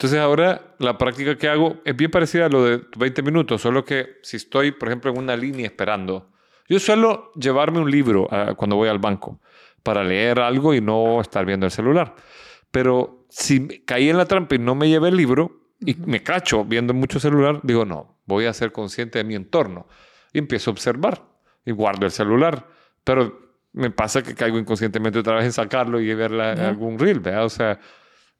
Entonces 0.00 0.18
ahora 0.18 0.62
la 0.78 0.96
práctica 0.96 1.36
que 1.36 1.46
hago 1.46 1.76
es 1.84 1.94
bien 1.94 2.10
parecida 2.10 2.46
a 2.46 2.48
lo 2.48 2.64
de 2.64 2.80
20 2.96 3.20
minutos, 3.22 3.60
solo 3.60 3.84
que 3.84 4.16
si 4.22 4.38
estoy, 4.38 4.72
por 4.72 4.88
ejemplo, 4.88 5.10
en 5.10 5.18
una 5.18 5.36
línea 5.36 5.66
esperando, 5.66 6.30
yo 6.70 6.78
suelo 6.80 7.30
llevarme 7.34 7.80
un 7.80 7.90
libro 7.90 8.26
ah, 8.30 8.54
cuando 8.56 8.76
voy 8.76 8.88
al 8.88 8.98
banco 8.98 9.38
para 9.82 10.02
leer 10.02 10.40
algo 10.40 10.72
y 10.72 10.80
no 10.80 11.20
estar 11.20 11.44
viendo 11.44 11.66
el 11.66 11.70
celular. 11.72 12.14
Pero 12.70 13.26
si 13.28 13.68
caí 13.80 14.08
en 14.08 14.16
la 14.16 14.24
trampa 14.24 14.54
y 14.54 14.58
no 14.58 14.74
me 14.74 14.88
llevé 14.88 15.10
el 15.10 15.16
libro 15.18 15.66
y 15.80 15.94
me 15.96 16.22
cacho 16.22 16.64
viendo 16.64 16.94
mucho 16.94 17.20
celular, 17.20 17.60
digo, 17.62 17.84
no, 17.84 18.16
voy 18.24 18.46
a 18.46 18.54
ser 18.54 18.72
consciente 18.72 19.18
de 19.18 19.24
mi 19.24 19.34
entorno. 19.34 19.86
Y 20.32 20.38
empiezo 20.38 20.70
a 20.70 20.72
observar 20.72 21.24
y 21.66 21.72
guardo 21.72 22.06
el 22.06 22.12
celular. 22.12 22.66
Pero 23.04 23.38
me 23.74 23.90
pasa 23.90 24.22
que 24.22 24.34
caigo 24.34 24.58
inconscientemente 24.58 25.18
otra 25.18 25.34
vez 25.34 25.44
en 25.44 25.52
sacarlo 25.52 26.00
y 26.00 26.14
ver 26.14 26.30
la- 26.30 26.52
algún 26.52 26.98
reel, 26.98 27.20
¿verdad? 27.20 27.44
O 27.44 27.50
sea, 27.50 27.78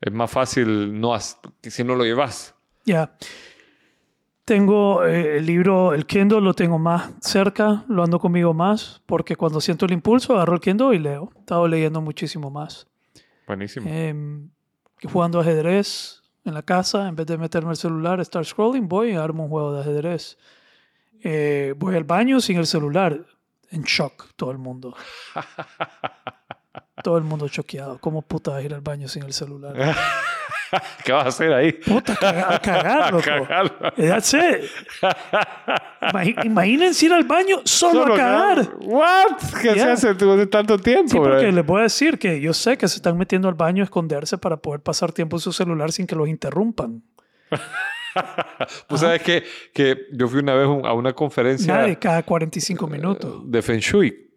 es 0.00 0.12
más 0.12 0.30
fácil 0.30 0.98
no 1.00 1.18
si 1.18 1.84
no 1.84 1.94
lo 1.94 2.04
llevas. 2.04 2.54
Ya. 2.84 3.14
Tengo 4.44 5.04
eh, 5.04 5.36
el 5.38 5.46
libro, 5.46 5.94
el 5.94 6.06
Kindle 6.06 6.40
lo 6.40 6.54
tengo 6.54 6.78
más 6.78 7.12
cerca, 7.20 7.84
lo 7.88 8.02
ando 8.02 8.18
conmigo 8.18 8.52
más, 8.52 9.02
porque 9.06 9.36
cuando 9.36 9.60
siento 9.60 9.86
el 9.86 9.92
impulso 9.92 10.34
agarro 10.34 10.54
el 10.54 10.60
Kindle 10.60 10.96
y 10.96 10.98
leo. 10.98 11.30
He 11.36 11.38
estado 11.40 11.68
leyendo 11.68 12.00
muchísimo 12.00 12.50
más. 12.50 12.88
Buenísimo. 13.46 13.88
Em, 13.88 14.50
jugando 15.04 15.38
ajedrez 15.38 16.22
en 16.44 16.54
la 16.54 16.62
casa, 16.62 17.06
en 17.06 17.14
vez 17.14 17.26
de 17.26 17.38
meterme 17.38 17.70
el 17.72 17.76
celular, 17.76 18.20
estar 18.20 18.44
scrolling, 18.44 18.88
voy 18.88 19.12
y 19.12 19.14
armo 19.14 19.44
un 19.44 19.50
juego 19.50 19.72
de 19.74 19.80
ajedrez. 19.82 20.38
Eh, 21.22 21.74
voy 21.76 21.94
al 21.94 22.04
baño 22.04 22.40
sin 22.40 22.56
el 22.56 22.66
celular, 22.66 23.24
en 23.70 23.82
shock 23.82 24.30
todo 24.36 24.50
el 24.50 24.58
mundo. 24.58 24.96
todo 27.02 27.18
el 27.18 27.24
mundo 27.24 27.48
choqueado. 27.48 27.98
¿Cómo 27.98 28.22
puta 28.22 28.52
vas 28.52 28.60
a 28.60 28.62
ir 28.62 28.74
al 28.74 28.80
baño 28.80 29.08
sin 29.08 29.22
el 29.24 29.32
celular? 29.32 29.74
¿Qué 31.04 31.10
vas 31.12 31.24
a 31.24 31.28
hacer 31.30 31.52
ahí? 31.52 31.72
Puta, 31.72 32.14
caga- 32.14 32.46
a 32.54 32.58
cagar, 32.60 33.12
loco. 33.12 33.24
Cagar. 33.24 33.94
That's 33.96 34.34
it. 34.34 34.70
Imagínense 36.44 37.06
ir 37.06 37.12
al 37.12 37.24
baño 37.24 37.60
solo, 37.64 38.14
a 38.14 38.16
cagar. 38.16 38.68
¿What? 38.80 39.36
¿Qué 39.60 39.74
se 39.74 39.82
hace 39.82 40.14
de 40.14 40.46
tanto 40.46 40.78
tiempo? 40.78 41.08
Sí, 41.10 41.16
porque 41.18 41.46
bro? 41.46 41.52
les 41.52 41.66
voy 41.66 41.80
a 41.80 41.82
decir 41.84 42.18
que 42.18 42.40
yo 42.40 42.54
sé 42.54 42.78
que 42.78 42.86
se 42.88 42.96
están 42.96 43.18
metiendo 43.18 43.48
al 43.48 43.54
baño 43.54 43.82
a 43.82 43.84
esconderse 43.84 44.38
para 44.38 44.56
poder 44.58 44.80
pasar 44.80 45.12
tiempo 45.12 45.36
en 45.36 45.40
su 45.40 45.52
celular 45.52 45.90
sin 45.92 46.06
que 46.06 46.14
los 46.14 46.28
interrumpan. 46.28 47.02
Pues 48.88 49.02
sabes 49.02 49.22
que, 49.22 49.44
que 49.72 50.08
yo 50.12 50.26
fui 50.26 50.40
una 50.40 50.54
vez 50.54 50.66
a 50.66 50.92
una 50.94 51.12
conferencia 51.12 51.72
Nadie 51.76 51.96
cada 51.96 52.24
45 52.24 52.88
minutos. 52.88 53.42
de 53.48 53.62
Feng 53.62 53.78
Shui. 53.78 54.29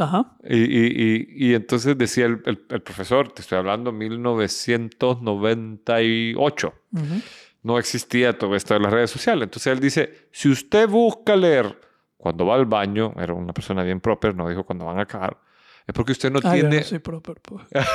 Ajá. 0.00 0.36
Y, 0.48 0.56
y, 0.56 0.86
y, 0.86 1.26
y 1.50 1.54
entonces 1.54 1.96
decía 1.98 2.26
el, 2.26 2.40
el- 2.46 2.64
el 2.68 2.82
profesor, 2.82 3.30
te 3.32 3.42
estoy 3.42 3.58
hablando 3.58 3.92
1998, 3.92 6.74
Ujú. 6.92 7.04
no 7.62 7.78
existía 7.78 8.36
todo 8.38 8.54
esto 8.56 8.74
de 8.74 8.80
las 8.80 8.92
redes 8.92 9.10
sociales. 9.10 9.44
Entonces 9.44 9.72
él 9.72 9.80
dice, 9.80 10.28
si 10.32 10.48
usted 10.50 10.88
busca 10.88 11.36
leer 11.36 11.78
cuando 12.16 12.46
va 12.46 12.54
al 12.56 12.66
baño, 12.66 13.12
era 13.18 13.34
una 13.34 13.52
persona 13.52 13.82
bien 13.82 14.00
proper, 14.00 14.34
no 14.34 14.48
dijo 14.48 14.64
cuando 14.64 14.84
van 14.86 14.98
a 14.98 15.06
cagar, 15.06 15.38
es 15.86 15.94
porque 15.94 16.12
usted 16.12 16.30
no 16.30 16.40
Ah, 16.42 16.56
yo 16.56 16.62
tiene... 16.62 16.76
no 16.78 16.82
soy 16.82 16.98
proper, 16.98 17.40
pues. 17.40 17.64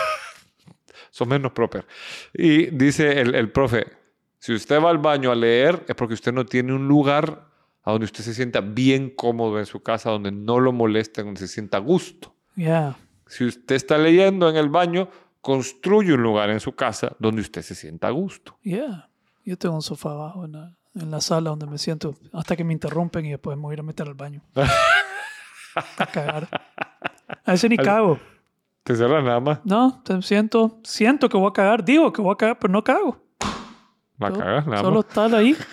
son 1.12 1.30
menos 1.30 1.52
proper. 1.52 1.86
Y 2.34 2.66
dice 2.68 3.20
el, 3.22 3.36
el 3.36 3.52
profe, 3.52 3.86
si 4.40 4.54
usted 4.54 4.82
va 4.82 4.90
al 4.90 4.98
baño 4.98 5.32
a 5.32 5.36
leer 5.36 5.84
es 5.88 5.96
porque 5.96 6.14
usted 6.14 6.34
no 6.34 6.46
tiene 6.46 6.74
un 6.74 6.88
lugar 6.88 7.48
a 7.86 7.92
donde 7.92 8.06
usted 8.06 8.24
se 8.24 8.34
sienta 8.34 8.62
bien 8.62 9.12
cómodo 9.12 9.60
en 9.60 9.66
su 9.66 9.82
casa, 9.82 10.10
donde 10.10 10.32
no 10.32 10.60
lo 10.60 10.74
molesten, 10.74 11.26
donde 11.26 11.40
se 11.40 11.48
sienta 11.48 11.78
a 11.78 11.80
gusto. 11.80 12.34
Yeah. 12.56 12.96
Si 13.28 13.46
usted 13.46 13.76
está 13.76 13.98
leyendo 13.98 14.50
en 14.50 14.56
el 14.56 14.70
baño, 14.70 15.08
construye 15.42 16.14
un 16.14 16.24
lugar 16.24 16.50
en 16.50 16.60
su 16.60 16.74
casa 16.74 17.16
donde 17.20 17.42
usted 17.42 17.62
se 17.62 17.76
sienta 17.76 18.08
a 18.08 18.12
gusto. 18.12 18.58
Yeah. 18.64 19.10
Yo 19.46 19.58
tengo 19.58 19.76
un 19.76 19.82
sofá 19.84 20.10
abajo 20.12 20.46
en 20.46 20.54
la, 20.54 20.76
en 20.96 21.12
la 21.12 21.22
sala 21.22 21.52
donde 21.52 21.68
me 21.68 21.78
siento 21.78 22.16
hasta 22.34 22.56
que 22.56 22.64
me 22.64 22.74
interrumpen 22.74 23.26
y 23.26 23.30
después 23.32 23.56
me 23.56 23.62
voy 23.64 23.72
a 23.72 23.76
ir 23.76 23.80
a 23.82 23.84
meter 23.84 24.08
al 24.08 24.16
baño. 24.16 24.42
a 25.76 26.06
cagar. 26.08 26.48
A 27.44 27.52
veces 27.52 27.70
ni 27.70 27.78
cago. 27.78 28.20
Te 28.84 28.96
cerras 28.96 29.24
nada 29.24 29.40
más. 29.40 29.60
No, 29.64 30.02
te 30.04 30.20
siento, 30.22 30.80
siento 30.84 31.28
que 31.30 31.38
voy 31.38 31.50
a 31.50 31.54
cagar. 31.54 31.84
Digo 31.86 32.12
que 32.14 32.22
voy 32.22 32.34
a 32.34 32.38
cagar, 32.38 32.60
pero 32.60 32.72
no 32.74 32.84
cago. 32.84 33.22
Va 34.22 34.28
a 34.28 34.32
Solo- 34.32 34.40
cagar 34.44 34.68
nada 34.68 34.82
Solo 34.82 34.96
más. 35.02 35.06
estar 35.08 35.36
ahí. 35.36 35.56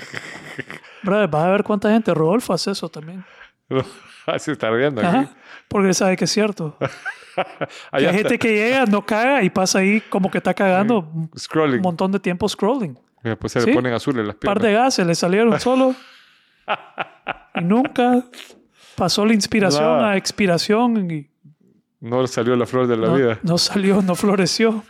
Brother, 1.03 1.29
vas 1.29 1.45
a 1.45 1.51
ver 1.51 1.63
cuánta 1.65 1.91
gente. 1.91 2.13
Rodolfo 2.15 2.53
hace 2.53 2.71
eso 2.73 2.89
también. 2.89 3.25
Se 4.39 4.53
está 4.53 4.71
riendo 4.71 5.01
aquí. 5.01 5.09
Ajá. 5.17 5.35
Porque 5.69 5.93
sabe 5.95 6.17
que 6.17 6.25
es 6.25 6.31
cierto. 6.31 6.77
Hay 7.91 8.05
gente 8.13 8.39
que 8.39 8.55
llega, 8.55 8.85
no 8.87 9.05
caga 9.05 9.43
y 9.43 9.51
pasa 9.51 9.79
ahí 9.79 10.01
como 10.03 10.31
que 10.31 10.39
está 10.39 10.53
cagando 10.55 10.99
un 11.01 11.31
Scrolling. 11.37 11.81
montón 11.81 12.13
de 12.13 12.21
tiempo 12.21 12.47
scrolling. 12.49 12.99
Y 13.25 13.29
después 13.31 13.53
se 13.53 13.61
Sí. 13.63 13.69
le 13.69 13.75
ponen 13.75 13.95
azules 13.95 14.27
las 14.27 14.35
Un 14.35 14.41
par 14.41 14.59
piernas. 14.59 14.63
de 14.63 14.73
gases 14.85 15.07
le 15.07 15.15
salieron 15.15 15.59
solo. 15.61 15.95
y 17.55 17.61
nunca 17.63 18.23
pasó 18.97 19.25
la 19.25 19.33
inspiración 19.33 19.83
Nada. 19.83 20.11
a 20.11 20.17
expiración 20.17 21.11
y 21.11 21.31
No 22.01 22.27
salió 22.27 22.55
la 22.55 22.67
flor 22.67 22.87
de 22.87 22.97
la 22.99 23.07
no, 23.09 23.15
vida. 23.15 23.39
no 23.43 23.57
salió, 23.59 24.03
no 24.03 24.15
floreció. 24.15 24.85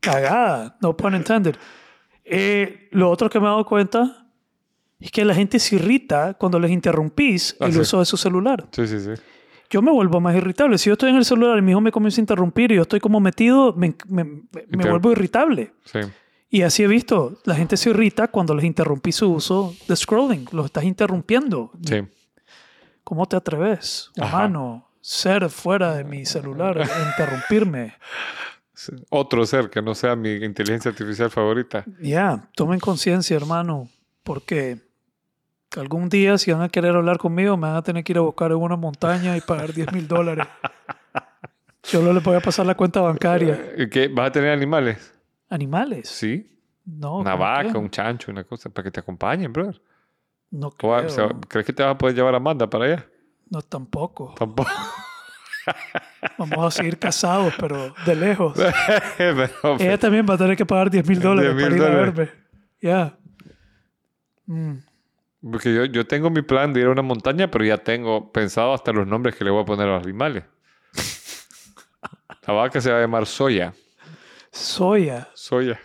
Cagada, 0.00 0.76
no 0.80 0.96
pun 0.96 1.14
intended. 1.14 1.56
Eh, 2.32 2.88
lo 2.92 3.10
otro 3.10 3.28
que 3.28 3.40
me 3.40 3.46
he 3.46 3.48
dado 3.48 3.64
cuenta 3.66 4.26
es 5.00 5.10
que 5.10 5.24
la 5.24 5.34
gente 5.34 5.58
se 5.58 5.76
irrita 5.76 6.34
cuando 6.34 6.58
les 6.60 6.70
interrumpís 6.70 7.56
Ah, 7.60 7.66
el 7.66 7.72
sí. 7.72 7.80
uso 7.80 7.98
de 7.98 8.04
su 8.04 8.16
celular. 8.16 8.68
Sí, 8.70 8.86
sí, 8.86 9.00
sí. 9.00 9.10
Yo 9.68 9.82
me 9.82 9.90
vuelvo 9.90 10.20
más 10.20 10.36
irritable. 10.36 10.78
Si 10.78 10.88
yo 10.90 10.94
estoy 10.94 11.10
en 11.10 11.16
el 11.16 11.24
celular 11.24 11.58
y 11.58 11.62
mi 11.62 11.70
hijo 11.72 11.80
me 11.80 11.92
comienza 11.92 12.20
a 12.20 12.22
interrumpir 12.22 12.72
y 12.72 12.76
yo 12.76 12.82
estoy 12.82 13.00
como 13.00 13.18
metido, 13.20 13.72
me, 13.72 13.94
me- 14.08 14.24
me- 14.24 14.44
vuelvo 14.90 15.12
irritable. 15.12 15.72
Sí. 15.84 16.00
Y 16.50 16.62
así 16.62 16.82
he 16.82 16.88
visto, 16.88 17.38
la 17.44 17.54
gente 17.54 17.76
se 17.76 17.90
irrita 17.90 18.28
cuando 18.28 18.54
les 18.54 18.64
interrumpí 18.64 19.12
su 19.12 19.32
uso 19.32 19.74
de 19.88 19.94
scrolling. 19.96 20.46
Los 20.52 20.66
estás 20.66 20.84
interrumpiendo. 20.84 21.70
Sí. 21.84 22.00
¿Cómo 23.04 23.26
te 23.26 23.36
atreves, 23.36 24.10
Ajá. 24.20 24.36
humano, 24.38 24.88
ser 25.00 25.48
fuera 25.48 25.94
de 25.94 26.04
mi 26.04 26.26
celular 26.26 26.76
e 26.78 27.08
interrumpirme? 27.10 27.94
Otro 29.10 29.44
ser 29.46 29.68
que 29.70 29.82
no 29.82 29.94
sea 29.94 30.16
mi 30.16 30.30
inteligencia 30.36 30.90
artificial 30.90 31.30
favorita. 31.30 31.84
Ya, 32.00 32.48
tomen 32.54 32.80
conciencia, 32.80 33.36
hermano, 33.36 33.88
porque 34.22 34.78
algún 35.76 36.08
día 36.08 36.36
si 36.38 36.50
van 36.52 36.62
a 36.62 36.68
querer 36.68 36.94
hablar 36.96 37.18
conmigo 37.18 37.56
me 37.56 37.68
van 37.68 37.76
a 37.76 37.82
tener 37.82 38.02
que 38.04 38.12
ir 38.12 38.18
a 38.18 38.22
buscar 38.22 38.50
en 38.52 38.56
una 38.58 38.76
montaña 38.76 39.36
y 39.36 39.40
pagar 39.40 39.72
10 39.72 39.92
mil 39.92 40.08
dólares. 40.08 40.46
Yo 41.84 42.02
no 42.02 42.12
les 42.12 42.22
voy 42.22 42.36
a 42.36 42.40
pasar 42.40 42.66
la 42.66 42.74
cuenta 42.74 43.00
bancaria. 43.00 43.72
¿Y 43.76 43.88
¿Qué? 43.88 44.08
¿Vas 44.08 44.28
a 44.28 44.32
tener 44.32 44.50
animales? 44.50 45.14
¿Animales? 45.48 46.08
Sí. 46.08 46.46
No. 46.84 47.18
Una 47.18 47.32
¿cómo 47.32 47.42
vaca, 47.44 47.72
qué? 47.72 47.78
un 47.78 47.90
chancho, 47.90 48.30
una 48.30 48.44
cosa, 48.44 48.70
para 48.70 48.84
que 48.84 48.90
te 48.90 49.00
acompañen, 49.00 49.52
brother. 49.52 49.80
No 50.50 50.68
O 50.68 50.70
creo. 50.70 51.08
se 51.08 51.22
va- 51.22 51.34
¿Crees 51.48 51.66
que 51.66 51.72
te 51.72 51.82
vas 51.82 51.94
a 51.94 51.98
poder 51.98 52.14
llevar 52.16 52.34
a 52.34 52.38
Amanda 52.38 52.68
para 52.68 52.84
allá? 52.86 53.06
No, 53.48 53.62
tampoco. 53.62 54.34
Tampoco. 54.38 54.70
Vamos 56.38 56.58
a 56.66 56.70
seguir 56.70 56.98
casados, 56.98 57.54
pero 57.58 57.94
de 58.04 58.16
lejos. 58.16 58.54
Pero, 59.16 59.76
Ella 59.78 59.98
también 59.98 60.26
va 60.28 60.34
a 60.34 60.38
tener 60.38 60.56
que 60.56 60.66
pagar 60.66 60.90
10 60.90 61.08
mil 61.08 61.20
dólares 61.20 61.56
10,000 61.56 61.78
para 61.78 61.90
ir 61.90 61.96
a 61.96 62.00
verme. 62.00 62.30
Ya. 62.80 63.18
Mm. 64.46 64.78
Porque 65.50 65.74
yo, 65.74 65.84
yo 65.84 66.06
tengo 66.06 66.30
mi 66.30 66.42
plan 66.42 66.72
de 66.72 66.80
ir 66.80 66.86
a 66.86 66.90
una 66.90 67.02
montaña, 67.02 67.50
pero 67.50 67.64
ya 67.64 67.78
tengo 67.78 68.30
pensado 68.30 68.74
hasta 68.74 68.92
los 68.92 69.06
nombres 69.06 69.36
que 69.36 69.44
le 69.44 69.50
voy 69.50 69.62
a 69.62 69.64
poner 69.64 69.88
a 69.88 69.94
los 69.94 70.02
animales. 70.02 70.44
La 72.46 72.54
vaca 72.54 72.80
se 72.80 72.90
va 72.90 72.98
a 72.98 73.00
llamar 73.00 73.26
Soya. 73.26 73.72
Soya. 74.50 75.28
Soya. 75.34 75.80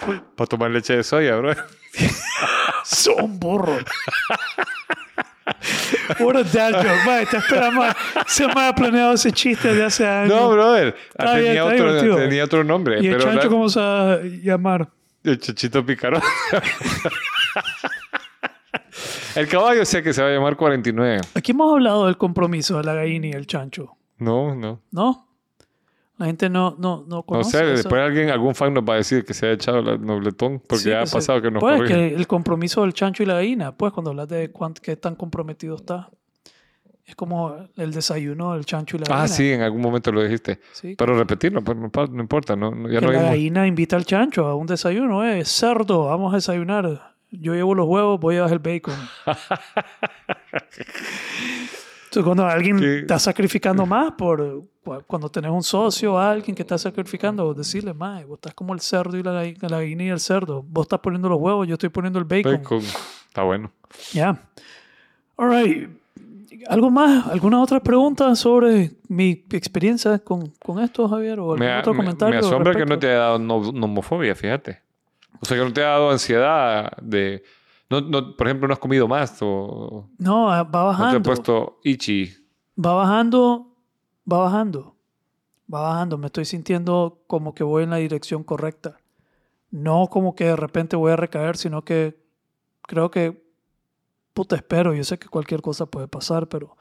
para 0.36 0.46
tomar 0.46 0.70
leche 0.70 0.96
de 0.96 1.04
soya, 1.04 1.36
bro. 1.36 1.54
Son 2.84 3.38
burro. 3.38 3.78
What 6.20 6.36
a 6.36 6.42
dad 6.44 6.72
joke. 6.82 7.28
Te 7.30 7.36
esperamos. 7.36 7.86
Se 8.26 8.46
me 8.46 8.52
ha 8.68 8.74
planeado 8.74 9.12
ese 9.14 9.32
chiste 9.32 9.74
de 9.74 9.84
hace 9.84 10.06
años. 10.06 10.34
No, 10.34 10.50
brother. 10.50 10.94
Está 11.10 11.34
tenía, 11.34 11.64
otro, 11.64 11.76
divertido. 11.76 12.16
tenía 12.16 12.44
otro 12.44 12.64
nombre. 12.64 13.00
¿Y 13.02 13.06
el 13.06 13.12
pero 13.16 13.24
chancho 13.24 13.44
la- 13.44 13.48
cómo 13.50 13.68
se 13.68 13.80
va 13.80 14.12
a 14.14 14.18
llamar? 14.22 14.88
El 15.22 15.38
chachito 15.38 15.84
picarón. 15.84 16.22
el 19.36 19.48
caballo 19.48 19.84
sé 19.84 20.02
que 20.02 20.12
se 20.12 20.22
va 20.22 20.28
a 20.28 20.32
llamar 20.32 20.56
49. 20.56 21.20
Aquí 21.34 21.52
hemos 21.52 21.72
hablado 21.72 22.06
del 22.06 22.16
compromiso 22.16 22.78
de 22.78 22.84
la 22.84 22.94
gallina 22.94 23.28
y 23.28 23.30
el 23.32 23.46
chancho. 23.46 23.96
No, 24.18 24.54
no. 24.54 24.80
¿No? 24.90 25.26
La 26.20 26.26
gente 26.26 26.50
no, 26.50 26.76
no, 26.78 26.98
no 27.08 27.16
No 27.16 27.22
conoce. 27.22 27.56
sé, 27.58 27.64
eso. 27.64 27.72
después 27.76 28.02
alguien, 28.02 28.28
algún 28.28 28.54
fan 28.54 28.74
nos 28.74 28.84
va 28.84 28.92
a 28.92 28.96
decir 28.98 29.24
que 29.24 29.32
se 29.32 29.46
ha 29.46 29.52
echado 29.52 29.78
el 29.78 30.04
nobletón, 30.04 30.60
porque 30.60 30.84
Sí, 30.84 30.90
ya 30.90 31.00
ha 31.00 31.06
pasado 31.06 31.40
que 31.40 31.50
nos 31.50 31.60
Pues 31.62 31.78
corrigen. 31.78 32.10
que 32.10 32.14
el 32.14 32.26
compromiso 32.26 32.82
del 32.82 32.92
chancho 32.92 33.22
y 33.22 33.26
la 33.26 33.34
gallina, 33.34 33.74
pues 33.74 33.90
cuando 33.94 34.10
hablas 34.10 34.28
de 34.28 34.50
cuánto, 34.52 34.82
qué 34.82 34.96
tan 34.96 35.14
comprometido 35.16 35.76
está. 35.76 36.10
Es 37.06 37.16
como 37.16 37.56
el 37.76 37.90
desayuno 37.92 38.52
del 38.52 38.66
chancho 38.66 38.96
y 38.96 39.00
la 39.00 39.06
Ah, 39.08 39.16
gallina. 39.20 39.28
sí, 39.34 39.50
en 39.50 39.62
algún 39.62 39.80
momento 39.80 40.12
lo 40.12 40.22
dijiste. 40.22 40.60
Sí, 40.72 40.94
Pero 40.96 41.16
repetirlo, 41.18 41.62
pues 41.64 41.76
no, 41.78 41.86
importa, 42.20 42.54
no, 42.54 42.70
ya 42.88 43.00
que 43.00 43.06
no 43.06 43.12
la 43.12 43.18
hay... 43.20 43.24
gallina 43.24 43.66
invita 43.66 43.96
al 43.96 44.04
chancho 44.04 44.46
a 44.46 44.54
un 44.54 44.66
desayuno, 44.66 45.24
eh, 45.24 45.42
cerdo, 45.46 46.04
vamos 46.04 46.34
a 46.34 46.36
desayunar. 46.36 47.14
Yo 47.30 47.54
llevo 47.54 47.74
los 47.74 47.86
huevos, 47.88 48.20
voy 48.20 48.34
a 48.34 48.38
llevar 48.46 48.52
el 48.52 48.58
bacon. 48.58 48.94
Entonces, 52.10 52.24
cuando 52.24 52.44
alguien 52.44 52.82
está 52.82 53.20
sacrificando 53.20 53.86
más 53.86 54.12
por 54.12 54.64
cu- 54.82 55.00
cuando 55.06 55.28
tenés 55.28 55.52
un 55.52 55.62
socio 55.62 56.14
o 56.14 56.18
alguien 56.18 56.56
que 56.56 56.62
está 56.62 56.76
sacrificando, 56.76 57.54
decirle, 57.54 57.94
más, 57.94 58.26
vos 58.26 58.38
estás 58.38 58.52
como 58.52 58.74
el 58.74 58.80
cerdo 58.80 59.16
y 59.16 59.22
la, 59.22 59.32
la 59.32 59.68
gallina 59.78 60.02
y 60.04 60.08
el 60.08 60.18
cerdo. 60.18 60.64
Vos 60.66 60.86
estás 60.86 60.98
poniendo 60.98 61.28
los 61.28 61.38
huevos, 61.40 61.68
yo 61.68 61.74
estoy 61.74 61.88
poniendo 61.90 62.18
el 62.18 62.24
bacon. 62.24 62.54
Bacon. 62.56 62.78
Está 62.80 63.42
bueno. 63.44 63.70
Ya. 64.12 64.42
All 65.36 65.50
right. 65.50 65.88
¿Algo 66.68 66.90
más? 66.90 67.28
¿Alguna 67.28 67.62
otra 67.62 67.78
pregunta 67.80 68.34
sobre 68.34 68.90
mi 69.08 69.44
experiencia 69.52 70.18
con, 70.18 70.48
con 70.64 70.80
esto, 70.80 71.08
Javier? 71.08 71.38
¿O 71.38 71.52
algún 71.52 71.60
Me, 71.60 71.78
otro 71.78 71.94
me- 71.94 71.98
comentario? 71.98 72.40
me 72.40 72.46
asombra 72.46 72.74
que 72.74 72.84
no 72.86 72.98
te 72.98 73.06
haya 73.08 73.18
dado 73.18 73.38
no- 73.38 73.70
nomofobia, 73.72 74.34
fíjate. 74.34 74.80
O 75.40 75.46
sea, 75.46 75.56
que 75.56 75.62
no 75.64 75.72
te 75.72 75.80
ha 75.84 75.90
dado 75.90 76.10
ansiedad 76.10 76.90
de... 77.00 77.44
No, 77.90 78.00
no, 78.00 78.36
por 78.36 78.46
ejemplo, 78.46 78.68
no 78.68 78.72
has 78.74 78.78
comido 78.78 79.08
más 79.08 79.36
o 79.42 80.08
No, 80.18 80.50
ah, 80.50 80.62
va 80.62 80.64
no 80.64 80.70
te 80.70 80.78
has 80.78 80.98
bajando. 80.98 81.22
puesto 81.22 81.80
ichi. 81.84 82.32
Va 82.78 82.94
bajando, 82.94 83.76
va 84.30 84.38
bajando, 84.38 84.96
va 85.72 85.80
bajando. 85.82 86.16
Me 86.16 86.26
estoy 86.26 86.44
sintiendo 86.44 87.22
como 87.26 87.52
que 87.54 87.64
voy 87.64 87.82
en 87.84 87.90
la 87.90 87.96
dirección 87.96 88.44
correcta. 88.44 88.98
No 89.72 90.06
como 90.08 90.34
que 90.34 90.44
de 90.44 90.56
repente 90.56 90.96
voy 90.96 91.12
a 91.12 91.16
recaer, 91.16 91.56
sino 91.56 91.82
que 91.84 92.20
creo 92.82 93.10
que, 93.10 93.44
puta, 94.34 94.56
espero. 94.56 94.94
Yo 94.94 95.04
sé 95.04 95.18
que 95.18 95.28
cualquier 95.28 95.60
cosa 95.62 95.86
puede 95.86 96.06
pasar, 96.08 96.48
pero 96.48 96.76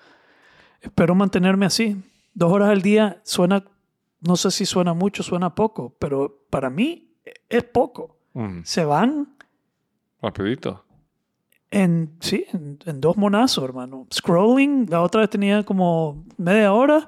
espero 0.81 1.15
mantenerme 1.15 1.65
así. 1.65 1.97
Dos 2.35 2.51
horas 2.51 2.69
al 2.69 2.81
día 2.83 3.19
suena, 3.23 3.65
no 4.21 4.35
sé 4.35 4.51
si 4.51 4.65
suena 4.65 4.93
mucho, 4.93 5.23
suena 5.23 5.53
poco, 5.55 5.95
pero 5.99 6.43
para 6.49 6.69
mí 6.69 7.11
es 7.49 7.63
poco. 7.63 8.17
Mm, 8.33 8.61
Se 8.63 8.85
van 8.85 9.35
rapidito. 10.21 10.85
En, 11.71 12.15
sí, 12.19 12.45
en, 12.53 12.79
en 12.85 13.01
dos 13.01 13.17
monazos, 13.17 13.63
hermano. 13.63 14.07
Scrolling, 14.13 14.87
la 14.89 15.01
otra 15.01 15.21
vez 15.21 15.29
tenía 15.29 15.63
como 15.63 16.23
media 16.37 16.73
hora. 16.73 17.07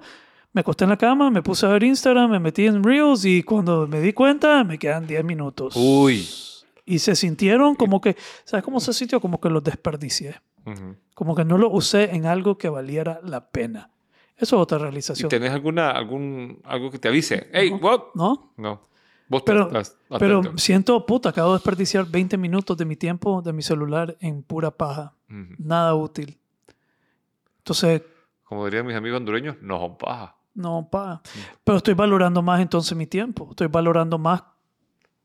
Me 0.53 0.61
acosté 0.61 0.83
en 0.83 0.89
la 0.89 0.97
cama, 0.97 1.29
me 1.31 1.41
puse 1.41 1.65
a 1.65 1.69
ver 1.69 1.83
Instagram, 1.83 2.29
me 2.31 2.39
metí 2.39 2.65
en 2.67 2.83
Reels 2.83 3.23
y 3.23 3.41
cuando 3.41 3.87
me 3.87 4.01
di 4.01 4.11
cuenta 4.11 4.63
me 4.65 4.77
quedan 4.77 5.07
10 5.07 5.23
minutos. 5.23 5.75
Uy. 5.77 6.27
Y 6.85 6.99
se 6.99 7.15
sintieron 7.15 7.75
como 7.75 8.01
que, 8.01 8.17
¿sabes 8.43 8.63
cómo 8.65 8.79
se 8.81 8.91
sintió? 8.91 9.21
Como 9.21 9.39
que 9.39 9.49
los 9.49 9.63
desperdicié. 9.63 10.41
Como 11.15 11.35
que 11.35 11.45
no 11.45 11.57
lo 11.57 11.69
usé 11.71 12.13
en 12.15 12.25
algo 12.25 12.57
que 12.57 12.67
valiera 12.69 13.19
la 13.23 13.49
pena. 13.49 13.91
Eso 14.35 14.57
es 14.57 14.61
otra 14.61 14.77
¿Y 14.77 14.81
realización. 14.81 15.29
tenés 15.29 15.51
alguna, 15.51 15.91
algún, 15.91 16.59
algo 16.65 16.91
que 16.91 16.99
te 16.99 17.07
avise? 17.07 17.47
Hey, 17.53 17.69
No. 17.71 17.77
what? 17.77 18.01
¿No? 18.15 18.53
No. 18.57 18.81
Vos 19.31 19.43
Pero, 19.45 19.67
estás 19.67 19.95
pero 20.19 20.41
siento, 20.57 21.05
puta, 21.05 21.29
acabo 21.29 21.51
de 21.51 21.59
desperdiciar 21.59 22.05
20 22.05 22.37
minutos 22.37 22.75
de 22.75 22.83
mi 22.83 22.97
tiempo, 22.97 23.41
de 23.41 23.53
mi 23.53 23.61
celular, 23.61 24.17
en 24.19 24.43
pura 24.43 24.71
paja. 24.71 25.13
Ujú. 25.29 25.55
Nada 25.57 25.95
útil. 25.95 26.37
Entonces, 27.59 28.01
Como 28.43 28.65
dirían 28.65 28.85
mis 28.85 28.97
amigos 28.97 29.19
hondureños, 29.19 29.55
no 29.61 29.79
son 29.79 29.97
paja. 29.97 30.35
No, 30.53 30.89
pa. 30.91 31.21
Pero 31.63 31.77
estoy 31.77 31.93
valorando 31.93 32.41
más 32.41 32.59
entonces 32.59 32.97
mi 32.97 33.07
tiempo. 33.07 33.47
Estoy 33.51 33.67
valorando 33.67 34.17
más 34.17 34.43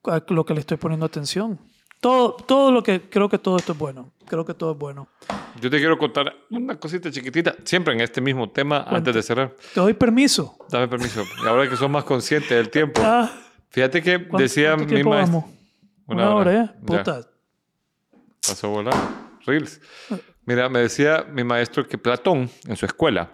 a 0.04 0.22
lo 0.28 0.46
que 0.46 0.54
le 0.54 0.60
estoy 0.60 0.76
poniendo 0.76 1.04
atención. 1.04 1.58
Todo, 2.00 2.34
todo 2.36 2.70
lo 2.70 2.84
que 2.84 3.10
creo 3.10 3.28
que 3.28 3.38
todo 3.38 3.56
esto 3.56 3.72
es 3.72 3.78
bueno. 3.78 4.12
Creo 4.26 4.44
que 4.44 4.54
todo 4.54 4.70
es 4.70 4.78
bueno. 4.78 5.08
Yo 5.60 5.68
te 5.68 5.78
quiero 5.78 5.98
contar 5.98 6.32
una 6.50 6.78
cosita 6.78 7.10
chiquitita, 7.10 7.56
siempre 7.64 7.92
en 7.92 8.02
este 8.02 8.20
mismo 8.20 8.50
tema, 8.50 8.84
antes 8.86 9.12
de 9.12 9.22
cerrar. 9.24 9.56
Te 9.74 9.80
doy 9.80 9.94
permiso. 9.94 10.56
Dame 10.70 10.86
permiso. 10.86 11.24
Y 11.42 11.46
ahora 11.48 11.68
que 11.68 11.74
sos 11.74 11.90
más 11.90 12.04
consciente 12.04 12.54
del 12.54 12.70
tiempo. 12.70 13.00
Ah, 13.04 13.28
Fíjate 13.76 14.02
que 14.02 14.16
¿cuánto- 14.26 14.38
decía 14.38 14.74
mi 14.74 14.86
maestra. 14.86 15.04
vamos? 15.04 15.44
Una, 16.06 16.34
hora, 16.34 16.52
¿eh? 16.54 16.70
Ya. 16.80 16.86
Puta. 16.86 17.20
Pasó 18.48 18.70
volar. 18.70 18.94
Reels. 19.44 19.82
Mira, 20.46 20.70
me 20.70 20.78
decía 20.78 21.26
mi 21.30 21.44
maestro 21.44 21.86
que 21.86 21.98
Platón, 21.98 22.48
en 22.66 22.76
su 22.76 22.86
escuela, 22.86 23.32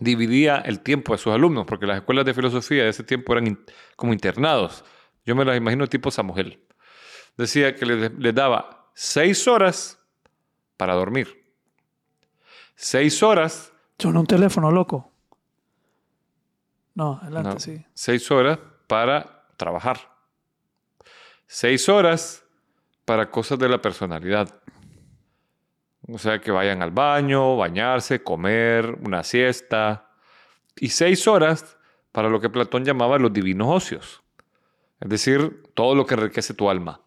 dividía 0.00 0.58
el 0.58 0.80
tiempo 0.80 1.12
de 1.14 1.18
sus 1.18 1.32
alumnos, 1.32 1.64
porque 1.66 1.86
las 1.86 1.96
escuelas 1.96 2.26
de 2.26 2.34
filosofía 2.34 2.82
de 2.84 2.90
ese 2.90 3.04
tiempo 3.04 3.32
eran 3.32 3.46
in- 3.46 3.64
como 3.96 4.12
internados. 4.12 4.84
Yo 5.24 5.34
me 5.34 5.46
las 5.46 5.56
imagino 5.56 5.86
tipo 5.86 6.10
Samuel. 6.10 6.62
Decía 7.38 7.74
que 7.74 7.86
les, 7.86 8.12
les 8.18 8.34
daba 8.34 8.90
seis 8.94 9.48
horas 9.48 9.98
para 10.76 10.92
dormir. 10.92 11.42
Seis 12.74 13.22
horas, 13.22 13.72
Son 13.98 14.14
un 14.14 14.26
teléfono, 14.26 14.70
loco. 14.70 15.10
No, 16.94 17.18
adelante, 17.22 17.50
no, 17.54 17.60
sí. 17.60 17.82
seis 17.94 18.30
horas 18.30 18.58
para 18.86 19.37
trabajar. 19.58 20.16
Seis 21.46 21.90
horas 21.90 22.46
para 23.04 23.30
cosas 23.30 23.58
de 23.58 23.68
la 23.68 23.82
personalidad. 23.82 24.62
O 26.06 26.18
sea, 26.18 26.40
que 26.40 26.50
vayan 26.50 26.82
al 26.82 26.90
baño, 26.90 27.56
bañarse, 27.56 28.22
comer, 28.22 28.96
una 29.04 29.22
siesta. 29.22 30.10
Y 30.76 30.88
seis 30.88 31.26
horas 31.26 31.76
para 32.12 32.30
lo 32.30 32.40
que 32.40 32.48
Platón 32.48 32.84
llamaba 32.84 33.18
los 33.18 33.32
divinos 33.32 33.68
ocios. 33.68 34.22
Es 35.00 35.08
decir, 35.08 35.62
todo 35.74 35.94
lo 35.94 36.06
que 36.06 36.14
enriquece 36.14 36.54
tu 36.54 36.70
alma. 36.70 37.02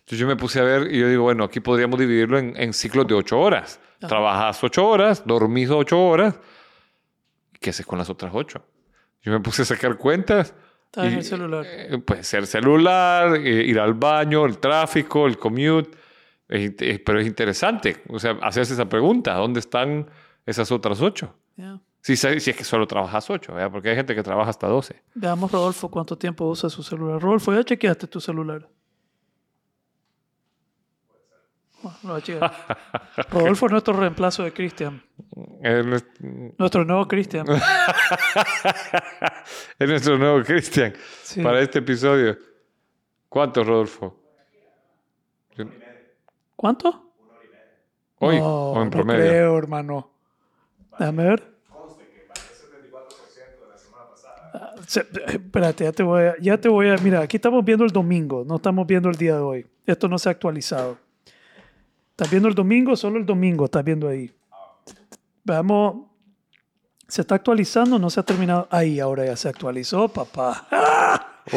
Entonces 0.00 0.18
yo 0.18 0.26
me 0.26 0.36
puse 0.36 0.58
a 0.58 0.64
ver 0.64 0.92
y 0.92 0.98
yo 0.98 1.08
digo, 1.08 1.22
bueno, 1.22 1.44
aquí 1.44 1.60
podríamos 1.60 1.98
dividirlo 1.98 2.38
en, 2.38 2.56
en 2.56 2.72
ciclos 2.72 3.06
de 3.06 3.14
ocho 3.14 3.38
horas. 3.38 3.80
Ajá. 3.98 4.08
Trabajas 4.08 4.64
ocho 4.64 4.86
horas, 4.86 5.22
dormís 5.24 5.70
ocho 5.70 6.02
horas. 6.02 6.38
¿Qué 7.60 7.70
haces 7.70 7.86
con 7.86 7.98
las 7.98 8.10
otras 8.10 8.32
ocho? 8.34 8.64
Yo 9.22 9.32
me 9.32 9.40
puse 9.40 9.62
a 9.62 9.64
sacar 9.64 9.96
cuentas. 9.98 10.54
Está 10.90 11.06
en 11.06 11.14
el 11.14 11.24
celular. 11.24 11.64
eh, 11.64 11.98
puede 11.98 12.24
ser 12.24 12.48
celular, 12.48 13.36
eh, 13.36 13.64
ir 13.64 13.78
al 13.78 13.94
baño, 13.94 14.44
el 14.44 14.58
tráfico, 14.58 15.28
el 15.28 15.38
commute. 15.38 15.96
Pero 16.48 17.20
es 17.20 17.26
interesante. 17.28 18.02
O 18.08 18.18
sea, 18.18 18.32
hacerse 18.42 18.74
esa 18.74 18.88
pregunta. 18.88 19.34
¿Dónde 19.34 19.60
están 19.60 20.10
esas 20.44 20.72
otras 20.72 21.00
ocho? 21.00 21.32
Ya. 21.56 21.78
Si, 22.00 22.14
es 22.14 22.56
que 22.56 22.64
solo 22.64 22.88
trabajas 22.88 23.30
ocho, 23.30 23.54
¿verdad? 23.54 23.70
porque 23.70 23.90
hay 23.90 23.96
gente 23.96 24.16
que 24.16 24.22
trabaja 24.24 24.50
hasta 24.50 24.66
12. 24.66 25.00
Veamos, 25.14 25.52
Rodolfo, 25.52 25.88
cuánto 25.90 26.18
tiempo 26.18 26.46
usa 26.48 26.68
su 26.68 26.82
celular. 26.82 27.20
Rodolfo, 27.20 27.54
¿ya 27.54 27.62
chequeaste 27.62 28.08
tu 28.08 28.20
celular? 28.20 28.66
Bueno. 31.82 32.20
Rodolfo 33.30 33.66
es 33.66 33.72
nuestro 33.72 33.94
reemplazo 33.94 34.42
de 34.44 34.52
Cristian. 34.52 35.02
Es 35.62 35.86
nues- 35.86 36.54
Nuestro 36.58 36.84
nuevo 36.84 37.08
Cristian. 37.08 37.46
es 39.78 39.88
nuestro 39.88 40.18
nuevo 40.18 40.42
Cristian 40.42 40.92
Sí. 41.22 41.42
para 41.42 41.60
este 41.60 41.78
episodio. 41.78 42.36
¿Cuántos, 43.28 43.66
Rodolfo? 43.66 44.16
¿Cuánto? 46.56 47.06
Hoy, 48.18 48.38
no, 48.38 48.72
o 48.72 48.76
en 48.78 48.84
no 48.84 48.90
promedio. 48.90 49.20
creo, 49.20 49.58
hermano. 49.58 50.10
Déjame 50.98 51.24
ver. 51.24 51.50
Ah, 54.52 54.74
se- 54.86 55.06
Espérate, 55.28 55.84
ya 55.84 55.92
te 55.92 56.02
voy 56.02 56.24
a, 56.24 56.34
ya 56.40 56.58
te 56.58 56.68
voy 56.68 56.88
a, 56.90 56.96
mira, 56.98 57.20
aquí 57.20 57.36
estamos 57.36 57.64
viendo 57.64 57.84
el 57.84 57.90
domingo, 57.92 58.44
no 58.44 58.56
estamos 58.56 58.86
viendo 58.86 59.08
el 59.08 59.14
día 59.16 59.36
de 59.36 59.40
hoy. 59.40 59.66
Esto 59.86 60.08
no 60.08 60.18
se 60.18 60.28
ha 60.28 60.32
actualizado. 60.32 60.98
Estás 62.20 62.32
viendo 62.32 62.50
el 62.50 62.54
domingo, 62.54 62.94
solo 62.96 63.18
el 63.18 63.24
domingo 63.24 63.64
estás 63.64 63.82
viendo 63.82 64.06
ahí. 64.06 64.30
Veamos, 65.42 66.04
se 67.08 67.22
está 67.22 67.36
actualizando, 67.36 67.98
no 67.98 68.10
se 68.10 68.20
ha 68.20 68.22
terminado. 68.22 68.68
Ahí, 68.70 69.00
ahora 69.00 69.24
ya 69.24 69.34
se 69.36 69.48
actualizó, 69.48 70.06
papá. 70.06 71.40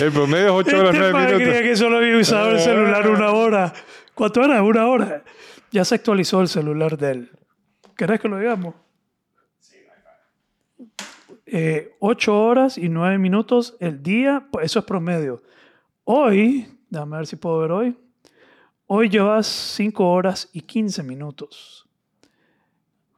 el 0.00 0.12
promedio 0.12 0.46
es 0.46 0.66
8 0.66 0.78
horas 0.78 0.94
Este 0.94 1.10
9 1.10 1.12
padre 1.12 1.34
creía 1.34 1.46
minutos. 1.46 1.62
que 1.62 1.76
solo 1.76 1.98
había 1.98 2.16
usado 2.16 2.52
el 2.52 2.60
celular 2.60 3.06
una 3.06 3.32
hora. 3.32 3.74
¿Cuánto 4.14 4.42
era? 4.42 4.62
Una 4.62 4.88
hora. 4.88 5.22
Ya 5.70 5.84
se 5.84 5.96
actualizó 5.96 6.40
el 6.40 6.48
celular 6.48 6.96
de 6.96 7.10
él. 7.10 7.30
¿Querés 7.98 8.18
que 8.18 8.28
lo 8.28 8.38
digamos? 8.38 8.74
Eh, 11.44 11.94
ocho 11.98 12.42
horas 12.42 12.78
y 12.78 12.88
nueve 12.88 13.18
minutos 13.18 13.76
el 13.78 14.02
día, 14.02 14.48
pues 14.50 14.64
eso 14.64 14.78
es 14.78 14.86
promedio. 14.86 15.42
Hoy, 16.04 16.66
déjame 16.88 17.18
ver 17.18 17.26
si 17.26 17.36
puedo 17.36 17.58
ver 17.58 17.72
hoy. 17.72 17.98
Hoy 18.94 19.08
llevas 19.08 19.46
cinco 19.46 20.10
horas 20.10 20.50
y 20.52 20.60
quince 20.60 21.02
minutos. 21.02 21.88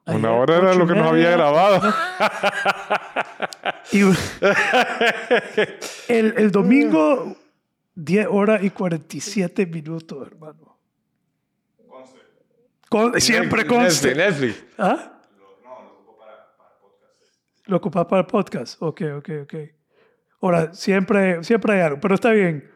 Una 0.06 0.30
hora 0.30 0.58
era 0.58 0.72
lo 0.72 0.86
que 0.86 0.94
nos 0.94 1.08
había 1.08 1.32
grabado. 1.32 1.80
Y 3.90 4.02
el, 6.08 6.34
el 6.36 6.50
domingo, 6.52 7.36
10 7.96 8.28
horas 8.30 8.62
y 8.62 8.70
47 8.70 9.66
minutos, 9.66 10.24
hermano. 10.28 10.78
Con- 12.88 13.20
siempre 13.20 13.66
conste. 13.66 14.14
Netflix. 14.14 14.64
¿Ah? 14.78 15.12
Lo 17.64 17.78
ocupas 17.78 18.06
para 18.06 18.20
el 18.20 18.26
podcast. 18.26 18.80
Ok, 18.80 19.02
ok, 19.18 19.28
ok. 19.42 19.54
Ahora, 20.40 20.72
siempre, 20.72 21.42
siempre 21.42 21.74
hay 21.74 21.80
algo, 21.80 21.98
pero 22.00 22.14
está 22.14 22.30
bien. 22.30 22.73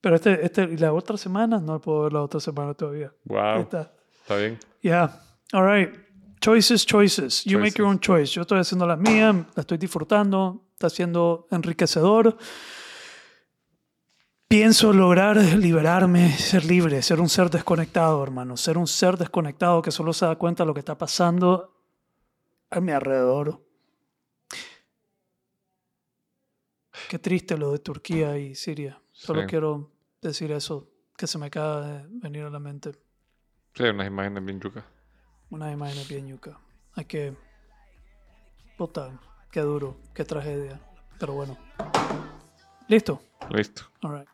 Pero 0.00 0.16
este, 0.16 0.44
este, 0.44 0.62
y 0.64 0.76
la 0.78 0.92
otra 0.92 1.16
semana, 1.16 1.58
no 1.58 1.80
puedo 1.80 2.02
ver 2.02 2.12
la 2.12 2.22
otra 2.22 2.40
semana 2.40 2.74
todavía. 2.74 3.12
Wow. 3.24 3.60
está. 3.60 3.92
Está 4.22 4.36
bien. 4.36 4.58
Yeah. 4.80 5.20
All 5.52 5.66
right. 5.66 5.94
Choices, 6.40 6.86
choices. 6.86 7.44
You 7.44 7.58
make 7.58 7.76
your 7.76 7.86
own 7.86 8.00
choice. 8.00 8.32
Yo 8.32 8.42
estoy 8.42 8.60
haciendo 8.60 8.86
la 8.86 8.96
mía, 8.96 9.46
la 9.54 9.60
estoy 9.60 9.76
disfrutando, 9.76 10.64
está 10.72 10.88
siendo 10.88 11.46
enriquecedor. 11.50 12.36
Pienso 14.48 14.92
lograr 14.92 15.36
liberarme, 15.36 16.32
ser 16.32 16.64
libre, 16.64 17.02
ser 17.02 17.20
un 17.20 17.28
ser 17.28 17.50
desconectado, 17.50 18.22
hermano. 18.22 18.56
Ser 18.56 18.78
un 18.78 18.86
ser 18.86 19.18
desconectado 19.18 19.82
que 19.82 19.90
solo 19.90 20.12
se 20.12 20.24
da 20.24 20.36
cuenta 20.36 20.62
de 20.62 20.68
lo 20.68 20.74
que 20.74 20.80
está 20.80 20.96
pasando 20.96 21.76
a 22.70 22.80
mi 22.80 22.92
alrededor. 22.92 23.62
Qué 27.08 27.18
triste 27.18 27.56
lo 27.58 27.72
de 27.72 27.80
Turquía 27.80 28.38
y 28.38 28.54
Siria. 28.54 29.00
Solo 29.20 29.42
sí. 29.42 29.48
quiero 29.48 29.92
decir 30.22 30.50
eso, 30.50 30.88
que 31.14 31.26
se 31.26 31.36
me 31.36 31.44
acaba 31.46 31.82
de 31.82 32.06
venir 32.08 32.42
a 32.44 32.48
la 32.48 32.58
mente. 32.58 32.92
Sí, 33.74 33.82
unas 33.82 34.06
imágenes 34.06 34.42
bien 34.42 34.58
yuca. 34.58 34.82
Unas 35.50 35.74
imágenes 35.74 36.08
bien 36.08 36.26
yuca. 36.26 36.58
Hay 36.94 37.04
que... 37.04 37.36
Puta, 38.78 39.20
qué 39.50 39.60
duro, 39.60 39.98
qué 40.14 40.24
tragedia. 40.24 40.80
Pero 41.18 41.34
bueno. 41.34 41.58
¿Listo? 42.88 43.20
Listo. 43.50 43.82
All 44.00 44.20
right. 44.20 44.28